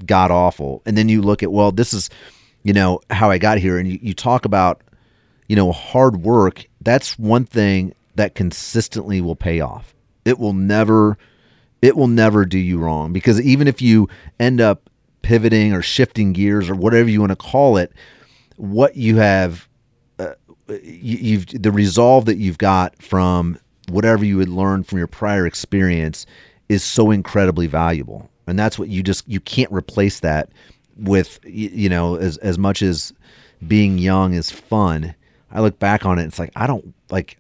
god 0.05 0.31
awful. 0.31 0.83
And 0.87 0.97
then 0.97 1.09
you 1.09 1.23
look 1.23 1.43
at, 1.43 1.53
well, 1.53 1.73
this 1.73 1.93
is, 1.93 2.11
you 2.63 2.73
know, 2.73 3.01
how 3.11 3.31
I 3.31 3.39
got 3.39 3.59
here. 3.59 3.79
And 3.79 3.89
you, 3.89 3.99
you 4.01 4.15
talk 4.15 4.45
about, 4.45 4.83
you 5.49 5.57
know, 5.57 5.73
hard 5.73 6.23
work. 6.23 6.67
That's 6.81 7.19
one 7.19 7.45
thing 7.45 7.95
that 8.15 8.35
consistently 8.35 9.21
will 9.21 9.37
pay 9.37 9.61
off. 9.61 9.95
It 10.25 10.39
will 10.39 10.53
never, 10.53 11.19
it 11.83 11.97
will 11.97 12.09
never 12.09 12.45
do 12.45 12.59
you 12.59 12.79
wrong. 12.79 13.13
Because 13.13 13.41
even 13.41 13.69
if 13.69 13.81
you 13.83 14.09
end 14.41 14.61
up 14.61 14.91
pivoting 15.23 15.73
or 15.73 15.83
shifting 15.83 16.33
gears 16.33 16.71
or 16.71 16.75
whatever 16.75 17.09
you 17.09 17.21
want 17.21 17.33
to 17.33 17.37
call 17.37 17.77
it, 17.77 17.93
what 18.57 18.97
you 18.97 19.17
have 19.17 19.69
uh, 20.19 20.35
you, 20.83 21.39
have 21.39 21.63
the 21.63 21.71
resolve 21.71 22.25
that 22.27 22.37
you've 22.37 22.59
got 22.59 23.01
from 23.03 23.59
whatever 23.89 24.25
you 24.25 24.39
had 24.39 24.49
learned 24.49 24.87
from 24.87 24.99
your 24.99 25.07
prior 25.07 25.47
experience 25.47 26.27
is 26.69 26.83
so 26.83 27.11
incredibly 27.11 27.67
valuable. 27.67 28.29
And 28.47 28.59
that's 28.59 28.79
what 28.79 28.89
you 28.89 29.03
just 29.03 29.29
you 29.29 29.41
can't 29.41 29.71
replace 29.73 30.21
that 30.21 30.51
with 30.97 31.41
you 31.45 31.89
know 31.89 32.17
as 32.17 32.39
as 32.39 32.59
much 32.59 32.81
as 32.81 33.13
being 33.67 33.99
young 33.99 34.35
is 34.35 34.51
fun. 34.51 35.15
I 35.51 35.61
look 35.61 35.79
back 35.79 36.05
on 36.05 36.19
it 36.19 36.25
it's 36.25 36.39
like 36.39 36.53
i 36.55 36.67
don't 36.67 36.95
like 37.11 37.39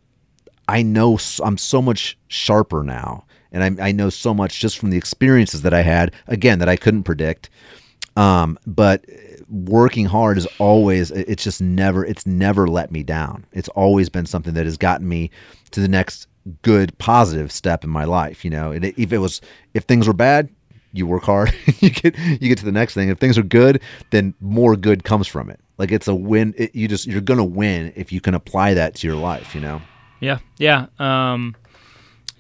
i 0.69 0.83
know 0.83 1.19
i'm 1.43 1.59
so 1.59 1.83
much 1.83 2.17
sharper 2.29 2.83
now 2.83 3.26
and 3.57 3.81
I, 3.81 3.89
I 3.89 3.93
know 3.93 4.11
so 4.11 4.33
much 4.35 4.61
just 4.61 4.79
from 4.79 4.91
the 4.91 4.97
experiences 4.97 5.63
that 5.63 5.75
i 5.75 5.83
had 5.83 6.13
again 6.27 6.59
that 6.61 6.69
i 6.69 6.77
couldn't 6.77 7.03
predict. 7.05 7.51
Um, 8.17 8.59
but 8.67 9.05
working 9.49 10.07
hard 10.07 10.39
is 10.39 10.49
always 10.59 11.11
it's 11.11 11.45
just 11.45 11.61
never 11.61 12.05
it's 12.05 12.27
never 12.27 12.67
let 12.67 12.91
me 12.91 13.03
down. 13.03 13.47
It's 13.53 13.69
always 13.71 14.09
been 14.09 14.27
something 14.27 14.55
that 14.55 14.65
has 14.65 14.77
gotten 14.77 15.09
me 15.09 15.31
to 15.71 15.81
the 15.81 15.89
next 15.89 16.27
good 16.63 16.97
positive 16.99 17.53
step 17.53 17.85
in 17.85 17.91
my 17.91 18.05
life 18.05 18.45
you 18.45 18.51
know? 18.51 18.73
And 18.73 18.85
if 18.85 19.13
it 19.13 19.19
was 19.19 19.41
if 19.75 19.85
things 19.85 20.07
were 20.07 20.15
bad 20.15 20.49
you 20.93 21.07
work 21.07 21.25
hard 21.25 21.53
you 21.81 21.91
get 21.91 22.17
you 22.19 22.49
get 22.49 22.59
to 22.59 22.65
the 22.65 22.73
next 22.73 22.95
thing. 22.95 23.09
If 23.09 23.19
things 23.19 23.37
are 23.37 23.43
good 23.43 23.83
then 24.11 24.35
more 24.41 24.77
good 24.77 25.05
comes 25.05 25.27
from 25.27 25.51
it. 25.51 25.61
Like 25.77 25.93
it's 25.93 26.09
a 26.09 26.15
win 26.15 26.55
it, 26.57 26.75
you 26.75 26.89
just 26.89 27.07
you're 27.07 27.21
gonna 27.21 27.45
win 27.45 27.93
if 27.97 28.13
you 28.13 28.21
can 28.21 28.35
apply 28.35 28.75
that 28.75 28.95
to 28.97 29.07
your 29.07 29.17
life 29.17 29.55
you 29.55 29.61
know? 29.61 29.83
Yeah 30.21 30.39
yeah 30.59 30.87
um 30.99 31.55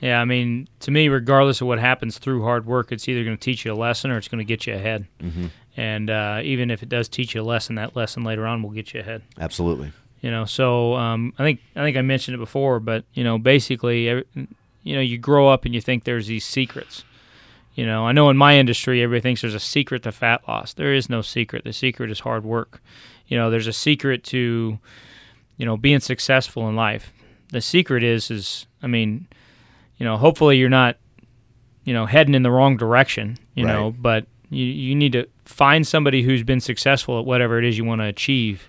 yeah, 0.00 0.20
I 0.20 0.24
mean, 0.24 0.68
to 0.80 0.90
me, 0.90 1.08
regardless 1.08 1.60
of 1.60 1.66
what 1.66 1.78
happens 1.78 2.18
through 2.18 2.42
hard 2.42 2.66
work, 2.66 2.92
it's 2.92 3.08
either 3.08 3.24
going 3.24 3.36
to 3.36 3.42
teach 3.42 3.64
you 3.64 3.72
a 3.72 3.74
lesson 3.74 4.10
or 4.10 4.18
it's 4.18 4.28
going 4.28 4.38
to 4.38 4.44
get 4.44 4.66
you 4.66 4.74
ahead. 4.74 5.06
Mm-hmm 5.22 5.46
and 5.76 6.08
uh, 6.08 6.40
even 6.42 6.70
if 6.70 6.82
it 6.82 6.88
does 6.88 7.08
teach 7.08 7.34
you 7.34 7.42
a 7.42 7.44
lesson, 7.44 7.74
that 7.74 7.94
lesson 7.94 8.24
later 8.24 8.46
on 8.46 8.62
will 8.62 8.70
get 8.70 8.94
you 8.94 9.00
ahead. 9.00 9.22
Absolutely. 9.38 9.92
You 10.22 10.30
know, 10.30 10.46
so 10.46 10.94
um, 10.94 11.34
I 11.38 11.44
think 11.44 11.60
I 11.76 11.80
think 11.80 11.96
I 11.96 12.02
mentioned 12.02 12.34
it 12.34 12.38
before, 12.38 12.80
but 12.80 13.04
you 13.12 13.22
know, 13.22 13.38
basically, 13.38 14.04
you 14.04 14.94
know, 14.94 15.00
you 15.00 15.18
grow 15.18 15.48
up 15.48 15.64
and 15.66 15.74
you 15.74 15.80
think 15.80 16.04
there's 16.04 16.26
these 16.26 16.44
secrets. 16.44 17.04
You 17.74 17.84
know, 17.84 18.06
I 18.06 18.12
know 18.12 18.30
in 18.30 18.38
my 18.38 18.56
industry, 18.56 19.02
everybody 19.02 19.20
thinks 19.20 19.42
there's 19.42 19.54
a 19.54 19.60
secret 19.60 20.02
to 20.04 20.12
fat 20.12 20.48
loss. 20.48 20.72
There 20.72 20.94
is 20.94 21.10
no 21.10 21.20
secret. 21.20 21.64
The 21.64 21.74
secret 21.74 22.10
is 22.10 22.20
hard 22.20 22.42
work. 22.42 22.80
You 23.26 23.36
know, 23.36 23.50
there's 23.50 23.66
a 23.66 23.72
secret 23.72 24.24
to, 24.24 24.78
you 25.58 25.66
know, 25.66 25.76
being 25.76 26.00
successful 26.00 26.66
in 26.70 26.74
life. 26.74 27.12
The 27.50 27.60
secret 27.60 28.02
is, 28.02 28.30
is 28.30 28.66
I 28.82 28.86
mean, 28.86 29.28
you 29.98 30.04
know, 30.04 30.16
hopefully 30.16 30.58
you're 30.58 30.68
not, 30.68 30.96
you 31.84 31.94
know, 31.94 32.06
heading 32.06 32.34
in 32.34 32.42
the 32.42 32.50
wrong 32.50 32.76
direction. 32.76 33.38
You 33.54 33.66
right. 33.66 33.72
know, 33.72 33.90
but 33.90 34.26
you 34.50 34.64
you 34.64 34.94
need 34.94 35.12
to 35.12 35.26
find 35.44 35.86
somebody 35.86 36.22
who's 36.22 36.42
been 36.42 36.60
successful 36.60 37.18
at 37.18 37.24
whatever 37.24 37.58
it 37.58 37.64
is 37.64 37.78
you 37.78 37.84
want 37.84 38.00
to 38.00 38.06
achieve 38.06 38.68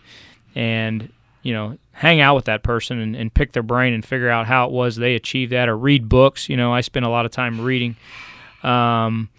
and 0.56 1.12
you 1.44 1.54
know 1.54 1.78
hang 1.92 2.22
out 2.22 2.36
with 2.36 2.46
that 2.46 2.64
person 2.64 3.00
and, 3.00 3.16
and, 3.16 3.34
pick 3.34 3.52
their 3.54 3.64
brain 3.64 3.94
and 3.94 4.06
figure 4.06 4.30
out 4.30 4.46
how 4.46 4.66
it 4.66 4.72
was 4.72 4.96
they 4.96 5.16
achieved 5.16 5.52
that 5.52 5.68
or 5.70 5.78
read 5.78 6.08
books 6.08 6.50
you 6.50 6.58
know 6.58 6.74
i 6.74 6.82
spend 6.82 7.06
a 7.06 7.10
lot 7.10 7.26
of 7.26 7.32
time 7.32 7.62
reading 7.62 7.96
um, 8.64 9.30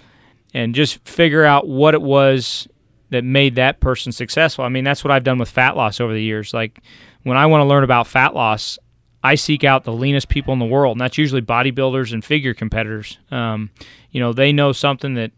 and 0.55 0.75
just 0.75 0.99
figure 1.07 1.45
out 1.45 1.69
what 1.69 1.95
it 1.95 2.03
was 2.03 2.69
that 3.11 3.25
made 3.25 3.57
that 3.57 3.81
person 3.81 4.13
successful 4.13 4.65
i 4.65 4.69
mean 4.69 4.85
that's 4.85 5.05
what 5.05 5.11
i've 5.11 5.25
done 5.25 5.39
with 5.39 5.51
fat 5.51 5.77
loss 5.77 6.01
over 6.01 6.13
the 6.13 6.23
years 6.23 6.53
like 6.53 6.81
when 7.23 7.37
i 7.37 7.47
want 7.47 7.61
to 7.61 7.67
learn 7.67 7.85
about 7.85 8.07
fat 8.07 8.35
loss 8.35 8.79
i 9.23 9.35
seek 9.35 9.65
out 9.65 9.85
the 9.85 9.93
leanest 9.93 10.29
people 10.29 10.53
in 10.53 10.59
the 10.59 10.67
world 10.67 10.93
and 10.93 11.01
that's 11.01 11.19
usually 11.19 11.43
bodybuilders 11.43 12.13
and 12.13 12.25
figure 12.25 12.55
competitors 12.55 13.19
um, 13.31 13.71
you 14.11 14.21
know 14.21 14.33
they 14.33 14.53
know 14.53 14.73
something 14.73 15.15
that 15.15 15.33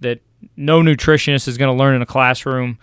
that 0.00 0.20
no 0.56 0.80
nutritionist 0.80 1.48
is 1.48 1.58
going 1.58 1.74
to 1.74 1.78
learn 1.78 1.94
in 1.94 2.02
a 2.02 2.06
classroom. 2.06 2.78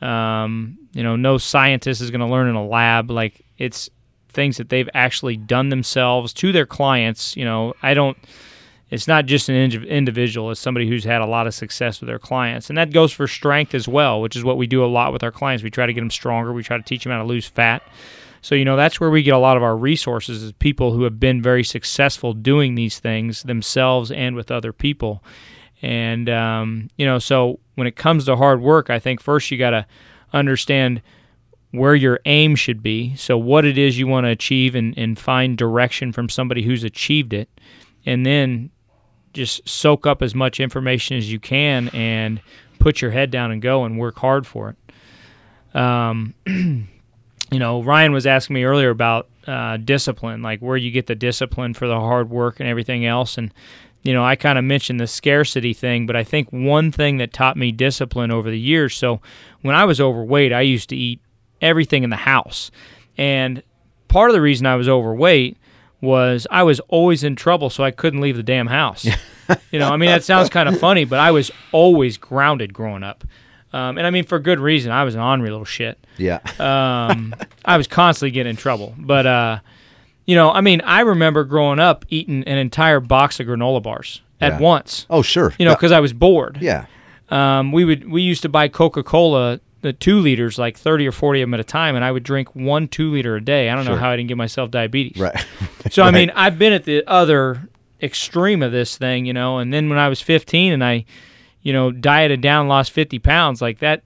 Um, 0.00 0.78
you 0.92 1.02
know, 1.02 1.16
no 1.16 1.38
scientist 1.38 2.00
is 2.00 2.10
going 2.10 2.20
to 2.20 2.26
learn 2.26 2.48
in 2.48 2.54
a 2.54 2.66
lab. 2.66 3.10
Like 3.10 3.44
it's 3.56 3.90
things 4.30 4.56
that 4.58 4.68
they've 4.68 4.88
actually 4.94 5.36
done 5.36 5.68
themselves 5.68 6.32
to 6.34 6.52
their 6.52 6.66
clients. 6.66 7.36
You 7.36 7.44
know, 7.44 7.74
I 7.82 7.94
don't. 7.94 8.16
It's 8.90 9.06
not 9.06 9.26
just 9.26 9.50
an 9.50 9.54
individual. 9.84 10.50
It's 10.50 10.60
somebody 10.60 10.88
who's 10.88 11.04
had 11.04 11.20
a 11.20 11.26
lot 11.26 11.46
of 11.46 11.52
success 11.52 12.00
with 12.00 12.08
their 12.08 12.18
clients, 12.18 12.70
and 12.70 12.78
that 12.78 12.90
goes 12.90 13.12
for 13.12 13.26
strength 13.26 13.74
as 13.74 13.86
well, 13.86 14.22
which 14.22 14.34
is 14.34 14.44
what 14.44 14.56
we 14.56 14.66
do 14.66 14.82
a 14.82 14.86
lot 14.86 15.12
with 15.12 15.22
our 15.22 15.32
clients. 15.32 15.62
We 15.62 15.70
try 15.70 15.84
to 15.84 15.92
get 15.92 16.00
them 16.00 16.10
stronger. 16.10 16.54
We 16.54 16.62
try 16.62 16.78
to 16.78 16.82
teach 16.82 17.04
them 17.04 17.12
how 17.12 17.18
to 17.18 17.24
lose 17.24 17.46
fat. 17.46 17.82
So 18.40 18.54
you 18.54 18.64
know 18.64 18.76
that's 18.76 19.00
where 19.00 19.10
we 19.10 19.22
get 19.22 19.34
a 19.34 19.38
lot 19.38 19.56
of 19.56 19.62
our 19.62 19.76
resources 19.76 20.42
is 20.42 20.52
people 20.52 20.92
who 20.92 21.02
have 21.02 21.18
been 21.18 21.42
very 21.42 21.64
successful 21.64 22.32
doing 22.32 22.74
these 22.74 22.98
things 22.98 23.42
themselves 23.42 24.10
and 24.10 24.36
with 24.36 24.50
other 24.50 24.72
people. 24.72 25.22
And, 25.82 26.28
um, 26.28 26.90
you 26.96 27.06
know, 27.06 27.18
so 27.18 27.60
when 27.76 27.86
it 27.86 27.96
comes 27.96 28.24
to 28.24 28.36
hard 28.36 28.60
work, 28.60 28.90
I 28.90 28.98
think 28.98 29.20
first 29.20 29.50
you 29.50 29.58
got 29.58 29.70
to 29.70 29.86
understand 30.32 31.02
where 31.70 31.94
your 31.94 32.20
aim 32.24 32.56
should 32.56 32.82
be. 32.82 33.14
So, 33.16 33.38
what 33.38 33.64
it 33.64 33.78
is 33.78 33.98
you 33.98 34.06
want 34.06 34.24
to 34.24 34.30
achieve 34.30 34.74
and, 34.74 34.96
and 34.96 35.18
find 35.18 35.56
direction 35.56 36.12
from 36.12 36.28
somebody 36.28 36.62
who's 36.62 36.84
achieved 36.84 37.32
it. 37.32 37.48
And 38.06 38.24
then 38.24 38.70
just 39.32 39.68
soak 39.68 40.06
up 40.06 40.22
as 40.22 40.34
much 40.34 40.60
information 40.60 41.16
as 41.16 41.30
you 41.30 41.38
can 41.38 41.88
and 41.88 42.40
put 42.78 43.00
your 43.00 43.10
head 43.10 43.30
down 43.30 43.50
and 43.50 43.60
go 43.60 43.84
and 43.84 43.98
work 43.98 44.18
hard 44.18 44.46
for 44.46 44.70
it. 44.70 45.76
Um, 45.78 46.34
you 47.50 47.58
know, 47.58 47.82
Ryan 47.82 48.12
was 48.12 48.26
asking 48.26 48.54
me 48.54 48.64
earlier 48.64 48.90
about 48.90 49.28
uh, 49.46 49.78
discipline, 49.78 50.42
like 50.42 50.60
where 50.60 50.76
you 50.76 50.90
get 50.90 51.06
the 51.06 51.14
discipline 51.14 51.74
for 51.74 51.86
the 51.86 51.98
hard 51.98 52.30
work 52.30 52.60
and 52.60 52.68
everything 52.68 53.06
else. 53.06 53.38
And 53.38 53.52
you 54.02 54.12
know, 54.12 54.24
I 54.24 54.36
kind 54.36 54.58
of 54.58 54.64
mentioned 54.64 55.00
the 55.00 55.06
scarcity 55.06 55.72
thing, 55.72 56.06
but 56.06 56.16
I 56.16 56.24
think 56.24 56.50
one 56.50 56.92
thing 56.92 57.18
that 57.18 57.32
taught 57.32 57.56
me 57.56 57.72
discipline 57.72 58.30
over 58.30 58.50
the 58.50 58.58
years. 58.58 58.94
So 58.94 59.20
when 59.62 59.74
I 59.74 59.84
was 59.84 60.00
overweight, 60.00 60.52
I 60.52 60.60
used 60.60 60.88
to 60.90 60.96
eat 60.96 61.20
everything 61.60 62.04
in 62.04 62.10
the 62.10 62.16
house. 62.16 62.70
And 63.16 63.62
part 64.06 64.30
of 64.30 64.34
the 64.34 64.40
reason 64.40 64.66
I 64.66 64.76
was 64.76 64.88
overweight 64.88 65.56
was 66.00 66.46
I 66.50 66.62
was 66.62 66.80
always 66.88 67.24
in 67.24 67.34
trouble, 67.34 67.70
so 67.70 67.82
I 67.82 67.90
couldn't 67.90 68.20
leave 68.20 68.36
the 68.36 68.42
damn 68.42 68.68
house. 68.68 69.04
you 69.72 69.78
know, 69.78 69.90
I 69.90 69.96
mean, 69.96 70.10
that 70.10 70.22
sounds 70.22 70.48
kind 70.48 70.68
of 70.68 70.78
funny, 70.78 71.04
but 71.04 71.18
I 71.18 71.32
was 71.32 71.50
always 71.72 72.16
grounded 72.16 72.72
growing 72.72 73.02
up. 73.02 73.24
Um, 73.72 73.98
and 73.98 74.06
I 74.06 74.10
mean, 74.10 74.24
for 74.24 74.38
good 74.38 74.60
reason. 74.60 74.90
I 74.92 75.04
was 75.04 75.14
an 75.14 75.20
ornery 75.20 75.50
little 75.50 75.64
shit. 75.64 75.98
Yeah. 76.16 76.38
um, 76.58 77.34
I 77.64 77.76
was 77.76 77.86
constantly 77.86 78.30
getting 78.30 78.50
in 78.50 78.56
trouble. 78.56 78.94
But, 78.98 79.26
uh, 79.26 79.58
you 80.26 80.34
know, 80.34 80.50
I 80.50 80.60
mean, 80.62 80.80
I 80.82 81.00
remember 81.00 81.44
growing 81.44 81.78
up 81.78 82.04
eating 82.08 82.44
an 82.44 82.58
entire 82.58 83.00
box 83.00 83.40
of 83.40 83.46
granola 83.46 83.82
bars 83.82 84.22
at 84.40 84.52
Yeah. 84.54 84.58
once. 84.60 85.06
Oh, 85.10 85.22
sure. 85.22 85.52
You 85.58 85.64
know, 85.66 85.74
because 85.74 85.92
I 85.92 86.00
was 86.00 86.12
bored. 86.12 86.58
yeah. 86.60 86.86
Um, 87.30 87.72
we 87.72 87.84
would 87.84 88.10
we 88.10 88.22
used 88.22 88.40
to 88.42 88.48
buy 88.48 88.68
Coca 88.68 89.02
Cola 89.02 89.60
the 89.82 89.92
two 89.92 90.18
liters, 90.20 90.58
like 90.58 90.78
thirty 90.78 91.06
or 91.06 91.12
forty 91.12 91.42
of 91.42 91.46
them 91.48 91.52
at 91.52 91.60
a 91.60 91.64
time, 91.64 91.94
and 91.94 92.02
I 92.02 92.10
would 92.10 92.22
drink 92.22 92.54
one 92.56 92.88
two 92.88 93.10
liter 93.12 93.36
a 93.36 93.40
day. 93.44 93.68
I 93.68 93.74
don't 93.76 93.84
know 93.84 93.96
how 93.96 94.08
I 94.08 94.16
didn't 94.16 94.28
get 94.28 94.38
myself 94.38 94.70
diabetes. 94.70 95.20
Right. 95.20 95.44
So 95.90 96.02
I 96.04 96.10
mean, 96.18 96.30
I've 96.34 96.58
been 96.58 96.72
at 96.72 96.84
the 96.84 97.04
other 97.06 97.68
extreme 98.02 98.62
of 98.62 98.72
this 98.72 98.96
thing, 98.96 99.26
you 99.26 99.34
know. 99.34 99.58
And 99.58 99.72
then 99.74 99.90
when 99.90 99.98
I 99.98 100.08
was 100.08 100.22
15 100.22 100.72
and 100.72 100.82
I, 100.82 101.04
you 101.68 101.74
know, 101.74 101.92
dieted 101.92 102.40
down, 102.40 102.66
lost 102.66 102.92
50 102.92 103.18
pounds, 103.18 103.60
like 103.60 103.80
that, 103.80 104.02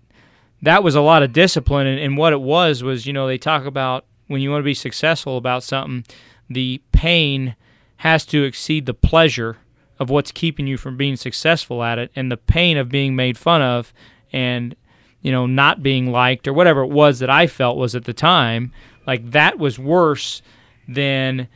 that 0.62 0.82
was 0.82 0.96
a 0.96 1.00
lot 1.00 1.22
of 1.22 1.32
discipline. 1.32 1.86
And, 1.86 2.00
and 2.00 2.16
what 2.16 2.32
it 2.32 2.40
was 2.40 2.82
was, 2.82 3.06
you 3.06 3.12
know, 3.12 3.28
they 3.28 3.38
talk 3.38 3.66
about 3.66 4.04
when 4.26 4.40
you 4.40 4.50
want 4.50 4.62
to 4.62 4.64
be 4.64 4.74
successful 4.74 5.36
about 5.36 5.62
something, 5.62 6.04
the 6.50 6.82
pain 6.90 7.54
has 7.98 8.26
to 8.26 8.42
exceed 8.42 8.84
the 8.84 8.94
pleasure 8.94 9.58
of 10.00 10.10
what's 10.10 10.32
keeping 10.32 10.66
you 10.66 10.76
from 10.76 10.96
being 10.96 11.14
successful 11.14 11.84
at 11.84 12.00
it 12.00 12.10
and 12.16 12.32
the 12.32 12.36
pain 12.36 12.76
of 12.76 12.88
being 12.88 13.14
made 13.14 13.38
fun 13.38 13.62
of 13.62 13.94
and 14.32 14.74
you 15.20 15.30
know 15.30 15.46
not 15.46 15.84
being 15.84 16.10
liked 16.10 16.48
or 16.48 16.52
whatever 16.52 16.80
it 16.80 16.90
was 16.90 17.20
that 17.20 17.30
I 17.30 17.46
felt 17.46 17.76
was 17.76 17.94
at 17.94 18.06
the 18.06 18.12
time 18.12 18.72
like 19.06 19.30
that 19.30 19.56
was 19.56 19.78
worse 19.78 20.42
than 20.88 21.46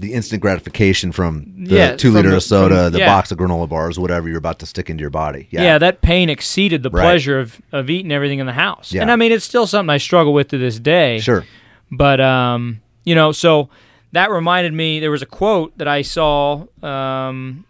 The 0.00 0.12
instant 0.14 0.40
gratification 0.42 1.12
from 1.12 1.46
the 1.66 1.74
Yeah, 1.76 1.96
two 1.96 2.10
liter 2.10 2.34
of 2.34 2.42
soda, 2.42 2.84
from- 2.84 2.92
the 2.92 2.98
yeah. 3.00 3.06
box 3.06 3.30
of 3.30 3.38
granola 3.38 3.68
bars, 3.68 3.98
whatever 3.98 4.28
you're 4.28 4.38
about 4.38 4.58
to 4.60 4.66
stick 4.66 4.88
into 4.90 5.02
your 5.02 5.10
body. 5.10 5.46
Yeah. 5.50 5.62
yeah, 5.62 5.78
that 5.78 6.00
pain 6.00 6.28
exceeded 6.30 6.82
the 6.82 6.90
Right. 6.90 7.02
pleasure 7.02 7.38
of, 7.38 7.60
of 7.72 7.90
eating 7.90 8.10
everything 8.10 8.38
in 8.38 8.46
the 8.46 8.52
house 8.54 8.92
Yeah. 8.92 9.02
and 9.02 9.10
I 9.10 9.16
mean 9.16 9.30
it's 9.32 9.44
still 9.44 9.66
something 9.66 9.90
I 9.90 9.98
struggle 9.98 10.32
with 10.32 10.48
to 10.48 10.58
this 10.58 10.78
day 10.78 11.18
Sure. 11.20 11.44
But 11.92 12.20
um, 12.20 12.80
you 13.04 13.14
know, 13.14 13.32
so 13.32 13.68
that 14.12 14.30
reminded 14.30 14.72
me. 14.72 14.98
There 15.00 15.10
was 15.10 15.22
a 15.22 15.26
quote 15.26 15.76
that 15.78 15.86
I 15.88 16.02
saw 16.02 16.64
um, 16.82 17.64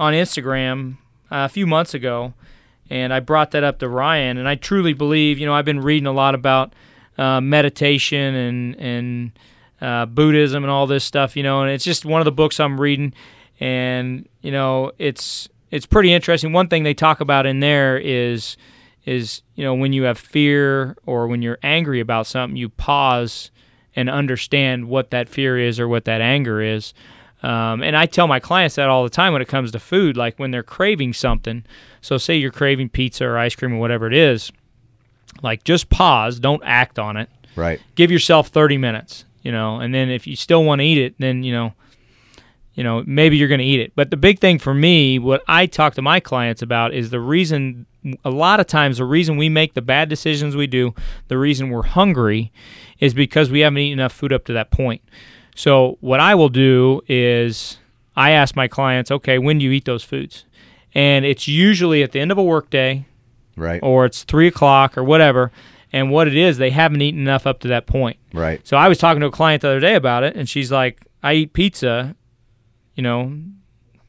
on 0.00 0.12
Instagram 0.12 0.96
uh, 1.30 1.46
a 1.46 1.48
few 1.48 1.66
months 1.66 1.94
ago, 1.94 2.34
and 2.90 3.12
I 3.14 3.20
brought 3.20 3.50
that 3.52 3.64
up 3.64 3.78
to 3.78 3.88
Ryan. 3.88 4.36
And 4.38 4.46
I 4.48 4.54
truly 4.56 4.92
believe, 4.92 5.38
you 5.38 5.46
know, 5.46 5.54
I've 5.54 5.64
been 5.64 5.80
reading 5.80 6.06
a 6.06 6.12
lot 6.12 6.34
about 6.34 6.72
uh, 7.18 7.40
meditation 7.40 8.34
and 8.34 8.74
and 8.76 9.32
uh, 9.80 10.06
Buddhism 10.06 10.64
and 10.64 10.70
all 10.70 10.86
this 10.86 11.04
stuff, 11.04 11.36
you 11.36 11.42
know, 11.42 11.62
and 11.62 11.70
it's 11.70 11.84
just 11.84 12.04
one 12.04 12.20
of 12.20 12.24
the 12.24 12.32
books 12.32 12.58
I'm 12.60 12.80
reading, 12.80 13.12
and 13.60 14.28
you 14.42 14.50
know, 14.50 14.92
it's 14.98 15.48
it's 15.70 15.86
pretty 15.86 16.12
interesting. 16.12 16.52
One 16.52 16.68
thing 16.68 16.82
they 16.82 16.94
talk 16.94 17.20
about 17.20 17.46
in 17.46 17.60
there 17.60 17.98
is 17.98 18.56
is 19.04 19.42
you 19.54 19.64
know 19.64 19.74
when 19.74 19.92
you 19.92 20.04
have 20.04 20.18
fear 20.18 20.96
or 21.06 21.26
when 21.26 21.42
you're 21.42 21.58
angry 21.62 22.00
about 22.00 22.26
something, 22.26 22.56
you 22.56 22.68
pause 22.68 23.50
and 23.94 24.10
understand 24.10 24.88
what 24.88 25.10
that 25.10 25.28
fear 25.28 25.58
is 25.58 25.80
or 25.80 25.88
what 25.88 26.04
that 26.04 26.20
anger 26.20 26.60
is. 26.60 26.92
Um, 27.42 27.82
and 27.82 27.96
I 27.96 28.06
tell 28.06 28.26
my 28.26 28.40
clients 28.40 28.74
that 28.74 28.88
all 28.88 29.04
the 29.04 29.10
time 29.10 29.32
when 29.32 29.42
it 29.42 29.48
comes 29.48 29.70
to 29.72 29.78
food, 29.78 30.16
like 30.16 30.38
when 30.38 30.50
they're 30.50 30.62
craving 30.62 31.12
something. 31.12 31.64
So, 32.00 32.18
say 32.18 32.36
you're 32.36 32.50
craving 32.50 32.88
pizza 32.88 33.24
or 33.24 33.38
ice 33.38 33.54
cream 33.54 33.74
or 33.74 33.78
whatever 33.78 34.06
it 34.06 34.14
is, 34.14 34.50
like 35.42 35.64
just 35.64 35.90
pause, 35.90 36.40
don't 36.40 36.62
act 36.64 36.98
on 36.98 37.16
it. 37.16 37.28
Right. 37.54 37.80
Give 37.94 38.10
yourself 38.10 38.48
30 38.48 38.78
minutes, 38.78 39.24
you 39.46 39.52
know, 39.52 39.78
and 39.78 39.94
then 39.94 40.10
if 40.10 40.26
you 40.26 40.34
still 40.34 40.64
want 40.64 40.80
to 40.80 40.84
eat 40.84 40.98
it, 40.98 41.14
then, 41.20 41.44
you 41.44 41.52
know, 41.52 41.72
you 42.74 42.82
know, 42.82 43.04
maybe 43.06 43.36
you're 43.36 43.46
going 43.48 43.60
to 43.60 43.64
eat 43.64 43.78
it. 43.78 43.92
But 43.94 44.10
the 44.10 44.16
big 44.16 44.40
thing 44.40 44.58
for 44.58 44.74
me, 44.74 45.20
what 45.20 45.42
I 45.46 45.66
talk 45.66 45.94
to 45.94 46.02
my 46.02 46.18
clients 46.18 46.62
about 46.62 46.92
is 46.92 47.10
the 47.10 47.20
reason, 47.20 47.86
a 48.24 48.30
lot 48.30 48.58
of 48.58 48.66
times, 48.66 48.98
the 48.98 49.04
reason 49.04 49.36
we 49.36 49.48
make 49.48 49.74
the 49.74 49.82
bad 49.82 50.08
decisions 50.08 50.56
we 50.56 50.66
do, 50.66 50.94
the 51.28 51.38
reason 51.38 51.70
we're 51.70 51.84
hungry 51.84 52.50
is 52.98 53.14
because 53.14 53.50
we 53.50 53.60
haven't 53.60 53.78
eaten 53.78 54.00
enough 54.00 54.12
food 54.12 54.32
up 54.32 54.44
to 54.46 54.52
that 54.54 54.72
point. 54.72 55.00
So, 55.54 55.96
what 56.00 56.18
I 56.18 56.34
will 56.34 56.48
do 56.50 57.02
is 57.08 57.78
I 58.16 58.32
ask 58.32 58.56
my 58.56 58.66
clients, 58.66 59.12
okay, 59.12 59.38
when 59.38 59.58
do 59.58 59.64
you 59.64 59.70
eat 59.70 59.84
those 59.84 60.02
foods? 60.02 60.44
And 60.92 61.24
it's 61.24 61.46
usually 61.46 62.02
at 62.02 62.10
the 62.12 62.18
end 62.20 62.32
of 62.32 62.38
a 62.38 62.42
workday 62.42 63.06
Right. 63.56 63.80
or 63.82 64.04
it's 64.06 64.24
three 64.24 64.48
o'clock 64.48 64.98
or 64.98 65.04
whatever. 65.04 65.50
And 65.92 66.10
what 66.10 66.26
it 66.28 66.36
is, 66.36 66.58
they 66.58 66.70
haven't 66.70 67.00
eaten 67.00 67.20
enough 67.20 67.46
up 67.46 67.60
to 67.60 67.68
that 67.68 67.86
point. 67.86 68.16
Right. 68.32 68.60
So 68.66 68.76
I 68.76 68.88
was 68.88 68.98
talking 68.98 69.20
to 69.20 69.26
a 69.26 69.30
client 69.30 69.62
the 69.62 69.68
other 69.68 69.80
day 69.80 69.94
about 69.94 70.24
it, 70.24 70.36
and 70.36 70.48
she's 70.48 70.70
like, 70.72 71.00
I 71.22 71.34
eat 71.34 71.52
pizza, 71.52 72.16
you 72.94 73.02
know, 73.02 73.32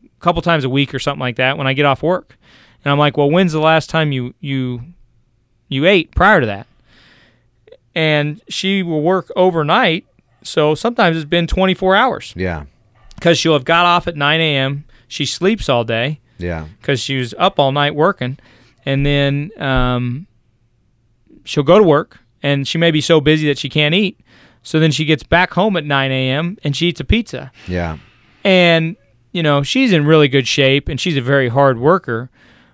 a 0.03 0.19
couple 0.19 0.41
times 0.41 0.63
a 0.63 0.69
week 0.69 0.93
or 0.93 0.99
something 0.99 1.19
like 1.19 1.35
that 1.37 1.57
when 1.57 1.67
I 1.67 1.73
get 1.73 1.85
off 1.85 2.01
work. 2.03 2.35
And 2.83 2.91
I'm 2.91 2.97
like, 2.99 3.15
well, 3.17 3.29
when's 3.29 3.53
the 3.53 3.59
last 3.59 3.89
time 3.89 4.11
you 4.11 4.33
you 4.39 4.81
you 5.69 5.85
ate 5.85 6.13
prior 6.15 6.39
to 6.39 6.45
that? 6.47 6.67
And 7.95 8.41
she 8.47 8.83
will 8.83 9.01
work 9.01 9.31
overnight, 9.35 10.05
so 10.43 10.75
sometimes 10.75 11.15
it's 11.17 11.25
been 11.25 11.47
24 11.47 11.95
hours 11.95 12.33
Yeah. 12.35 12.65
because 13.15 13.37
she'll 13.39 13.53
have 13.53 13.65
got 13.65 13.85
off 13.85 14.07
at 14.07 14.15
9 14.15 14.39
a.m. 14.39 14.85
She 15.07 15.25
sleeps 15.25 15.67
all 15.67 15.83
day 15.83 16.19
Yeah. 16.37 16.67
because 16.79 16.99
she 16.99 17.17
was 17.17 17.33
up 17.39 17.57
all 17.59 17.71
night 17.71 17.95
working, 17.95 18.37
and 18.85 19.03
then 19.05 19.49
um, 19.57 20.26
she'll 21.47 21.63
go 21.63 21.77
to 21.77 21.83
work, 21.83 22.19
and 22.43 22.67
she 22.67 22.77
may 22.77 22.91
be 22.91 23.01
so 23.01 23.19
busy 23.21 23.47
that 23.47 23.57
she 23.57 23.69
can't 23.69 23.95
eat. 23.95 24.19
So 24.63 24.79
then 24.79 24.91
she 24.91 25.05
gets 25.05 25.23
back 25.23 25.53
home 25.53 25.77
at 25.77 25.85
9 25.85 26.11
a.m. 26.11 26.57
and 26.63 26.75
she 26.75 26.87
eats 26.87 26.99
a 26.99 27.05
pizza. 27.05 27.51
Yeah. 27.67 27.97
And 28.43 28.97
you 29.31 29.41
know 29.43 29.63
she's 29.63 29.93
in 29.93 30.05
really 30.05 30.27
good 30.27 30.47
shape, 30.47 30.89
and 30.89 30.99
she's 30.99 31.17
a 31.17 31.21
very 31.21 31.49
hard 31.49 31.79
worker. 31.79 32.29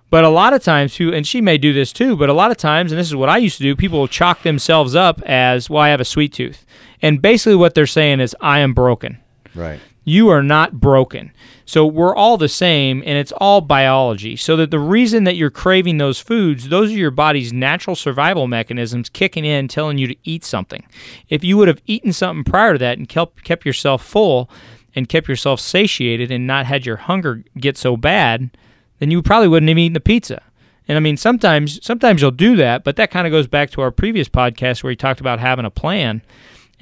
But 0.10 0.24
a 0.24 0.30
lot 0.30 0.54
of 0.54 0.62
times, 0.62 0.94
too, 0.94 1.12
and 1.12 1.26
she 1.26 1.42
may 1.42 1.58
do 1.58 1.74
this 1.74 1.92
too, 1.92 2.16
but 2.16 2.30
a 2.30 2.34
lot 2.34 2.52
of 2.52 2.58
times, 2.58 2.92
and 2.92 3.00
this 3.00 3.08
is 3.08 3.16
what 3.16 3.30
I 3.30 3.38
used 3.38 3.58
to 3.58 3.64
do, 3.64 3.76
people 3.76 3.98
will 3.98 4.08
chalk 4.08 4.44
themselves 4.44 4.94
up 4.94 5.20
as, 5.24 5.72
well, 5.72 5.82
I 5.82 5.90
have 5.90 6.00
a 6.00 6.06
sweet 6.06 6.32
tooth. 6.34 6.68
And 7.02 7.20
basically 7.20 7.56
what 7.56 7.74
they're 7.74 7.88
saying 7.88 8.20
is, 8.20 8.36
I 8.40 8.60
am 8.60 8.76
broken 8.76 9.18
Right. 9.56 9.80
You 10.04 10.30
are 10.30 10.44
not 10.44 10.80
broken. 10.80 11.32
So 11.66 11.86
we're 11.86 12.16
all 12.16 12.38
the 12.38 12.50
same 12.50 13.02
and 13.06 13.18
it's 13.18 13.32
all 13.38 13.62
biology. 13.62 14.36
So 14.36 14.56
that 14.58 14.72
the 14.72 14.80
reason 14.80 15.24
that 15.24 15.36
you're 15.36 15.50
craving 15.50 15.98
those 15.98 16.20
foods, 16.20 16.70
those 16.70 16.92
are 16.92 16.98
your 16.98 17.12
body's 17.12 17.54
natural 17.54 17.96
survival 17.96 18.48
mechanisms 18.48 19.10
kicking 19.10 19.46
in 19.46 19.68
telling 19.68 19.98
you 19.98 20.08
to 20.08 20.16
eat 20.24 20.44
something. 20.44 20.86
If 21.30 21.44
you 21.44 21.58
would 21.58 21.68
have 21.68 21.82
eaten 21.86 22.12
something 22.12 22.44
prior 22.44 22.74
to 22.74 22.80
that 22.80 22.98
and 22.98 23.08
kept 23.08 23.44
kept 23.44 23.66
yourself 23.66 24.04
full 24.04 24.50
and 24.96 25.10
kept 25.10 25.28
yourself 25.28 25.60
satiated 25.60 26.32
and 26.32 26.46
not 26.46 26.66
had 26.66 26.86
your 26.86 26.98
hunger 26.98 27.44
get 27.58 27.78
so 27.78 27.96
bad, 27.98 28.52
then 29.00 29.10
you 29.10 29.22
probably 29.22 29.48
wouldn't 29.48 29.70
have 29.70 29.78
eaten 29.78 29.94
the 29.94 30.00
pizza. 30.00 30.42
And 30.88 30.98
I 30.98 31.00
mean 31.00 31.16
sometimes 31.16 31.84
sometimes 31.86 32.22
you'll 32.22 32.32
do 32.32 32.58
that, 32.58 32.84
but 32.84 32.98
that 32.98 33.10
kind 33.10 33.26
of 33.26 33.32
goes 33.32 33.48
back 33.48 33.72
to 33.72 33.82
our 33.82 33.92
previous 33.92 34.28
podcast 34.28 34.84
where 34.84 34.90
we 34.90 34.98
talked 34.98 35.22
about 35.22 35.40
having 35.40 35.66
a 35.66 35.72
plan. 35.72 36.22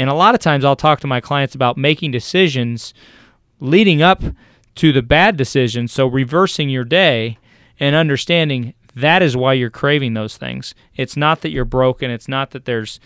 And 0.02 0.10
a 0.10 0.16
lot 0.16 0.34
of 0.34 0.42
times 0.42 0.66
I'll 0.66 0.76
talk 0.76 1.00
to 1.02 1.08
my 1.08 1.22
clients 1.22 1.54
about 1.54 1.78
making 1.78 2.10
decisions 2.10 2.92
leading 3.60 4.02
up 4.02 4.24
to 4.74 4.92
the 4.92 5.04
bad 5.04 5.38
decision. 5.38 5.88
So 5.88 6.08
reversing 6.08 6.72
your 6.72 6.84
day 6.84 7.38
and 7.80 7.96
understanding 7.96 8.74
that 8.96 9.22
is 9.22 9.38
why 9.38 9.54
you're 9.54 9.70
craving 9.70 10.16
those 10.16 10.38
things. 10.38 10.74
It's 10.96 11.16
not 11.16 11.42
that 11.42 11.52
you're 11.52 11.66
broken. 11.66 12.10
It's 12.10 12.28
not 12.28 12.50
that 12.50 12.66
there's, 12.66 13.00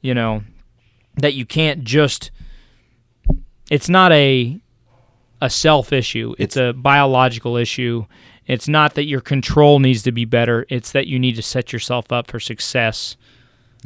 you 0.00 0.14
know, 0.14 0.42
that 1.18 1.34
you 1.34 1.44
can't 1.44 1.84
just. 1.84 2.30
It's 3.70 3.90
not 3.90 4.10
a 4.12 4.58
a 5.42 5.50
self 5.50 5.92
issue. 5.92 6.34
It's, 6.38 6.56
a 6.56 6.72
biological 6.72 7.58
issue. 7.58 8.06
It's 8.46 8.68
not 8.68 8.94
that 8.94 9.04
your 9.04 9.20
control 9.20 9.80
needs 9.80 10.02
to 10.04 10.12
be 10.12 10.24
better. 10.24 10.64
It's 10.70 10.92
that 10.92 11.08
you 11.08 11.18
need 11.18 11.36
to 11.36 11.42
set 11.42 11.74
yourself 11.74 12.10
up 12.10 12.30
for 12.30 12.40
success 12.40 13.18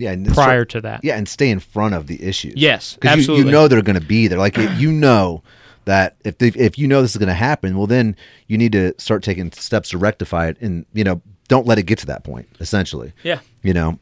Yeah. 0.02 0.12
And 0.12 0.26
prior 0.28 0.64
to 0.66 0.80
that. 0.82 1.00
Yeah, 1.04 1.16
and 1.16 1.28
stay 1.28 1.50
in 1.50 1.60
front 1.60 1.94
of 1.94 2.06
the 2.06 2.22
issues. 2.22 2.54
Yes, 2.56 2.94
because 3.00 3.26
you, 3.26 3.36
you 3.36 3.44
know 3.44 3.68
they're 3.68 3.82
going 3.82 3.98
to 4.00 4.06
be 4.06 4.28
there. 4.28 4.38
Like 4.38 4.56
you 4.56 4.90
know 4.92 5.42
that 5.84 6.16
if 6.24 6.38
they, 6.38 6.48
if 6.48 6.78
you 6.78 6.86
know 6.86 7.02
this 7.02 7.12
is 7.12 7.16
going 7.18 7.28
to 7.28 7.34
happen, 7.34 7.76
well 7.76 7.86
then 7.86 8.16
you 8.46 8.56
need 8.58 8.72
to 8.72 8.94
start 8.98 9.22
taking 9.22 9.50
steps 9.52 9.90
to 9.90 9.98
rectify 9.98 10.48
it, 10.48 10.56
and 10.60 10.86
you 10.92 11.04
know 11.04 11.20
don't 11.48 11.66
let 11.66 11.78
it 11.78 11.84
get 11.84 11.98
to 11.98 12.06
that 12.06 12.24
point. 12.24 12.48
Essentially, 12.60 13.12
Yeah. 13.22 13.40
you 13.62 13.72
know. 13.74 13.98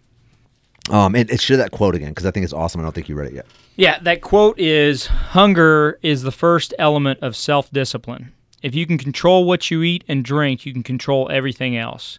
Um, 0.88 1.14
and, 1.14 1.30
and 1.30 1.40
share 1.40 1.58
that 1.58 1.70
quote 1.70 1.94
again 1.94 2.08
because 2.08 2.26
I 2.26 2.32
think 2.32 2.42
it's 2.42 2.52
awesome. 2.54 2.80
I 2.80 2.84
don't 2.84 2.92
think 2.94 3.08
you 3.08 3.14
read 3.14 3.28
it 3.28 3.34
yet. 3.34 3.46
Yeah, 3.76 4.00
that 4.00 4.22
quote 4.22 4.58
is 4.58 5.06
hunger 5.06 5.98
is 6.02 6.22
the 6.22 6.32
first 6.32 6.74
element 6.80 7.20
of 7.22 7.36
self 7.36 7.70
discipline. 7.70 8.32
If 8.62 8.74
you 8.74 8.86
can 8.86 8.98
control 8.98 9.44
what 9.44 9.70
you 9.70 9.82
eat 9.82 10.02
and 10.08 10.24
drink, 10.24 10.66
you 10.66 10.72
can 10.72 10.82
control 10.82 11.28
everything 11.30 11.76
else. 11.76 12.18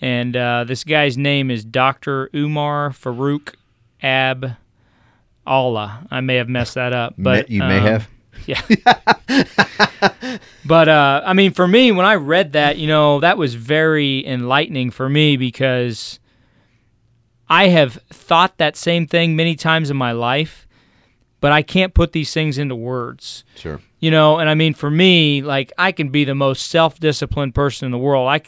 And 0.00 0.36
uh, 0.36 0.64
this 0.64 0.84
guy's 0.84 1.18
name 1.18 1.50
is 1.50 1.64
Dr. 1.64 2.30
Umar 2.34 2.90
Farouk 2.90 3.54
Ab 4.02 4.56
Allah. 5.46 6.06
I 6.10 6.20
may 6.20 6.36
have 6.36 6.48
messed 6.48 6.74
that 6.74 6.92
up, 6.92 7.14
but 7.18 7.50
you 7.50 7.60
may 7.60 7.78
um, 7.78 7.84
have. 7.84 8.08
Yeah. 8.46 8.62
but 10.64 10.88
uh, 10.88 11.22
I 11.24 11.34
mean, 11.34 11.52
for 11.52 11.68
me, 11.68 11.92
when 11.92 12.06
I 12.06 12.14
read 12.14 12.52
that, 12.52 12.78
you 12.78 12.86
know, 12.86 13.20
that 13.20 13.36
was 13.36 13.54
very 13.54 14.26
enlightening 14.26 14.90
for 14.90 15.08
me 15.08 15.36
because 15.36 16.18
I 17.48 17.68
have 17.68 17.94
thought 18.10 18.58
that 18.58 18.76
same 18.76 19.06
thing 19.06 19.36
many 19.36 19.56
times 19.56 19.90
in 19.90 19.96
my 19.96 20.12
life, 20.12 20.66
but 21.40 21.52
I 21.52 21.62
can't 21.62 21.92
put 21.92 22.12
these 22.12 22.32
things 22.32 22.56
into 22.56 22.76
words. 22.76 23.44
Sure. 23.56 23.80
You 23.98 24.10
know, 24.10 24.38
and 24.38 24.48
I 24.48 24.54
mean, 24.54 24.72
for 24.72 24.90
me, 24.90 25.42
like 25.42 25.72
I 25.76 25.92
can 25.92 26.08
be 26.08 26.24
the 26.24 26.34
most 26.34 26.70
self-disciplined 26.70 27.54
person 27.54 27.86
in 27.86 27.92
the 27.92 27.98
world. 27.98 28.28
I, 28.28 28.40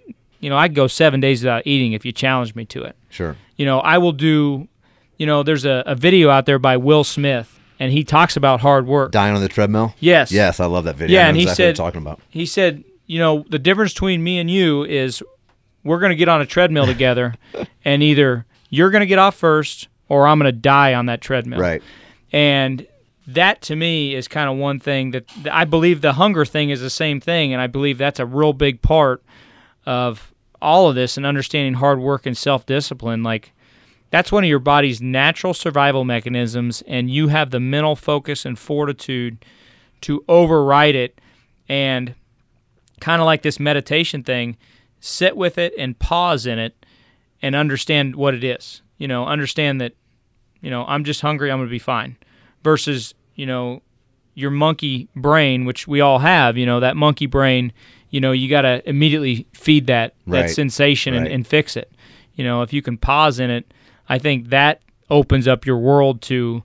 you 0.43 0.51
know, 0.51 0.59
I'd 0.59 0.74
go 0.74 0.86
seven 0.88 1.20
days 1.20 1.43
without 1.43 1.62
eating 1.66 1.93
if 1.95 2.05
you 2.05 2.12
challenged 2.12 2.55
me 2.55 2.64
to 2.66 2.82
it. 2.82 2.97
Sure. 3.09 3.36
You 3.57 3.64
know, 3.64 3.80
I 3.80 3.97
will 3.99 4.12
do. 4.12 4.68
You 5.16 5.26
know, 5.26 5.43
there's 5.43 5.64
a, 5.64 5.84
a 5.86 5.95
video 5.95 6.28
out 6.30 6.47
there 6.47 6.59
by 6.59 6.76
Will 6.76 7.05
Smith, 7.05 7.61
and 7.78 7.93
he 7.93 8.03
talks 8.03 8.36
about 8.36 8.61
hard 8.61 8.86
work. 8.86 9.12
Dying 9.12 9.34
on 9.36 9.40
the 9.40 9.49
treadmill. 9.49 9.95
Yes. 10.01 10.32
Yes, 10.32 10.59
I 10.59 10.66
love 10.66 10.84
that 10.84 10.97
video. 10.97 11.14
Yeah, 11.20 11.28
and 11.28 11.36
he 11.36 11.45
exactly 11.45 11.64
what 11.64 11.68
said- 11.68 11.76
talking 11.76 12.03
about. 12.03 12.20
he 12.28 12.45
said, 12.45 12.82
you 13.07 13.18
know, 13.20 13.45
the 13.49 13.59
difference 13.59 13.93
between 13.95 14.22
me 14.24 14.38
and 14.40 14.51
you 14.51 14.84
is 14.84 15.22
we're 15.84 16.01
going 16.01 16.11
to 16.11 16.16
get 16.16 16.28
on 16.28 16.40
a 16.40 16.47
treadmill 16.47 16.86
together, 16.95 17.34
and 17.84 18.03
either 18.03 18.45
you're 18.68 18.90
going 18.90 19.01
to 19.01 19.07
get 19.07 19.18
off 19.20 19.36
first 19.36 19.86
or 20.09 20.26
I'm 20.26 20.38
going 20.40 20.53
to 20.53 20.59
die 20.59 20.95
on 20.95 21.07
that 21.07 21.20
treadmill. 21.20 21.61
Right. 21.61 21.82
And 22.32 22.86
that 23.28 23.62
to 23.62 23.76
me 23.76 24.14
is 24.16 24.26
kind 24.26 24.51
of 24.51 24.57
one 24.57 24.80
thing 24.80 25.12
that 25.12 25.24
I 25.51 25.64
believe 25.64 26.01
the 26.01 26.14
hunger 26.14 26.45
thing 26.45 26.70
is 26.70 26.80
the 26.80 26.90
same 26.90 27.20
thing, 27.20 27.53
and 27.53 27.62
I 27.62 27.68
believe 27.68 27.97
that's 27.97 28.18
a 28.18 28.26
real 28.26 28.53
big 28.53 28.82
part 28.82 29.22
of 29.86 30.32
all 30.63 30.89
of 30.89 30.95
this 30.95 31.17
and 31.17 31.27
understanding 31.27 31.75
hard 31.75 32.01
work 32.01 32.25
and 32.25 32.37
self 32.37 32.65
discipline. 32.65 33.23
Like, 33.23 33.53
that's 34.11 34.31
one 34.31 34.45
of 34.45 34.49
your 34.49 34.59
body's 34.59 35.01
natural 35.01 35.55
survival 35.55 36.05
mechanisms, 36.05 36.83
and 36.87 37.11
you 37.11 37.29
have 37.29 37.51
the 37.51 37.61
mental 37.61 37.97
focus 37.97 38.45
and 38.45 38.59
fortitude 38.59 39.45
to 40.03 40.25
override 40.29 40.95
it 40.95 41.21
and 41.69 42.15
kind 43.01 43.21
of 43.21 43.27
like 43.27 43.43
this 43.43 43.59
meditation 43.59 44.23
thing, 44.23 44.57
sit 45.01 45.37
with 45.37 45.59
it 45.59 45.73
and 45.79 45.99
pause 45.99 46.47
in 46.47 46.59
it 46.59 46.75
and 47.41 47.57
understand 47.57 48.15
what 48.15 48.35
it 48.35 48.45
is. 48.45 48.83
You 48.99 49.09
know, 49.09 49.27
understand 49.27 49.81
that, 49.81 49.95
you 50.61 50.71
know, 50.71 50.85
I'm 50.87 51.05
just 51.05 51.23
hungry, 51.23 51.51
I'm 51.51 51.59
going 51.59 51.69
to 51.69 51.71
be 51.71 51.79
fine. 51.79 52.17
Versus, 52.63 53.15
you 53.35 53.47
know, 53.47 53.83
your 54.35 54.51
monkey 54.51 55.09
brain, 55.17 55.65
which 55.65 55.89
we 55.89 56.01
all 56.01 56.21
have, 56.21 56.57
you 56.57 56.67
know, 56.67 56.81
that 56.81 56.97
monkey 56.97 57.27
brain, 57.27 57.73
you 58.13 58.21
know, 58.21 58.31
you 58.31 58.49
got 58.49 58.63
to 58.63 58.89
immediately 58.89 59.49
feed 59.55 59.89
that 59.89 60.15
Right. 60.27 60.43
that 60.43 60.51
sensation 60.51 61.15
and, 61.15 61.27
and 61.27 61.45
fix 61.45 61.77
it. 61.77 61.91
You 62.37 62.45
know, 62.45 62.63
if 62.63 62.73
you 62.73 62.81
can 62.83 62.97
pause 62.97 63.41
in 63.41 63.51
it, 63.51 63.73
I 64.09 64.19
think 64.19 64.51
that 64.51 64.81
opens 65.11 65.49
up 65.49 65.67
your 65.67 65.79
world 65.79 66.23
to 66.23 66.63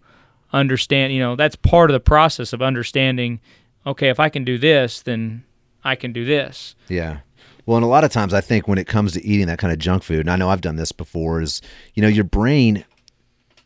understand, 0.54 1.14
you 1.14 1.20
know, 1.20 1.36
that's 1.36 1.56
part 1.56 1.90
of 1.90 1.94
the 1.94 2.00
process 2.00 2.54
of 2.54 2.62
understanding, 2.62 3.40
okay, 3.86 4.10
if 4.10 4.20
I 4.20 4.30
can 4.30 4.44
do 4.44 4.58
this, 4.58 5.02
then 5.02 5.44
I 5.84 5.96
can 5.96 6.14
do 6.14 6.24
this. 6.26 6.76
Yeah. 6.90 7.20
Well, 7.66 7.78
and 7.78 7.84
a 7.84 7.90
lot 7.90 8.04
of 8.04 8.12
times 8.12 8.34
I 8.34 8.42
think 8.42 8.68
when 8.68 8.78
it 8.78 8.88
comes 8.88 9.14
to 9.14 9.26
eating 9.26 9.48
that 9.48 9.58
kind 9.60 9.74
of 9.74 9.80
junk 9.80 10.04
food, 10.04 10.22
and 10.22 10.30
I 10.30 10.36
know 10.38 10.50
I've 10.50 10.62
done 10.62 10.78
this 10.78 10.92
before, 10.94 11.42
is 11.42 11.62
you 11.96 12.02
know 12.02 12.08
your 12.08 12.24
brain 12.24 12.86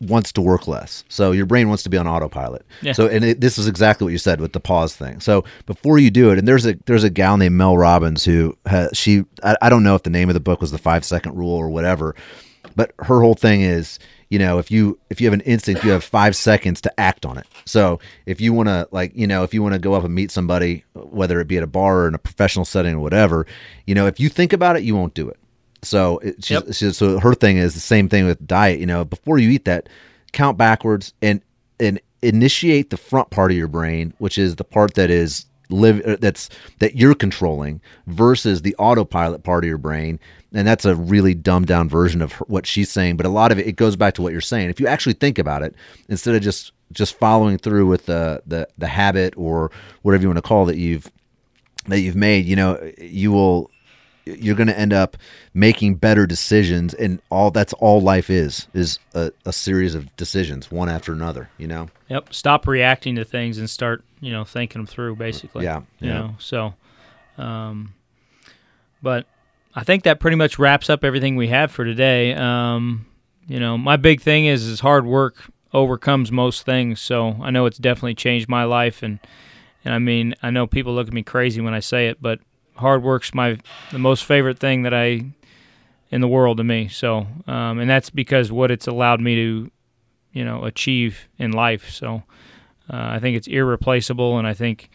wants 0.02 0.32
to 0.32 0.40
work 0.40 0.66
less, 0.66 1.04
so 1.08 1.32
your 1.32 1.46
brain 1.46 1.68
wants 1.68 1.82
to 1.84 1.90
be 1.90 1.96
on 1.96 2.06
autopilot. 2.06 2.66
Yeah. 2.80 2.92
So, 2.92 3.06
and 3.06 3.24
it, 3.24 3.40
this 3.40 3.58
is 3.58 3.66
exactly 3.68 4.04
what 4.04 4.12
you 4.12 4.18
said 4.18 4.40
with 4.40 4.52
the 4.52 4.60
pause 4.60 4.94
thing. 4.96 5.20
So 5.20 5.44
before 5.66 5.98
you 5.98 6.10
do 6.10 6.30
it, 6.30 6.38
and 6.38 6.46
there's 6.46 6.66
a 6.66 6.74
there's 6.86 7.04
a 7.04 7.10
gal 7.10 7.36
named 7.36 7.54
Mel 7.54 7.76
Robbins 7.76 8.24
who 8.24 8.56
has, 8.66 8.90
she 8.96 9.24
I, 9.42 9.56
I 9.62 9.68
don't 9.70 9.82
know 9.82 9.94
if 9.94 10.02
the 10.02 10.10
name 10.10 10.28
of 10.28 10.34
the 10.34 10.40
book 10.40 10.60
was 10.60 10.70
the 10.70 10.78
five 10.78 11.04
second 11.04 11.36
rule 11.36 11.54
or 11.54 11.70
whatever, 11.70 12.14
but 12.76 12.92
her 13.00 13.20
whole 13.20 13.34
thing 13.34 13.62
is 13.62 13.98
you 14.28 14.38
know 14.38 14.58
if 14.58 14.70
you 14.70 14.98
if 15.10 15.20
you 15.20 15.26
have 15.26 15.34
an 15.34 15.42
instinct 15.42 15.84
you 15.84 15.90
have 15.90 16.02
five 16.02 16.34
seconds 16.34 16.80
to 16.80 17.00
act 17.00 17.26
on 17.26 17.36
it 17.36 17.46
so 17.66 18.00
if 18.24 18.40
you 18.40 18.54
want 18.54 18.66
to 18.66 18.88
like 18.90 19.12
you 19.14 19.26
know 19.26 19.42
if 19.42 19.52
you 19.52 19.62
want 19.62 19.74
to 19.74 19.78
go 19.78 19.92
up 19.92 20.04
and 20.04 20.14
meet 20.14 20.30
somebody 20.30 20.84
whether 20.94 21.38
it 21.38 21.46
be 21.46 21.58
at 21.58 21.62
a 21.62 21.66
bar 21.66 22.00
or 22.00 22.08
in 22.08 22.14
a 22.14 22.18
professional 22.18 22.64
setting 22.64 22.94
or 22.94 23.00
whatever 23.00 23.46
you 23.86 23.94
know 23.94 24.06
if 24.06 24.18
you 24.18 24.30
think 24.30 24.54
about 24.54 24.74
it 24.74 24.82
you 24.82 24.96
won't 24.96 25.12
do 25.12 25.28
it 25.28 25.38
so 25.82 26.18
it, 26.18 26.44
she's, 26.44 26.50
Yep. 26.50 26.64
she's, 26.72 26.96
so 26.96 27.18
her 27.18 27.34
thing 27.34 27.56
is 27.56 27.74
the 27.74 27.80
same 27.80 28.08
thing 28.08 28.26
with 28.26 28.46
diet 28.46 28.78
you 28.78 28.86
know 28.86 29.04
before 29.04 29.38
you 29.38 29.50
eat 29.50 29.64
that 29.64 29.88
count 30.32 30.56
backwards 30.56 31.12
and 31.20 31.40
and 31.80 32.00
initiate 32.22 32.90
the 32.90 32.96
front 32.96 33.30
part 33.30 33.50
of 33.50 33.56
your 33.56 33.68
brain 33.68 34.14
which 34.18 34.38
is 34.38 34.56
the 34.56 34.64
part 34.64 34.94
that 34.94 35.10
is 35.10 35.46
live 35.72 36.00
uh, 36.06 36.16
that's 36.20 36.48
that 36.78 36.96
you're 36.96 37.14
controlling 37.14 37.80
versus 38.06 38.62
the 38.62 38.76
autopilot 38.78 39.42
part 39.42 39.64
of 39.64 39.68
your 39.68 39.78
brain. 39.78 40.20
And 40.54 40.68
that's 40.68 40.84
a 40.84 40.94
really 40.94 41.34
dumbed 41.34 41.66
down 41.66 41.88
version 41.88 42.20
of 42.20 42.32
her, 42.32 42.44
what 42.46 42.66
she's 42.66 42.90
saying. 42.90 43.16
But 43.16 43.24
a 43.26 43.30
lot 43.30 43.50
of 43.52 43.58
it 43.58 43.66
it 43.66 43.76
goes 43.76 43.96
back 43.96 44.14
to 44.14 44.22
what 44.22 44.32
you're 44.32 44.40
saying. 44.42 44.70
If 44.70 44.80
you 44.80 44.86
actually 44.86 45.14
think 45.14 45.38
about 45.38 45.62
it 45.62 45.74
instead 46.08 46.34
of 46.34 46.42
just 46.42 46.72
just 46.92 47.18
following 47.18 47.56
through 47.58 47.86
with 47.86 48.06
the 48.06 48.42
the, 48.46 48.68
the 48.76 48.88
habit 48.88 49.34
or 49.36 49.70
whatever 50.02 50.22
you 50.22 50.28
want 50.28 50.36
to 50.38 50.42
call 50.42 50.66
that 50.66 50.76
you've 50.76 51.10
that 51.86 52.00
you've 52.00 52.14
made 52.16 52.44
you 52.44 52.54
know 52.54 52.78
you 52.98 53.32
will 53.32 53.70
you're 54.24 54.54
going 54.54 54.68
to 54.68 54.78
end 54.78 54.92
up 54.92 55.16
making 55.52 55.96
better 55.96 56.26
decisions 56.26 56.94
and 56.94 57.20
all 57.30 57.50
that's 57.50 57.72
all 57.74 58.00
life 58.00 58.30
is 58.30 58.68
is 58.72 58.98
a, 59.14 59.32
a 59.44 59.52
series 59.52 59.94
of 59.94 60.14
decisions 60.16 60.70
one 60.70 60.88
after 60.88 61.12
another 61.12 61.50
you 61.58 61.66
know 61.66 61.88
Yep. 62.12 62.34
Stop 62.34 62.66
reacting 62.66 63.14
to 63.14 63.24
things 63.24 63.56
and 63.56 63.70
start, 63.70 64.04
you 64.20 64.30
know, 64.32 64.44
thinking 64.44 64.80
them 64.80 64.86
through. 64.86 65.16
Basically. 65.16 65.64
Yeah, 65.64 65.78
You 65.98 66.08
yeah. 66.08 66.18
know. 66.18 66.34
So, 66.38 66.74
um, 67.38 67.94
but 69.02 69.24
I 69.74 69.82
think 69.82 70.02
that 70.02 70.20
pretty 70.20 70.36
much 70.36 70.58
wraps 70.58 70.90
up 70.90 71.04
everything 71.04 71.36
we 71.36 71.48
have 71.48 71.70
for 71.70 71.86
today. 71.86 72.34
Um, 72.34 73.06
you 73.48 73.58
know, 73.58 73.78
my 73.78 73.96
big 73.96 74.20
thing 74.20 74.44
is 74.44 74.66
is 74.66 74.80
hard 74.80 75.06
work 75.06 75.50
overcomes 75.72 76.30
most 76.30 76.66
things. 76.66 77.00
So 77.00 77.38
I 77.40 77.50
know 77.50 77.64
it's 77.64 77.78
definitely 77.78 78.14
changed 78.14 78.46
my 78.46 78.64
life, 78.64 79.02
and 79.02 79.18
and 79.86 79.94
I 79.94 79.98
mean 79.98 80.34
I 80.42 80.50
know 80.50 80.66
people 80.66 80.94
look 80.94 81.08
at 81.08 81.14
me 81.14 81.22
crazy 81.22 81.62
when 81.62 81.72
I 81.72 81.80
say 81.80 82.08
it, 82.08 82.20
but 82.20 82.40
hard 82.76 83.02
work's 83.02 83.34
my 83.34 83.58
the 83.90 83.98
most 83.98 84.24
favorite 84.24 84.58
thing 84.58 84.82
that 84.82 84.94
I 84.94 85.26
in 86.10 86.20
the 86.20 86.28
world 86.28 86.58
to 86.58 86.64
me. 86.64 86.88
So, 86.88 87.26
um, 87.46 87.78
and 87.78 87.88
that's 87.88 88.10
because 88.10 88.52
what 88.52 88.70
it's 88.70 88.86
allowed 88.86 89.20
me 89.20 89.34
to 89.36 89.70
you 90.32 90.44
know 90.44 90.64
achieve 90.64 91.28
in 91.38 91.52
life. 91.52 91.90
So 91.90 92.22
uh, 92.92 92.96
I 92.96 93.18
think 93.18 93.36
it's 93.36 93.46
irreplaceable, 93.48 94.38
and 94.38 94.46
I 94.46 94.54
think 94.54 94.90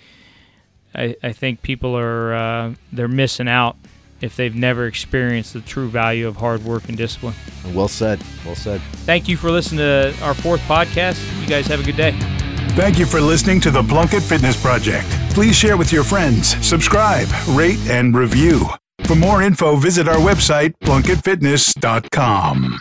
I, 0.96 1.16
I 1.24 1.32
think 1.32 1.62
people 1.62 1.98
are 1.98 2.34
uh, 2.34 2.74
they're 2.92 3.08
missing 3.08 3.48
out 3.48 3.78
if 4.20 4.36
they've 4.36 4.56
never 4.56 4.88
experienced 4.88 5.54
the 5.54 5.62
true 5.62 5.88
value 5.90 6.28
of 6.28 6.38
hard 6.38 6.64
work 6.64 6.88
and 6.90 6.98
discipline. 6.98 7.36
well 7.74 7.88
said 7.88 8.22
well 8.46 8.56
said 8.56 8.82
Thank 9.06 9.28
you 9.28 9.38
for 9.38 9.52
listening 9.52 9.80
to 9.80 10.16
our 10.24 10.34
fourth 10.34 10.62
podcast. 10.62 11.20
You 11.42 11.48
guys 11.48 11.68
have 11.68 11.80
a 11.80 11.84
good 11.84 11.98
day. 11.98 12.47
Thank 12.78 13.00
you 13.00 13.08
for 13.08 13.20
listening 13.20 13.60
to 13.62 13.72
the 13.72 13.82
Plunkett 13.82 14.22
Fitness 14.22 14.56
Project. 14.62 15.10
Please 15.32 15.56
share 15.56 15.78
with 15.78 15.92
your 15.92 16.04
friends, 16.04 16.64
subscribe, 16.64 17.28
rate, 17.50 17.80
and 17.90 18.16
review. 18.16 18.68
For 19.06 19.16
more 19.16 19.42
info, 19.42 19.78
visit 19.78 20.08
our 20.08 20.18
website, 20.18 20.76
plunkettfitness.com. 20.84 22.80